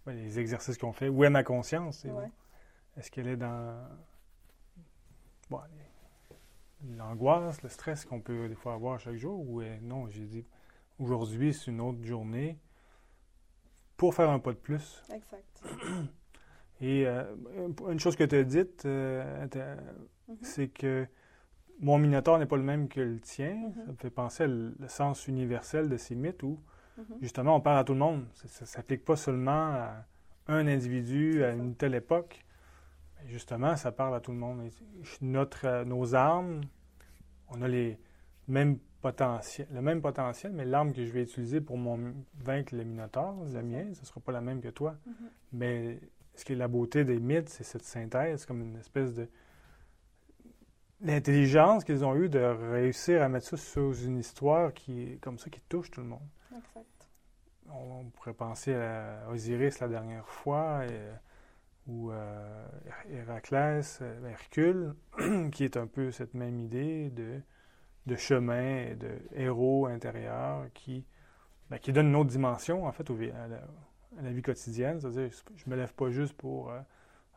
les 0.06 0.38
exercices 0.38 0.78
qu'on 0.78 0.92
fait, 0.92 1.08
où 1.08 1.24
est 1.24 1.30
ma 1.30 1.44
conscience? 1.44 2.06
Est-ce 2.96 3.10
qu'elle 3.10 3.28
est 3.28 3.36
dans 3.36 3.88
l'angoisse, 6.96 7.62
le 7.62 7.68
stress 7.68 8.04
qu'on 8.04 8.20
peut 8.20 8.48
des 8.48 8.54
fois 8.54 8.74
avoir 8.74 8.98
chaque 8.98 9.16
jour? 9.16 9.38
Ou 9.40 9.62
non, 9.82 10.08
j'ai 10.08 10.26
dit, 10.26 10.44
aujourd'hui, 10.98 11.54
c'est 11.54 11.70
une 11.70 11.80
autre 11.80 12.02
journée 12.02 12.58
pour 13.96 14.14
faire 14.14 14.30
un 14.30 14.38
pas 14.38 14.52
de 14.52 14.58
plus. 14.58 15.02
Exact. 15.12 15.62
Et 16.80 17.06
euh, 17.06 17.24
une 17.90 17.98
chose 17.98 18.14
que 18.14 18.24
tu 18.24 18.36
as 18.36 18.44
dite, 18.44 18.84
euh, 18.86 19.46
mm-hmm. 19.46 20.36
c'est 20.42 20.68
que 20.68 21.06
mon 21.80 21.98
minotaure 21.98 22.38
n'est 22.38 22.46
pas 22.46 22.56
le 22.56 22.62
même 22.62 22.88
que 22.88 23.00
le 23.00 23.18
tien. 23.18 23.54
Mm-hmm. 23.54 23.86
Ça 23.86 23.92
me 23.92 23.96
fait 23.96 24.10
penser 24.10 24.46
au 24.46 24.88
sens 24.88 25.26
universel 25.26 25.88
de 25.88 25.96
ces 25.96 26.14
mythes 26.14 26.42
où, 26.44 26.60
mm-hmm. 26.98 27.20
justement, 27.20 27.56
on 27.56 27.60
parle 27.60 27.78
à 27.78 27.84
tout 27.84 27.94
le 27.94 27.98
monde. 27.98 28.26
Ça 28.34 28.46
ne 28.60 28.66
s'applique 28.66 29.04
pas 29.04 29.16
seulement 29.16 29.72
à 29.74 30.04
un 30.46 30.66
individu 30.68 31.42
à 31.42 31.50
une 31.50 31.74
telle 31.74 31.94
époque. 31.94 32.44
Justement, 33.26 33.74
ça 33.74 33.90
parle 33.90 34.14
à 34.14 34.20
tout 34.20 34.30
le 34.30 34.38
monde. 34.38 34.70
Notre, 35.20 35.66
euh, 35.66 35.84
nos 35.84 36.14
armes, 36.14 36.60
on 37.48 37.60
a 37.62 37.68
les 37.68 37.98
mêmes 38.48 38.78
potentiels, 39.00 39.68
le 39.72 39.80
même 39.80 40.00
potentiel, 40.00 40.52
mais 40.52 40.64
l'arme 40.64 40.92
que 40.92 41.04
je 41.04 41.10
vais 41.10 41.22
utiliser 41.22 41.60
pour 41.60 41.78
mon, 41.78 42.14
vaincre 42.42 42.74
le 42.74 42.84
Minotaure, 42.84 43.44
la 43.52 43.62
mienne, 43.62 43.94
ce 43.94 44.00
ne 44.00 44.06
sera 44.06 44.20
pas 44.20 44.32
la 44.32 44.40
même 44.40 44.60
que 44.60 44.68
toi. 44.68 44.96
Mm-hmm. 45.06 45.12
Mais 45.52 46.00
ce 46.34 46.44
qui 46.44 46.52
est 46.52 46.56
la 46.56 46.68
beauté 46.68 47.04
des 47.04 47.18
mythes, 47.18 47.48
c'est 47.48 47.64
cette 47.64 47.84
synthèse, 47.84 48.44
comme 48.46 48.62
une 48.62 48.76
espèce 48.76 49.14
de 49.14 49.28
l'intelligence 51.00 51.84
qu'ils 51.84 52.04
ont 52.04 52.16
eue 52.16 52.28
de 52.28 52.40
réussir 52.40 53.22
à 53.22 53.28
mettre 53.28 53.46
ça 53.46 53.56
sous 53.56 53.94
une 53.94 54.18
histoire 54.18 54.74
qui 54.74 55.18
comme 55.20 55.38
ça 55.38 55.48
qui 55.48 55.60
touche 55.68 55.90
tout 55.90 56.00
le 56.00 56.08
monde. 56.08 56.28
Exact. 56.50 56.86
On, 57.70 58.06
pourrait 58.10 58.34
penser 58.34 58.74
à 58.74 59.28
Osiris 59.30 59.78
la 59.78 59.88
dernière 59.88 60.26
fois 60.26 60.86
et 60.86 60.98
ou 61.88 62.12
euh, 62.12 62.66
Héraclès, 63.10 63.98
euh, 64.02 64.28
Hercule, 64.28 64.94
qui 65.52 65.64
est 65.64 65.76
un 65.76 65.86
peu 65.86 66.10
cette 66.10 66.34
même 66.34 66.60
idée 66.60 67.10
de, 67.10 67.40
de 68.08 68.16
chemin 68.16 68.94
de 68.96 69.20
héros 69.34 69.86
intérieur 69.86 70.66
qui, 70.74 71.04
ben, 71.70 71.78
qui 71.78 71.92
donne 71.92 72.08
une 72.08 72.16
autre 72.16 72.30
dimension, 72.30 72.86
en 72.86 72.92
fait, 72.92 73.08
à, 73.10 74.22
la, 74.22 74.30
vie 74.32 74.42
quotidienne. 74.42 75.00
C'est-à-dire, 75.00 75.30
je 75.54 75.64
ne 75.66 75.70
me 75.70 75.76
lève 75.76 75.94
pas 75.94 76.10
juste 76.10 76.34
pour 76.34 76.70
euh, 76.70 76.80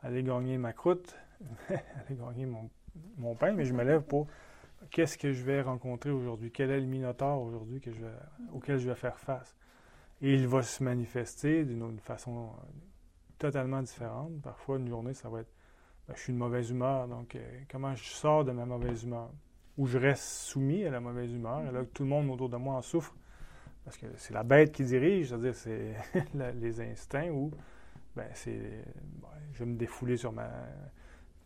aller 0.01 0.23
gagner 0.23 0.57
ma 0.57 0.73
croûte, 0.73 1.15
aller 1.69 2.17
gagner 2.17 2.45
mon, 2.45 2.69
mon, 3.17 3.35
pain, 3.35 3.51
mais 3.51 3.65
je 3.65 3.73
me 3.73 3.83
lève 3.83 4.01
pour 4.01 4.27
qu'est-ce 4.89 5.17
que 5.17 5.31
je 5.31 5.43
vais 5.43 5.61
rencontrer 5.61 6.09
aujourd'hui, 6.09 6.51
quel 6.51 6.71
est 6.71 6.79
le 6.79 6.87
minotaure 6.87 7.41
aujourd'hui 7.41 7.81
que 7.81 7.91
je 7.91 8.05
auquel 8.51 8.79
je 8.79 8.89
vais 8.89 8.95
faire 8.95 9.19
face. 9.19 9.55
Et 10.21 10.33
il 10.33 10.47
va 10.47 10.63
se 10.63 10.83
manifester 10.83 11.65
d'une 11.65 11.99
façon 11.99 12.51
totalement 13.37 13.81
différentes. 13.81 14.41
Parfois, 14.41 14.77
une 14.77 14.87
journée, 14.87 15.13
ça 15.13 15.29
va 15.29 15.41
être 15.41 15.51
ben, 16.07 16.15
je 16.15 16.21
suis 16.21 16.33
de 16.33 16.37
mauvaise 16.37 16.69
humeur, 16.69 17.07
donc 17.07 17.35
euh, 17.35 17.61
comment 17.69 17.95
je 17.95 18.03
sors 18.03 18.43
de 18.43 18.51
ma 18.51 18.65
mauvaise 18.65 19.03
humeur? 19.03 19.29
Ou 19.81 19.87
je 19.87 19.97
reste 19.97 20.23
soumis 20.23 20.85
à 20.85 20.91
la 20.91 20.99
mauvaise 20.99 21.33
humeur, 21.33 21.65
et 21.67 21.71
là, 21.71 21.83
tout 21.91 22.03
le 22.03 22.09
monde 22.09 22.29
autour 22.29 22.49
de 22.49 22.57
moi 22.57 22.75
en 22.75 22.83
souffre, 22.83 23.15
parce 23.83 23.97
que 23.97 24.05
c'est 24.17 24.33
la 24.33 24.43
bête 24.43 24.71
qui 24.71 24.83
dirige, 24.83 25.29
c'est-à-dire 25.29 25.55
c'est 25.55 25.95
les 26.61 26.81
instincts, 26.81 27.31
ou 27.31 27.49
ben, 28.15 28.27
c'est 28.35 28.85
je 29.53 29.59
vais 29.59 29.65
me 29.65 29.75
défouler 29.75 30.17
sur 30.17 30.33
ma 30.33 30.51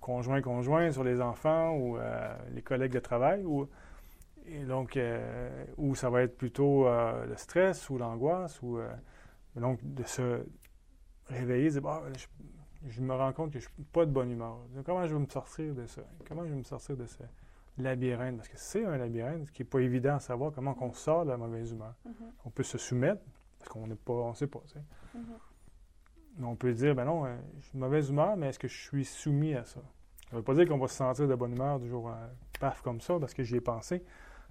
conjoint 0.01 0.41
conjoint 0.41 0.91
sur 0.91 1.03
les 1.03 1.21
enfants 1.21 1.75
ou 1.77 1.97
euh, 1.97 2.35
les 2.53 2.61
collègues 2.61 2.91
de 2.91 2.99
travail 2.99 3.45
et 4.47 4.63
donc 4.65 4.97
euh, 4.97 5.65
ou 5.77 5.95
ça 5.95 6.09
va 6.09 6.23
être 6.23 6.37
plutôt 6.37 6.85
le 6.85 7.35
stress 7.37 7.89
ou 7.89 7.97
l'angoisse 7.97 8.61
ou 8.61 8.79
donc 9.55 9.79
de 9.83 10.03
se 10.03 10.43
réveiller, 11.27 11.69
dire 11.69 11.81
bah, 11.81 12.03
je, 12.87 13.01
me 13.01 13.13
rends 13.13 13.33
compte 13.33 13.51
que 13.51 13.59
je 13.59 13.67
ne 13.67 13.73
suis 13.73 13.83
pas 13.83 14.05
de 14.05 14.11
bonne 14.11 14.31
humeur. 14.31 14.57
Comment 14.85 15.05
je 15.07 15.13
vais 15.13 15.21
me 15.21 15.29
sortir 15.29 15.73
de 15.73 15.85
ça? 15.85 16.01
Comment 16.27 16.43
je 16.45 16.49
vais 16.49 16.57
me 16.57 16.63
sortir 16.63 16.97
de 16.97 17.05
ce 17.05 17.23
labyrinthe? 17.77 18.37
Parce 18.37 18.49
que 18.49 18.57
c'est 18.57 18.85
un 18.85 18.97
labyrinthe 18.97 19.51
qui 19.51 19.61
n'est 19.61 19.67
pas 19.67 19.79
évident 19.79 20.15
à 20.15 20.19
savoir 20.19 20.51
comment 20.53 20.75
on 20.79 20.93
sort 20.93 21.25
de 21.25 21.31
la 21.31 21.37
mauvaise 21.37 21.71
humeur. 21.71 21.95
Mm-hmm. 22.07 22.31
On 22.45 22.49
peut 22.49 22.63
se 22.63 22.77
soumettre, 22.77 23.21
parce 23.59 23.69
qu'on 23.69 23.87
n'est 23.87 23.95
pas, 23.95 24.13
on 24.13 24.29
ne 24.29 24.35
sait 24.35 24.47
pas. 24.47 24.61
Mm-hmm. 25.15 25.19
Mais 26.37 26.45
on 26.47 26.55
peut 26.55 26.73
dire, 26.73 26.95
ben 26.95 27.05
non, 27.05 27.25
euh, 27.25 27.35
je 27.59 27.65
suis 27.67 27.77
de 27.77 27.79
mauvaise 27.79 28.09
humeur, 28.09 28.35
mais 28.37 28.49
est-ce 28.49 28.59
que 28.59 28.67
je 28.67 28.77
suis 28.77 29.05
soumis 29.05 29.53
à 29.53 29.63
ça? 29.63 29.79
Ça 30.29 30.35
ne 30.35 30.37
veut 30.37 30.43
pas 30.43 30.53
dire 30.53 30.67
qu'on 30.67 30.77
va 30.77 30.87
se 30.87 30.95
sentir 30.95 31.27
de 31.27 31.35
bonne 31.35 31.53
humeur 31.53 31.79
du 31.79 31.87
jour 31.87 32.09
à 32.09 32.29
paf 32.59 32.81
comme 32.81 32.99
ça, 32.99 33.17
parce 33.19 33.33
que 33.33 33.43
j'y 33.43 33.55
ai 33.55 33.61
pensé. 33.61 34.03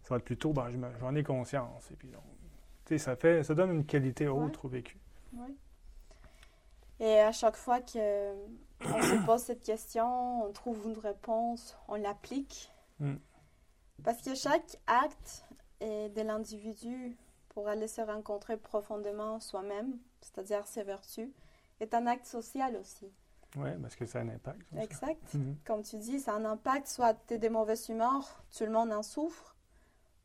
Ça 0.02 0.10
va 0.10 0.16
être 0.16 0.24
plutôt, 0.24 0.52
ben, 0.52 0.68
j'en 1.00 1.14
ai 1.14 1.22
conscience. 1.22 1.90
Et 1.90 1.96
puis, 1.96 2.08
donc, 2.08 2.98
ça, 2.98 3.16
fait, 3.16 3.42
ça 3.42 3.54
donne 3.54 3.70
une 3.70 3.86
qualité 3.86 4.28
autre 4.28 4.66
au 4.66 4.68
vécu. 4.68 4.98
Et 7.00 7.18
à 7.20 7.32
chaque 7.32 7.56
fois 7.56 7.80
qu'on 7.80 9.02
se 9.02 9.26
pose 9.26 9.42
cette 9.42 9.62
question, 9.62 10.44
on 10.44 10.52
trouve 10.52 10.80
une 10.86 10.98
réponse, 10.98 11.76
on 11.88 11.96
l'applique. 11.96 12.70
Mm. 13.00 13.14
Parce 14.02 14.22
que 14.22 14.34
chaque 14.34 14.78
acte 14.86 15.44
de 15.80 16.22
l'individu 16.22 17.16
pour 17.50 17.68
aller 17.68 17.88
se 17.88 18.00
rencontrer 18.00 18.56
profondément 18.56 19.38
soi-même, 19.38 19.98
c'est-à-dire 20.20 20.66
ses 20.66 20.82
vertus, 20.82 21.30
est 21.80 21.94
un 21.94 22.06
acte 22.06 22.26
social 22.26 22.76
aussi. 22.76 23.12
Oui, 23.56 23.70
parce 23.80 23.94
que 23.94 24.04
ça 24.06 24.18
a 24.18 24.22
un 24.22 24.28
impact. 24.28 24.66
Exact. 24.76 25.22
Mm-hmm. 25.34 25.54
Comme 25.64 25.82
tu 25.82 25.96
dis, 25.98 26.18
ça 26.18 26.32
a 26.32 26.36
un 26.36 26.44
impact, 26.44 26.88
soit 26.88 27.14
tu 27.28 27.34
es 27.34 27.38
de 27.38 27.48
mauvaise 27.48 27.88
humeur, 27.88 28.44
tout 28.56 28.64
le 28.64 28.72
monde 28.72 28.92
en 28.92 29.02
souffre, 29.02 29.54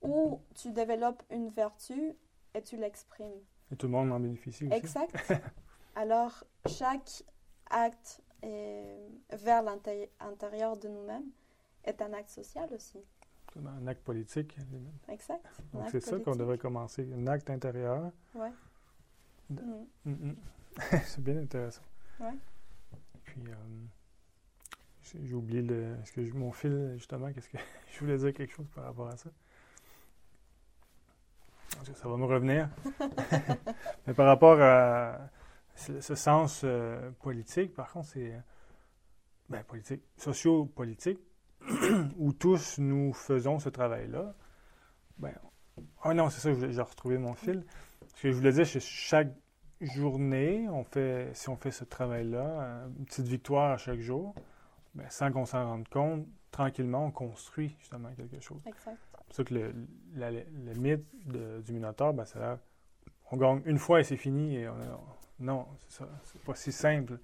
ou 0.02 0.42
tu 0.56 0.72
développes 0.72 1.22
une 1.30 1.50
vertu 1.50 2.16
et 2.56 2.62
tu 2.62 2.78
l'exprimes. 2.78 3.42
Et 3.72 3.76
tout 3.76 3.86
le 3.86 3.92
monde 3.92 4.12
en 4.12 4.20
bénéficie 4.20 4.66
aussi. 4.66 4.74
Exact. 4.74 5.16
Alors, 5.96 6.44
chaque 6.66 7.24
acte 7.70 8.22
vers 8.42 9.62
l'intérieur 9.64 10.78
de 10.78 10.88
nous-mêmes 10.88 11.30
est 11.84 12.02
un 12.02 12.14
acte 12.14 12.30
social 12.30 12.70
aussi. 12.74 13.00
Un 13.66 13.88
acte 13.88 14.04
politique. 14.04 14.56
Exact. 15.08 15.46
Donc, 15.74 15.90
c'est 15.92 16.00
ça 16.00 16.20
qu'on 16.20 16.36
devrait 16.36 16.58
commencer. 16.58 17.08
Un 17.14 17.28
acte 17.28 17.50
intérieur. 17.50 18.12
Oui. 18.36 18.50
Mm. 19.50 19.56
Mm, 20.06 20.12
mm. 20.12 20.36
c'est 21.04 21.24
bien 21.24 21.38
intéressant. 21.38 21.82
Oui. 22.20 22.40
Puis, 23.24 23.42
euh, 23.48 25.16
j'ai 25.24 25.34
oublié 25.34 25.62
le, 25.62 25.96
est-ce 26.02 26.12
que 26.12 26.38
mon 26.38 26.52
fil, 26.52 26.94
justement, 26.98 27.32
qu'est-ce 27.34 27.50
que 27.50 27.58
je 27.92 28.00
voulais 28.00 28.18
dire 28.18 28.34
quelque 28.34 28.54
chose 28.54 28.68
par 28.76 28.86
rapport 28.86 29.08
à 29.08 29.18
ça? 29.18 29.30
Ça 31.96 32.10
va 32.10 32.18
nous 32.18 32.28
revenir. 32.28 32.70
Mais 34.08 34.14
par 34.14 34.26
rapport 34.26 34.60
à 34.62 35.30
ce 35.76 36.16
sens 36.16 36.62
euh, 36.64 37.10
politique, 37.22 37.74
par 37.74 37.92
contre, 37.92 38.10
c'est 38.10 38.34
ben, 39.50 39.64
politique, 39.64 40.02
socio-politique, 40.18 41.20
où 42.18 42.34
tous 42.34 42.80
nous 42.80 43.14
faisons 43.14 43.60
ce 43.60 43.70
travail-là. 43.70 44.34
Ben, 45.18 45.34
ah 46.04 46.14
non, 46.14 46.30
c'est 46.30 46.42
ça, 46.42 46.70
j'ai 46.70 46.82
retrouvé 46.82 47.18
mon 47.18 47.34
fil. 47.34 47.66
Ce 48.16 48.24
que 48.24 48.32
je 48.32 48.36
voulais 48.36 48.52
dire, 48.52 48.66
c'est 48.66 48.80
chaque 48.80 49.34
journée, 49.82 50.68
on 50.70 50.84
fait, 50.84 51.30
si 51.34 51.50
on 51.50 51.56
fait 51.56 51.72
ce 51.72 51.84
travail-là, 51.84 52.86
une 52.98 53.06
petite 53.06 53.28
victoire 53.28 53.72
à 53.72 53.78
chaque 53.78 54.00
jour, 54.00 54.34
ben, 54.96 55.06
sans 55.10 55.32
qu'on 55.32 55.46
s'en 55.46 55.66
rende 55.66 55.88
compte, 55.88 56.28
tranquillement, 56.52 57.06
on 57.06 57.12
construit 57.12 57.76
justement 57.80 58.10
quelque 58.16 58.40
chose. 58.42 58.62
Exact. 58.66 58.98
C'est 59.14 59.26
pour 59.26 59.36
ça 59.36 59.44
que 59.44 59.54
le, 59.54 59.74
le 60.16 60.74
mythe 60.74 61.06
du 61.28 61.74
Minotaure, 61.74 62.14
ben, 62.14 62.26
ça, 62.26 62.60
on 63.32 63.38
gagne 63.38 63.62
une 63.66 63.78
fois 63.78 64.00
et 64.00 64.04
c'est 64.04 64.18
fini. 64.18 64.58
Et 64.58 64.68
non, 65.40 65.68
c'est 65.78 66.00
ça. 66.00 66.10
C'est 66.24 66.42
pas 66.42 66.56
si 66.56 66.72
simple. 66.72 67.20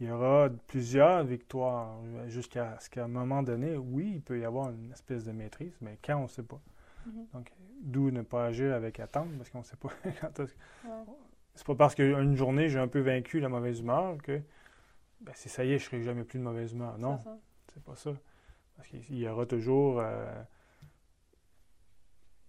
Il 0.00 0.08
y 0.08 0.10
aura 0.10 0.50
plusieurs 0.66 1.24
victoires 1.24 1.98
jusqu'à 2.28 2.78
ce 2.80 2.90
qu'à 2.90 3.04
un 3.04 3.08
moment 3.08 3.42
donné, 3.42 3.76
oui, 3.76 4.12
il 4.16 4.20
peut 4.20 4.38
y 4.38 4.44
avoir 4.44 4.70
une 4.70 4.92
espèce 4.92 5.24
de 5.24 5.32
maîtrise, 5.32 5.76
mais 5.80 5.98
quand 6.04 6.18
on 6.18 6.24
ne 6.24 6.28
sait 6.28 6.42
pas. 6.42 6.60
Mm-hmm. 7.08 7.32
Donc, 7.32 7.52
d'où 7.82 8.10
ne 8.10 8.22
pas 8.22 8.46
agir 8.46 8.74
avec 8.74 9.00
attente, 9.00 9.28
parce 9.38 9.48
qu'on 9.48 9.60
ne 9.60 9.64
sait 9.64 9.76
pas 9.76 9.88
quand 10.20 10.40
est-ce 10.40 10.54
C'est 11.54 11.66
pas 11.66 11.74
parce 11.74 11.94
qu'une 11.94 12.36
journée, 12.36 12.68
j'ai 12.68 12.78
un 12.78 12.88
peu 12.88 13.00
vaincu 13.00 13.40
la 13.40 13.48
mauvaise 13.48 13.80
humeur 13.80 14.18
que 14.22 14.42
ben, 15.20 15.32
si 15.34 15.48
ça 15.48 15.64
y 15.64 15.72
est, 15.72 15.78
je 15.78 15.84
ne 15.84 15.90
serai 15.90 16.02
jamais 16.02 16.24
plus 16.24 16.38
de 16.38 16.44
mauvaise 16.44 16.72
humeur. 16.72 16.98
Non, 16.98 17.18
c'est 17.72 17.82
pas 17.82 17.96
ça. 17.96 18.12
Parce 18.76 18.88
qu'il 18.88 19.18
y 19.18 19.26
aura 19.26 19.46
toujours 19.46 20.00
euh, 20.00 20.30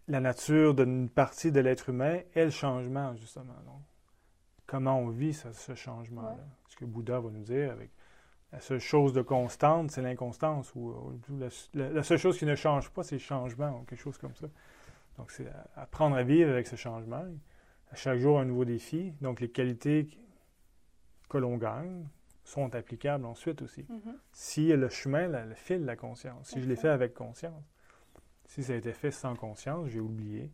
la 0.08 0.20
nature 0.20 0.74
d'une 0.74 1.10
partie 1.10 1.52
de 1.52 1.62
l'être 1.62 1.90
humain 1.90 2.20
et 2.36 2.44
le 2.44 2.50
changement, 2.50 3.16
justement. 3.16 3.56
Donc, 3.66 3.82
comment 4.68 5.00
on 5.00 5.10
vit 5.10 5.34
ce, 5.34 5.74
changement-là? 5.74 6.46
Ce 6.68 6.76
que 6.76 6.86
Bouddha 6.86 7.20
va 7.20 7.32
nous 7.32 7.44
dire 7.44 7.72
avec 7.72 7.90
la 8.52 8.60
seule 8.60 8.80
chose 8.80 9.14
de 9.14 9.22
constante, 9.22 9.92
c'est 9.92 10.02
l'inconstance. 10.02 10.74
Ou, 10.76 11.20
la, 11.74 12.04
seule 12.04 12.18
chose 12.18 12.38
qui 12.38 12.46
ne 12.46 12.56
change 12.56 12.90
pas, 12.92 13.04
c'est 13.04 13.16
le 13.16 13.22
changement, 13.22 13.80
ou 13.80 13.84
quelque 13.84 14.00
chose 14.00 14.18
comme 14.18 14.36
ça. 14.36 14.48
Donc, 15.18 15.32
c'est 15.32 15.48
apprendre 15.76 16.16
à 16.16 16.24
vivre 16.24 16.52
avec 16.52 16.68
ce 16.68 16.76
changement. 16.76 17.26
À 17.92 17.96
chaque 17.96 18.20
jour, 18.20 18.40
un 18.40 18.46
nouveau 18.46 18.66
défi. 18.66 19.14
Donc, 19.22 19.40
les 19.40 19.50
qualités 19.50 20.10
que 21.30 21.38
l'on 21.38 21.58
gagne 21.58 22.08
sont 22.44 22.74
applicables 22.76 23.26
ensuite 23.26 23.62
aussi. 23.62 23.82
Mm-hmm. 23.82 24.16
Si 24.32 24.68
le 24.68 24.90
chemin, 24.90 25.28
le 25.28 25.56
fil 25.56 25.82
de 25.82 25.86
la 25.86 25.96
conscience, 25.96 26.50
si 26.50 26.62
je 26.62 26.68
l'ai 26.68 26.78
fait 26.78 26.90
avec 26.90 27.14
conscience, 27.14 27.64
si 28.46 28.64
ça 28.64 28.74
a 28.74 28.76
été 28.78 28.94
fait 28.94 29.12
sans 29.12 29.36
conscience, 29.36 29.90
j'ai 29.90 30.00
oublié. 30.00 30.52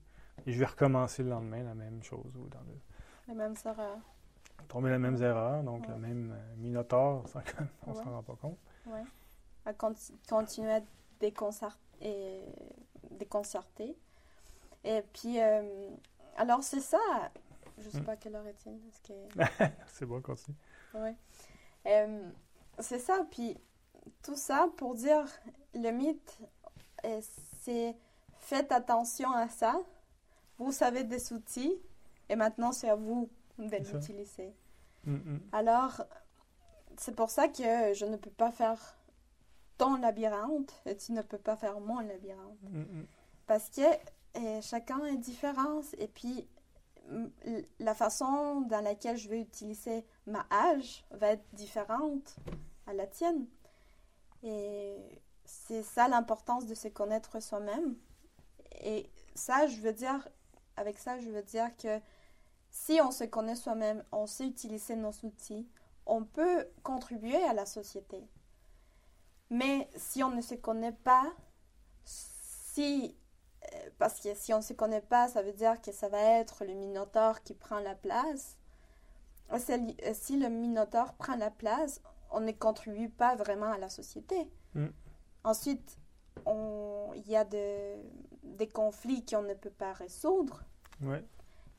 Et 0.47 0.51
je 0.51 0.59
vais 0.59 0.66
recommencer 0.66 1.22
le 1.22 1.30
lendemain 1.30 1.64
la 1.64 1.76
même 1.76 2.01
chose. 2.01 2.36
Ou 2.36 2.47
dans 2.49 2.61
le... 2.61 2.74
Les 3.28 3.34
mêmes 3.34 3.55
erreurs. 3.65 3.99
Tomber 4.67 4.89
les 4.91 4.97
mêmes 4.97 5.21
erreurs, 5.21 5.63
donc 5.63 5.88
le 5.88 5.95
même 5.95 6.32
euh, 6.32 6.55
minotaure, 6.57 7.24
qu'on 7.84 7.91
ne 7.91 7.95
s'en 7.95 8.11
rend 8.11 8.24
pas 8.24 8.36
compte. 8.36 8.57
Oui. 8.88 8.99
À 9.65 9.74
continuer 9.74 10.71
à 10.71 10.82
déconcerter. 11.19 11.80
Et, 12.01 12.41
déconcerter. 13.11 13.95
et 14.84 15.01
puis, 15.13 15.39
euh, 15.39 15.89
alors 16.36 16.63
c'est 16.63 16.82
ça. 16.82 16.99
Je 17.78 17.86
ne 17.86 17.89
sais 17.89 18.01
hmm. 18.01 18.05
pas 18.05 18.15
quelle 18.17 18.36
heure 18.36 18.47
est-il. 18.47 18.80
c'est 19.88 20.05
bon, 20.05 20.21
continue. 20.21 20.57
Oui. 20.95 21.11
Euh, 21.86 22.30
c'est 22.80 22.99
ça, 22.99 23.26
puis 23.32 23.57
tout 24.21 24.36
ça 24.36 24.67
pour 24.78 24.95
dire 24.95 25.26
le 25.74 25.91
mythe, 25.91 26.39
c'est 27.61 27.95
faites 28.39 28.71
attention 28.71 29.32
à 29.32 29.47
ça. 29.47 29.80
Vous 30.57 30.71
savez 30.71 31.03
des 31.03 31.34
outils 31.34 31.80
et 32.30 32.36
maintenant 32.36 32.71
c'est 32.71 32.89
à 32.89 32.95
vous 32.95 33.30
de 33.57 33.76
l'utiliser. 33.76 34.53
Mm, 35.05 35.13
mm. 35.15 35.39
Alors, 35.51 36.03
c'est 36.97 37.15
pour 37.15 37.30
ça 37.30 37.47
que 37.47 37.93
je 37.93 38.05
ne 38.05 38.17
peux 38.17 38.32
pas 38.32 38.51
faire 38.51 38.97
ton 39.78 39.95
labyrinthe 39.95 40.82
et 40.86 40.95
tu 40.95 41.11
ne 41.11 41.21
peux 41.21 41.38
pas 41.38 41.55
faire 41.55 41.80
mon 41.80 41.99
labyrinthe. 41.99 42.61
Mm, 42.63 43.03
Parce 43.47 43.69
que 43.69 44.61
chacun 44.61 45.03
est 45.05 45.17
différent 45.17 45.82
et 45.97 46.07
puis 46.07 46.47
la 47.80 47.93
façon 47.93 48.61
dans 48.61 48.82
laquelle 48.82 49.17
je 49.17 49.30
vais 49.30 49.41
utiliser 49.41 50.05
ma 50.26 50.45
âge 50.51 51.03
va 51.11 51.28
être 51.28 51.43
différente 51.53 52.38
à 52.88 52.93
la 52.93 53.07
tienne. 53.07 53.45
Et 54.43 55.21
c'est 55.45 55.84
ça 55.84 56.07
l'importance 56.07 56.65
de 56.65 56.76
se 56.76 56.88
connaître 56.88 57.41
soi-même. 57.41 57.95
Et 58.82 59.09
ça, 59.36 59.67
je 59.67 59.80
veux 59.82 59.93
dire, 59.93 60.28
avec 60.78 60.97
ça, 60.97 61.19
je 61.19 61.30
veux 61.30 61.43
dire 61.43 61.76
que 61.78 61.99
si 62.74 62.99
on 63.01 63.11
se 63.11 63.24
connaît 63.24 63.55
soi-même, 63.55 64.03
on 64.11 64.26
sait 64.26 64.47
utiliser 64.47 64.95
nos 64.95 65.11
outils, 65.21 65.69
on 66.07 66.26
peut 66.26 66.67
contribuer 66.82 67.41
à 67.43 67.53
la 67.53 67.67
société. 67.67 68.28
Mais 69.51 69.88
si 69.95 70.24
on 70.24 70.32
ne 70.32 70.41
se 70.41 70.55
connaît 70.55 70.91
pas, 70.91 71.32
si 72.03 73.15
euh, 73.63 73.89
parce 73.99 74.19
que 74.19 74.34
si 74.34 74.53
on 74.53 74.57
ne 74.57 74.63
se 74.63 74.74
connaît 74.74 75.01
pas, 75.01 75.28
ça 75.28 75.43
veut 75.43 75.53
dire 75.53 75.80
que 75.82 75.91
ça 75.91 76.09
va 76.09 76.19
être 76.19 76.65
le 76.65 76.74
Minotaure 76.74 77.43
qui 77.43 77.53
prend 77.53 77.80
la 77.80 77.93
place. 77.93 78.57
Si 79.55 80.38
le 80.38 80.49
Minotaure 80.49 81.13
prend 81.13 81.36
la 81.36 81.51
place, 81.51 82.01
on 82.32 82.39
ne 82.39 82.51
contribue 82.51 83.09
pas 83.09 83.36
vraiment 83.36 83.71
à 83.71 83.78
la 83.78 83.89
société. 83.89 84.49
Mm. 84.74 84.88
Ensuite, 85.43 85.99
il 86.47 87.24
y 87.28 87.36
a 87.36 87.45
des 87.45 88.67
conflits 88.74 89.24
qu'on 89.24 89.43
ne 89.43 89.53
peut 89.53 89.69
pas 89.69 89.93
résoudre. 89.93 90.63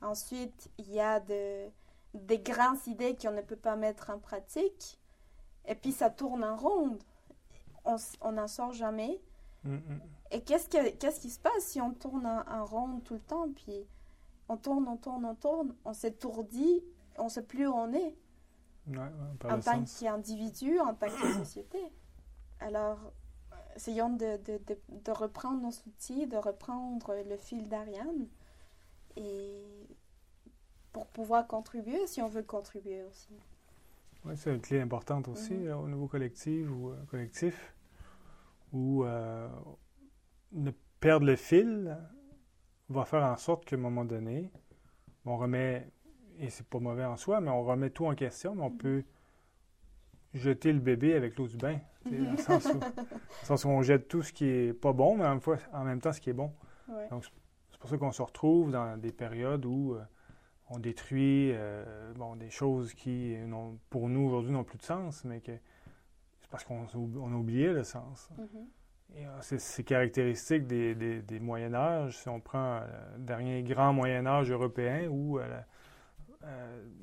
Ensuite, 0.05 0.71
il 0.79 0.91
y 0.93 1.01
a 1.01 1.19
de, 1.21 1.67
des 2.13 2.39
grandes 2.39 2.87
idées 2.87 3.17
qu'on 3.17 3.33
ne 3.33 3.41
peut 3.41 3.57
pas 3.57 3.75
mettre 3.75 4.11
en 4.11 4.19
pratique. 4.19 4.99
Et 5.67 5.75
puis, 5.75 5.93
ça 5.93 6.11
tourne 6.11 6.45
en 6.45 6.57
ronde. 6.57 7.03
On 7.85 8.33
n'en 8.33 8.49
sort 8.49 8.73
jamais. 8.73 9.21
Mm. 9.65 9.79
Et 10.31 10.43
qu'est-ce, 10.43 10.69
qu'est-ce 10.69 11.21
qui 11.21 11.31
se 11.31 11.39
passe 11.39 11.65
si 11.65 11.81
on 11.81 11.93
tourne 11.93 12.27
en, 12.27 12.65
rond 12.65 13.01
tout 13.01 13.15
le 13.15 13.21
temps, 13.21 13.49
puis 13.53 13.87
on 14.49 14.57
tourne, 14.57 14.87
on 14.89 14.97
tourne, 14.97 15.25
on 15.25 15.35
tourne, 15.35 15.75
on 15.85 15.93
s'étourdit, 15.93 16.83
on 17.19 17.25
ne 17.25 17.29
sait 17.29 17.43
plus 17.43 17.67
où 17.67 17.73
on 17.73 17.93
est. 17.93 18.17
en 18.95 19.61
tant 19.61 19.85
qu'individu, 19.85 20.79
en 20.81 20.95
tant 20.95 21.07
que 21.07 21.33
société. 21.39 21.79
Alors, 22.61 22.99
essayons 23.77 24.11
de, 24.11 24.39
de, 24.45 24.61
de, 24.89 25.13
reprendre 25.13 25.61
nos 25.61 25.73
outils, 25.87 26.27
de 26.27 26.37
reprendre 26.37 27.15
le 27.27 27.37
fil 27.37 27.69
d'Ariane 27.69 28.29
et 29.17 29.84
pour 30.95 31.07
pouvoir 31.09 31.47
contribuer 31.49 32.07
si 32.07 32.23
on 32.23 32.29
veut 32.29 32.45
contribuer 32.45 33.03
aussi. 33.03 33.29
Oui, 34.25 34.35
c'est 34.37 34.55
une 34.55 34.61
clé 34.61 34.81
importante 34.81 35.29
aussi 35.29 35.53
mm-hmm. 35.53 35.73
au 35.73 35.89
niveau 35.89 36.07
collectif 36.07 36.71
ou 36.71 36.91
euh, 36.91 36.97
collectif 37.11 37.75
où 38.73 39.05
euh, 39.05 39.49
ne 40.53 40.71
perdre 41.01 41.27
le 41.27 41.37
fil 41.37 41.99
va 42.89 43.05
faire 43.05 43.25
en 43.25 43.37
sorte 43.37 43.65
qu'à 43.65 43.77
un 43.77 43.81
moment 43.81 44.05
donné, 44.05 44.51
on 45.27 45.37
remet, 45.37 45.91
et 46.39 46.49
c'est 46.49 46.67
pas 46.67 46.79
mauvais 46.79 47.05
en 47.05 47.17
soi, 47.17 47.41
mais 47.41 47.51
on 47.51 47.65
remet 47.65 47.91
tout 47.91 48.07
en 48.07 48.15
question, 48.15 48.55
mais 48.55 48.63
on 48.63 48.71
mm-hmm. 48.71 48.77
peut 48.77 49.05
jeter 50.33 50.73
le 50.73 50.81
bébé 50.81 51.15
avec 51.15 51.37
l'eau 51.37 51.49
du 51.49 51.57
bain. 51.57 51.79
Dans 52.05 52.31
le, 52.31 52.37
sens 52.37 53.65
où, 53.65 53.69
on 53.69 53.83
jette 53.83 54.09
tout 54.09 54.23
ce 54.23 54.33
qui 54.33 54.45
est 54.45 54.75
pas 54.75 54.93
bon, 54.93 55.17
mais 55.17 55.25
en 55.25 55.31
même, 55.31 55.41
fois, 55.41 55.57
en 55.73 55.85
même 55.85 56.01
temps 56.01 56.13
ce 56.13 56.21
qui 56.21 56.31
est 56.31 56.35
bon. 56.35 56.53
Donc, 57.11 57.25
c'est 57.73 57.79
pour 57.81 57.91
ça 57.91 57.99
qu'on 57.99 58.13
se 58.13 58.23
retrouve 58.23 58.71
dans 58.71 58.99
des 58.99 59.13
périodes 59.13 59.65
où 59.65 59.95
euh, 59.95 60.05
on 60.75 60.79
détruit 60.79 61.53
euh, 61.53 62.13
bon, 62.15 62.37
des 62.37 62.51
choses 62.51 62.95
qui, 62.95 63.37
pour 63.91 64.09
nous, 64.09 64.27
aujourd'hui, 64.27 64.53
n'ont 64.53 64.65
plus 64.65 64.79
de 64.79 64.83
sens, 64.83 65.25
mais 65.25 65.41
que 65.41 65.53
c'est 66.41 66.51
parce 66.51 66.65
qu'on 66.65 66.85
a 66.85 67.37
oublié 67.37 67.73
le 67.73 67.85
sens. 67.85 68.29
Mm-hmm. 68.39 68.67
Euh, 69.17 69.39
c'est 69.41 69.85
caractéristique 69.85 70.67
des, 70.67 70.95
des, 70.95 71.41
Moyen 71.41 71.75
Âge. 71.75 72.19
Si 72.19 72.29
on 72.29 72.41
prend 72.41 72.77
euh, 72.77 72.81
le 73.17 73.25
dernier 73.25 73.63
grand 73.63 73.93
Moyen 73.93 74.27
Âge 74.27 74.51
européen 74.51 75.07
où 75.09 75.39
euh, 75.39 75.63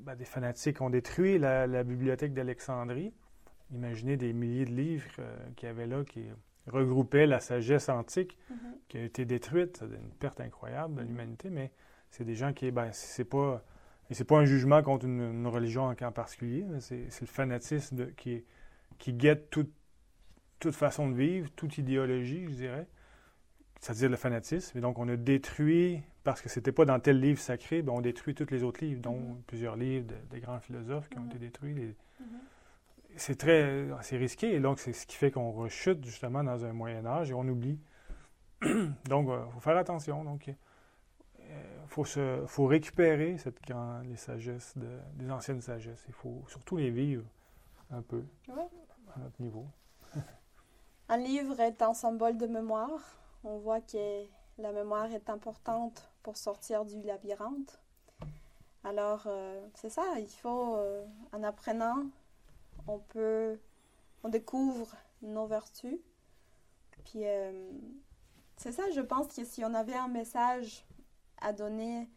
ben, 0.04 0.16
des 0.16 0.26
fanatiques 0.26 0.82
ont 0.82 0.90
détruit 0.90 1.38
la, 1.38 1.84
bibliothèque 1.84 2.34
d'Alexandrie, 2.34 3.14
imaginez 3.72 4.18
des 4.18 4.34
milliers 4.34 4.66
de 4.66 4.72
livres 4.72 5.10
qu'il 5.56 5.68
y 5.68 5.72
avait 5.72 5.88
là 5.88 6.04
qui 6.04 6.26
regroupaient 6.68 7.28
la 7.28 7.40
sagesse 7.40 7.90
antique 7.90 8.38
mm-hmm. 8.52 8.56
qui 8.90 8.98
a 8.98 9.04
été 9.04 9.26
détruite. 9.26 9.78
C'est 9.78 9.86
une 9.86 10.12
perte 10.20 10.42
incroyable 10.42 10.96
de 10.96 11.02
l'humanité, 11.02 11.50
mais 11.50 11.72
c'est 12.12 12.24
des 12.24 12.36
gens 12.36 12.54
qui, 12.54 12.70
ben, 12.72 12.90
c'est 12.92 13.26
pas, 13.26 13.64
et 14.10 14.14
c'est 14.14 14.26
pas 14.26 14.38
un 14.38 14.46
jugement 14.46 14.84
contre 14.84 15.06
une, 15.06 15.48
religion 15.48 15.86
en, 15.86 16.12
particulier, 16.12 16.66
c'est 16.80 17.22
le 17.22 17.28
fanatisme 17.28 18.12
qui, 18.14 18.44
qui 19.00 19.14
guette 19.14 19.50
toute 19.50 19.72
toute 20.62 20.76
façon 20.76 21.10
de 21.10 21.16
vivre, 21.16 21.50
toute 21.56 21.78
idéologie, 21.78 22.46
je 22.48 22.54
dirais, 22.54 22.88
c'est-à-dire 23.82 24.10
le 24.10 24.16
fanatisme. 24.16 24.78
Et 24.78 24.82
donc, 24.82 25.00
on 25.00 25.10
a 25.10 25.18
détruit, 25.18 26.02
parce 26.24 26.40
que 26.40 26.48
c'était 26.48 26.72
pas 26.72 26.86
dans 26.86 27.00
tel 27.00 27.20
livre 27.20 27.40
sacré, 27.40 27.82
ben, 27.82 27.92
on 27.94 28.02
détruit 28.02 28.36
tous 28.36 28.50
les 28.52 28.64
autres 28.64 28.86
livres, 28.86 29.02
dont 29.02 29.18
mm-hmm. 29.18 29.42
plusieurs 29.48 29.76
livres 29.76 30.06
des 30.30 30.40
grands 30.40 30.60
philosophes 30.60 31.10
qui 31.10 31.18
ont 31.18 31.26
été 31.26 31.38
mm-hmm. 31.38 31.40
détruits. 31.40 31.74
Mm-hmm. 31.74 32.26
C'est 33.18 33.36
très, 33.36 33.88
c'est 34.02 34.18
risqué, 34.18 34.54
et 34.54 34.60
donc 34.62 34.80
c'est 34.80 34.94
ce 34.94 35.06
qui 35.06 35.18
fait 35.18 35.32
qu'on 35.32 35.52
rechute 35.52 36.06
justement 36.06 36.44
dans 36.46 36.64
un 36.64 36.72
Moyen 36.72 37.06
Âge 37.06 37.32
et 37.32 37.34
on 37.34 37.46
oublie. 37.48 37.80
donc, 38.62 39.26
il 39.28 39.32
euh, 39.32 39.46
faut 39.50 39.60
faire 39.60 39.76
attention. 39.76 40.24
Donc, 40.24 40.50
faut, 41.88 42.06
se, 42.06 42.44
faut 42.48 42.66
récupérer 42.66 43.38
cette 43.38 43.62
grande, 43.64 44.06
les 44.06 44.16
sagesses, 44.16 44.78
de, 44.78 45.00
des 45.16 45.32
anciennes 45.32 45.62
sagesses. 45.62 46.04
Il 46.08 46.14
faut 46.14 46.44
surtout 46.48 46.78
les 46.78 46.92
vivre 46.92 47.26
un 47.92 48.02
peu 48.02 48.24
à 49.16 49.20
notre 49.20 49.42
niveau. 49.42 49.66
Un 51.10 51.18
livre 51.18 51.60
est 51.60 51.82
un 51.82 51.94
symbole 51.94 52.38
de 52.38 52.48
mémoire. 52.48 53.18
On 53.44 53.58
voit 53.58 53.82
que 53.82 54.26
la 54.58 54.72
mémoire 54.72 55.12
est 55.12 55.30
importante 55.30 56.10
pour 56.24 56.38
sortir 56.38 56.86
du 56.86 57.02
labyrinthe. 57.02 57.82
Alors, 58.84 59.24
euh, 59.26 59.68
c'est 59.76 59.90
ça, 59.90 60.04
il 60.18 60.30
faut, 60.30 60.76
euh, 60.76 61.06
en 61.34 61.44
apprenant, 61.44 62.06
on 62.88 63.00
peut, 63.00 63.60
on 64.24 64.30
découvre 64.30 64.96
nos 65.22 65.46
vertus. 65.46 66.00
Puis, 67.04 67.26
euh, 67.26 67.72
c'est 68.58 68.72
ça, 68.72 68.90
je 68.92 69.02
pense 69.02 69.36
que 69.36 69.44
si 69.44 69.64
on 69.64 69.74
avait 69.74 69.96
un 69.96 70.08
message 70.08 70.86
à 71.42 71.54
donner 71.54 72.10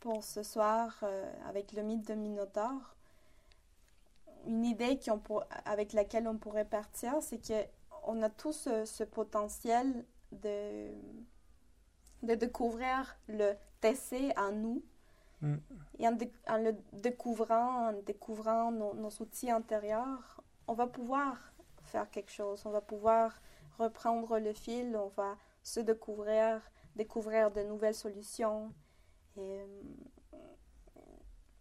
pour 0.00 0.24
ce 0.24 0.42
soir 0.42 1.04
avec 1.48 1.72
le 1.72 1.82
mythe 1.82 2.06
de 2.08 2.14
Minotaure, 2.14 2.96
une 4.46 4.64
idée 4.64 4.98
pour, 5.24 5.44
avec 5.64 5.92
laquelle 5.92 6.26
on 6.26 6.36
pourrait 6.36 6.64
partir, 6.64 7.14
c'est 7.20 7.40
qu'on 7.46 8.22
a 8.22 8.30
tous 8.30 8.52
ce, 8.52 8.84
ce 8.84 9.04
potentiel 9.04 10.04
de, 10.32 10.88
de 12.22 12.34
découvrir 12.34 13.16
le 13.28 13.52
TC 13.80 14.32
en 14.36 14.52
nous. 14.52 14.82
Mm. 15.40 15.56
Et 15.98 16.08
en, 16.08 16.16
le 16.58 16.72
découvrant, 16.92 17.88
en 17.88 17.92
découvrant 18.02 18.70
nos, 18.70 18.94
nos 18.94 19.10
outils 19.20 19.50
intérieurs, 19.50 20.40
on 20.66 20.74
va 20.74 20.86
pouvoir 20.86 21.36
faire 21.84 22.10
quelque 22.10 22.30
chose. 22.30 22.62
On 22.64 22.70
va 22.70 22.80
pouvoir 22.80 23.40
reprendre 23.78 24.38
le 24.38 24.52
fil, 24.52 24.96
on 24.96 25.08
va 25.08 25.36
se 25.62 25.80
découvrir, 25.80 26.60
découvrir 26.96 27.50
de 27.50 27.62
nouvelles 27.62 27.94
solutions. 27.94 28.72
Et 29.36 29.60
euh, 29.60 30.36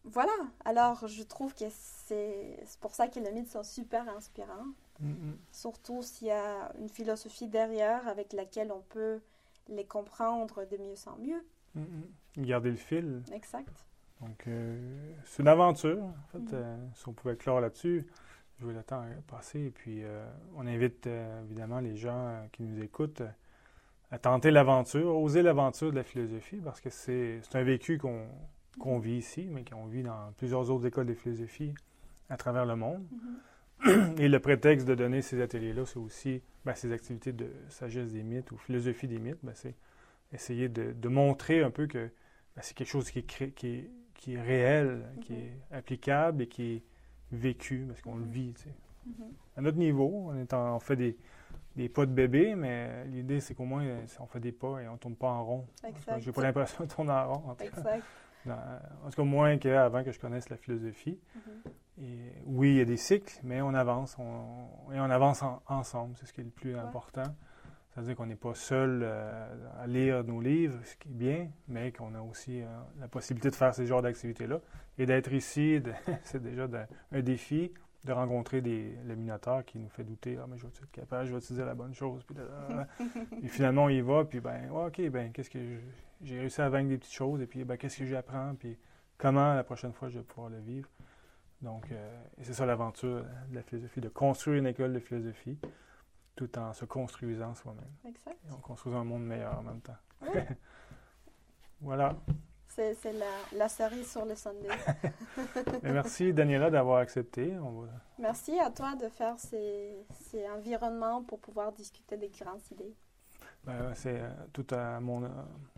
voilà. 0.04 0.34
Alors, 0.66 1.08
je 1.08 1.24
trouve 1.24 1.54
que 1.54 1.66
c'est 1.70 2.58
pour 2.80 2.96
ça 2.96 3.08
que 3.08 3.20
les 3.20 3.32
mythes 3.32 3.52
sont 3.52 3.64
super 3.64 4.08
inspirants. 4.10 4.68
Mm, 5.00 5.10
mm. 5.10 5.38
Surtout 5.52 6.02
s'il 6.04 6.28
y 6.28 6.32
a 6.32 6.72
une 6.80 6.90
philosophie 6.90 7.48
derrière 7.48 8.08
avec 8.08 8.34
laquelle 8.34 8.72
on 8.72 8.82
peut 8.82 9.22
les 9.68 9.86
comprendre 9.86 10.66
de 10.66 10.78
mieux 10.78 10.96
en 11.08 11.18
mieux. 11.18 11.46
Mm, 11.76 11.82
mm. 11.82 12.46
Garder 12.46 12.72
le 12.72 12.78
fil. 12.78 13.24
Exact. 13.32 13.86
Donc, 14.22 14.48
euh, 14.48 15.14
c'est 15.26 15.42
une 15.42 15.48
aventure, 15.48 16.04
en 16.04 16.28
fait. 16.32 16.40
Mhm. 16.40 16.50
euh, 16.54 16.78
si 16.96 17.08
on 17.08 17.14
pouvait 17.14 17.36
clore 17.36 17.60
là-dessus, 17.60 18.08
je 18.60 18.66
vois 18.66 18.74
le 18.74 18.84
temps 18.84 19.04
passer. 19.28 19.60
Et 19.62 19.72
puis, 19.72 20.04
euh, 20.04 20.24
on 20.56 20.68
invite 20.68 21.08
évidemment 21.46 21.80
les 21.80 21.98
gens 21.98 22.48
qui 22.52 22.64
nous 22.64 22.82
écoutent 22.84 23.24
à 24.12 24.20
tenter 24.20 24.52
l'aventure, 24.52 25.16
oser 25.18 25.42
l'aventure 25.42 25.92
de 25.92 25.96
la 25.96 26.04
philosophie, 26.04 26.58
parce 26.58 26.82
que 26.82 26.90
c'est 26.90 27.40
un 27.54 27.64
vécu 27.64 27.98
qu'on 27.98 29.00
vit 29.00 29.18
ici, 29.18 29.48
mais 29.50 29.64
qu'on 29.64 29.86
vit 29.86 30.04
dans 30.04 30.32
plusieurs 30.38 30.70
autres 30.70 30.86
écoles 30.86 31.06
de 31.08 31.14
philosophie 31.14 31.74
à 32.30 32.38
travers 32.38 32.66
le 32.66 32.76
monde. 32.76 33.04
Mhm. 33.12 34.16
Et 34.20 34.28
le 34.28 34.40
prétexte 34.40 34.88
de 34.88 34.94
donner 34.96 35.22
ces 35.22 35.42
ateliers-là, 35.42 35.86
c'est 35.86 35.98
aussi 35.98 36.42
ben, 36.66 36.76
ces 36.76 36.92
activités 36.92 37.32
de 37.34 37.48
sagesse 37.70 38.12
des 38.12 38.22
mythes 38.22 38.52
ou 38.52 38.58
philosophie 38.58 39.08
des 39.08 39.18
mythes, 39.18 39.40
ben, 39.44 39.54
c'est 39.56 39.76
essayer 40.34 40.70
de, 40.70 40.92
de 40.94 41.10
montrer 41.10 41.64
un 41.64 41.72
peu 41.72 41.88
que 41.88 42.10
ben, 42.56 42.62
c'est 42.62 42.76
quelque 42.76 42.90
chose 42.90 43.10
qui 43.10 43.20
est, 43.20 43.28
cré- 43.28 43.52
qui 43.52 43.68
est, 43.68 43.90
qui 44.14 44.34
est 44.36 44.42
réel, 44.42 45.04
qui 45.22 45.34
Mhm. 45.34 45.40
est 45.40 45.76
applicable 45.76 46.44
et 46.44 46.48
qui 46.48 46.74
est 46.74 46.84
vécu, 47.32 47.86
parce 47.88 48.02
qu'on 48.02 48.18
le 48.18 48.26
vit. 48.26 48.54
tu 48.54 48.64
sais. 48.64 48.76
Mhm. 49.08 49.14
À 49.58 49.62
notre 49.62 49.78
niveau, 49.78 50.26
on, 50.28 50.36
est 50.36 50.54
en- 50.54 50.76
on 50.76 50.80
fait 50.80 50.96
des, 50.96 51.18
des 51.76 51.90
pas 51.90 52.06
de 52.06 52.12
bébé, 52.12 52.56
mais 52.56 53.06
l'idée, 53.06 53.40
c'est 53.40 53.56
qu'au 53.56 53.64
moins, 53.66 53.84
euh, 53.84 54.06
on 54.20 54.26
fait 54.26 54.40
des 54.40 54.52
pas 54.52 54.80
et 54.82 54.88
on 54.88 54.94
ne 54.94 54.98
tourne 54.98 55.16
pas 55.16 55.28
en 55.30 55.44
rond. 55.46 55.68
Exact. 55.88 56.20
J'ai 56.20 56.32
pas 56.32 56.42
l'impression 56.44 56.84
de 56.84 56.90
tourner 56.90 57.12
en 57.12 57.34
rond. 57.34 57.50
En 57.52 57.56
tout 57.56 57.64
cas, 57.64 57.78
Exact. 57.78 58.04
Dans- 58.46 58.54
en 59.06 59.10
tout 59.10 59.16
cas 59.18 59.24
moins 59.24 59.58
qu'avant 59.58 60.04
que 60.04 60.12
je 60.12 60.20
connaisse 60.20 60.50
la 60.50 60.58
philosophie. 60.58 61.20
Mhm. 61.36 61.72
Et 62.04 62.32
oui, 62.46 62.70
il 62.72 62.78
y 62.78 62.82
a 62.82 62.86
des 62.86 62.98
cycles, 62.98 63.40
mais 63.44 63.62
on 63.62 63.74
avance. 63.76 64.18
On, 64.20 64.92
et 64.92 65.00
on 65.00 65.10
avance 65.12 65.44
en- 65.44 65.62
ensemble. 65.68 66.16
C'est 66.20 66.26
ce 66.26 66.34
qui 66.34 66.42
est 66.42 66.46
le 66.46 66.50
plus 66.50 66.74
Ouais. 66.74 66.80
important. 66.80 67.24
C'est-à-dire 67.94 68.16
qu'on 68.16 68.26
n'est 68.26 68.36
pas 68.36 68.56
seul 68.56 69.02
euh, 69.04 69.48
à 69.80 69.86
lire 69.86 70.24
nos 70.24 70.40
livres, 70.42 70.80
ce 70.86 70.96
qui 70.96 71.10
est 71.10 71.12
bien, 71.12 71.50
mais 71.68 71.92
qu'on 71.92 72.16
a 72.16 72.22
aussi 72.22 72.62
euh, 72.62 72.66
la 73.00 73.08
possibilité 73.08 73.50
de 73.50 73.56
faire 73.56 73.76
ces 73.76 73.86
genres 73.86 74.02
d'activités-là. 74.02 74.60
Et 74.98 75.06
d'être 75.06 75.32
ici, 75.34 75.82
c'est 76.24 76.42
déjà 76.42 76.68
un 77.12 77.22
défi 77.22 77.72
de 78.04 78.12
rencontrer 78.12 78.62
des, 78.62 78.96
le 79.06 79.16
Minotaure 79.16 79.64
qui 79.64 79.78
nous 79.78 79.90
fait 79.90 80.04
douter. 80.04 80.38
Ah, 80.42 80.48
mais 80.50 80.58
je 80.58 80.64
vais 80.64 80.70
être 80.70 80.92
capable, 80.92 81.26
je 81.26 81.32
vais 81.32 81.38
utiliser 81.38 81.66
la 81.66 81.76
bonne 81.76 81.94
chose? 81.94 82.24
Puis, 82.24 82.36
et 83.44 83.48
finalement, 83.48 83.86
on 83.86 83.90
y 83.90 84.02
va, 84.02 84.26
puis 84.26 84.40
ben, 84.40 84.70
ouais, 84.70 84.86
OK, 84.86 85.10
ben, 85.10 85.32
qu'est-ce 85.32 85.50
que 85.50 85.60
j'ai 86.24 86.40
réussi 86.40 86.62
à 86.62 86.70
vaincre 86.70 86.90
des 86.90 86.98
petites 86.98 87.14
choses, 87.14 87.42
et 87.42 87.48
puis 87.48 87.64
ben, 87.64 87.78
qu'est-ce 87.78 88.00
que 88.00 88.06
j'apprends, 88.06 88.56
puis 88.56 88.78
comment 89.18 89.54
la 89.54 89.64
prochaine 89.64 89.94
fois 89.94 90.10
je 90.10 90.20
vais 90.20 90.26
pouvoir 90.26 90.50
le 90.50 90.60
vivre? 90.60 90.90
Donc, 91.62 91.92
euh, 91.92 92.24
c'est 92.42 92.54
ça 92.54 92.66
l'aventure 92.66 93.24
de 93.50 93.56
la 93.56 93.62
philosophie, 93.62 94.02
de 94.02 94.10
construire 94.10 94.58
une 94.58 94.68
école 94.68 94.94
de 94.94 95.00
philosophie 95.00 95.60
tout 96.36 96.58
en 96.58 96.74
se 96.74 96.86
construisant 96.86 97.54
soi-même. 97.54 97.84
Exact. 98.04 98.38
Et 98.48 98.52
en 98.52 98.58
construisant 98.58 99.02
un 99.02 99.04
monde 99.04 99.26
meilleur 99.26 99.60
en 99.60 99.64
même 99.64 99.82
temps. 99.82 99.98
Voilà. 101.82 102.16
C'est 103.02 103.14
la, 103.14 103.26
la 103.58 103.70
cerise 103.70 104.10
sur 104.12 104.26
le 104.26 104.36
sundae. 104.36 104.70
Et 105.84 105.92
merci, 105.92 106.34
Daniela, 106.34 106.70
d'avoir 106.70 107.00
accepté. 107.00 107.56
On 107.60 107.82
va- 107.82 107.88
Merci 108.20 108.60
à 108.60 108.70
toi 108.72 108.96
de 108.96 109.08
faire 109.10 109.38
ces, 109.40 110.06
ces 110.12 110.48
environnements 110.50 111.24
pour 111.24 111.40
pouvoir 111.40 111.72
discuter 111.72 112.18
des 112.18 112.30
grandes 112.30 112.62
idées. 112.72 112.96
ben, 113.64 113.94
c'est 113.96 114.20
euh, 114.20 114.30
tout 114.54 114.68
à 114.72 115.00
mon, 115.00 115.24
euh, 115.24 115.28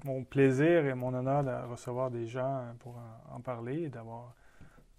mon 0.03 0.23
plaisir 0.23 0.85
et 0.85 0.93
mon 0.93 1.13
honneur 1.13 1.43
de 1.43 1.69
recevoir 1.69 2.09
des 2.11 2.25
gens 2.27 2.59
euh, 2.59 2.73
pour 2.79 2.95
en, 2.97 3.35
en 3.35 3.41
parler 3.41 3.83
et 3.83 3.89
d'avoir 3.89 4.33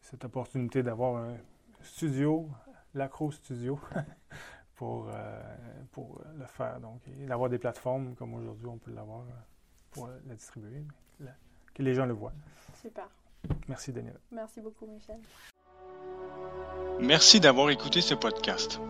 cette 0.00 0.24
opportunité 0.24 0.82
d'avoir 0.82 1.16
un 1.16 1.36
studio, 1.80 2.48
l'Acro 2.94 3.30
Studio, 3.30 3.78
pour, 4.76 5.09
euh, 5.09 5.42
pour 5.92 6.20
le 6.36 6.46
faire. 6.46 6.80
Donc, 6.80 7.00
et 7.09 7.26
d'avoir 7.26 7.48
des 7.50 7.59
plateformes 7.59 8.14
comme 8.14 8.34
aujourd'hui, 8.34 8.66
on 8.66 8.78
peut 8.78 8.92
l'avoir 8.92 9.24
pour 9.90 10.09
la 10.26 10.34
distribuer, 10.34 10.84
la- 11.20 11.30
que 11.75 11.83
les 11.83 11.95
gens 11.95 12.07
le 12.07 12.14
voient. 12.14 12.33
Super. 12.81 13.09
Merci, 13.68 13.93
Daniela. 13.93 14.16
Merci 14.31 14.61
beaucoup, 14.61 14.87
Michel. 14.87 15.18
Merci 17.01 17.41
d'avoir 17.41 17.70
écouté 17.70 18.01
ce 18.01 18.14
podcast. 18.14 18.81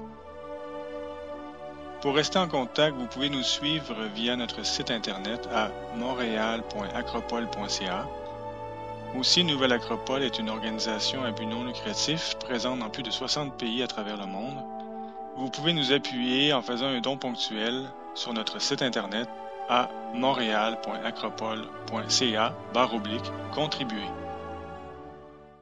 Pour 2.03 2.15
rester 2.15 2.39
en 2.39 2.47
contact, 2.49 2.95
vous 2.97 3.07
pouvez 3.07 3.31
nous 3.31 3.43
suivre 3.43 3.95
via 4.15 4.37
notre 4.37 4.63
site 4.65 4.91
internet 4.91 5.49
à 5.53 5.71
montréal.acropole.ca. 5.97 8.07
Aussi, 9.19 9.43
Nouvelle 9.45 9.73
Acropole 9.73 10.23
est 10.23 10.39
une 10.39 10.51
organisation 10.51 11.25
à 11.25 11.31
but 11.31 11.47
non 11.47 11.65
lucratif 11.65 12.35
présente 12.41 12.81
dans 12.81 12.91
plus 12.91 13.05
de 13.05 13.11
60 13.11 13.57
pays 13.57 13.83
à 13.83 13.87
travers 13.87 14.19
le 14.19 14.27
monde. 14.27 14.63
Vous 15.37 15.49
pouvez 15.49 15.73
nous 15.73 15.93
appuyer 15.93 16.53
en 16.53 16.61
faisant 16.63 16.89
un 16.89 17.01
don 17.01 17.17
ponctuel 17.17 17.89
sur 18.15 18.35
notre 18.35 18.61
site 18.61 18.83
internet 18.83 19.29
à 19.69 19.89
montréal.acropole.ca 20.15 22.55
contribuer. 23.53 24.09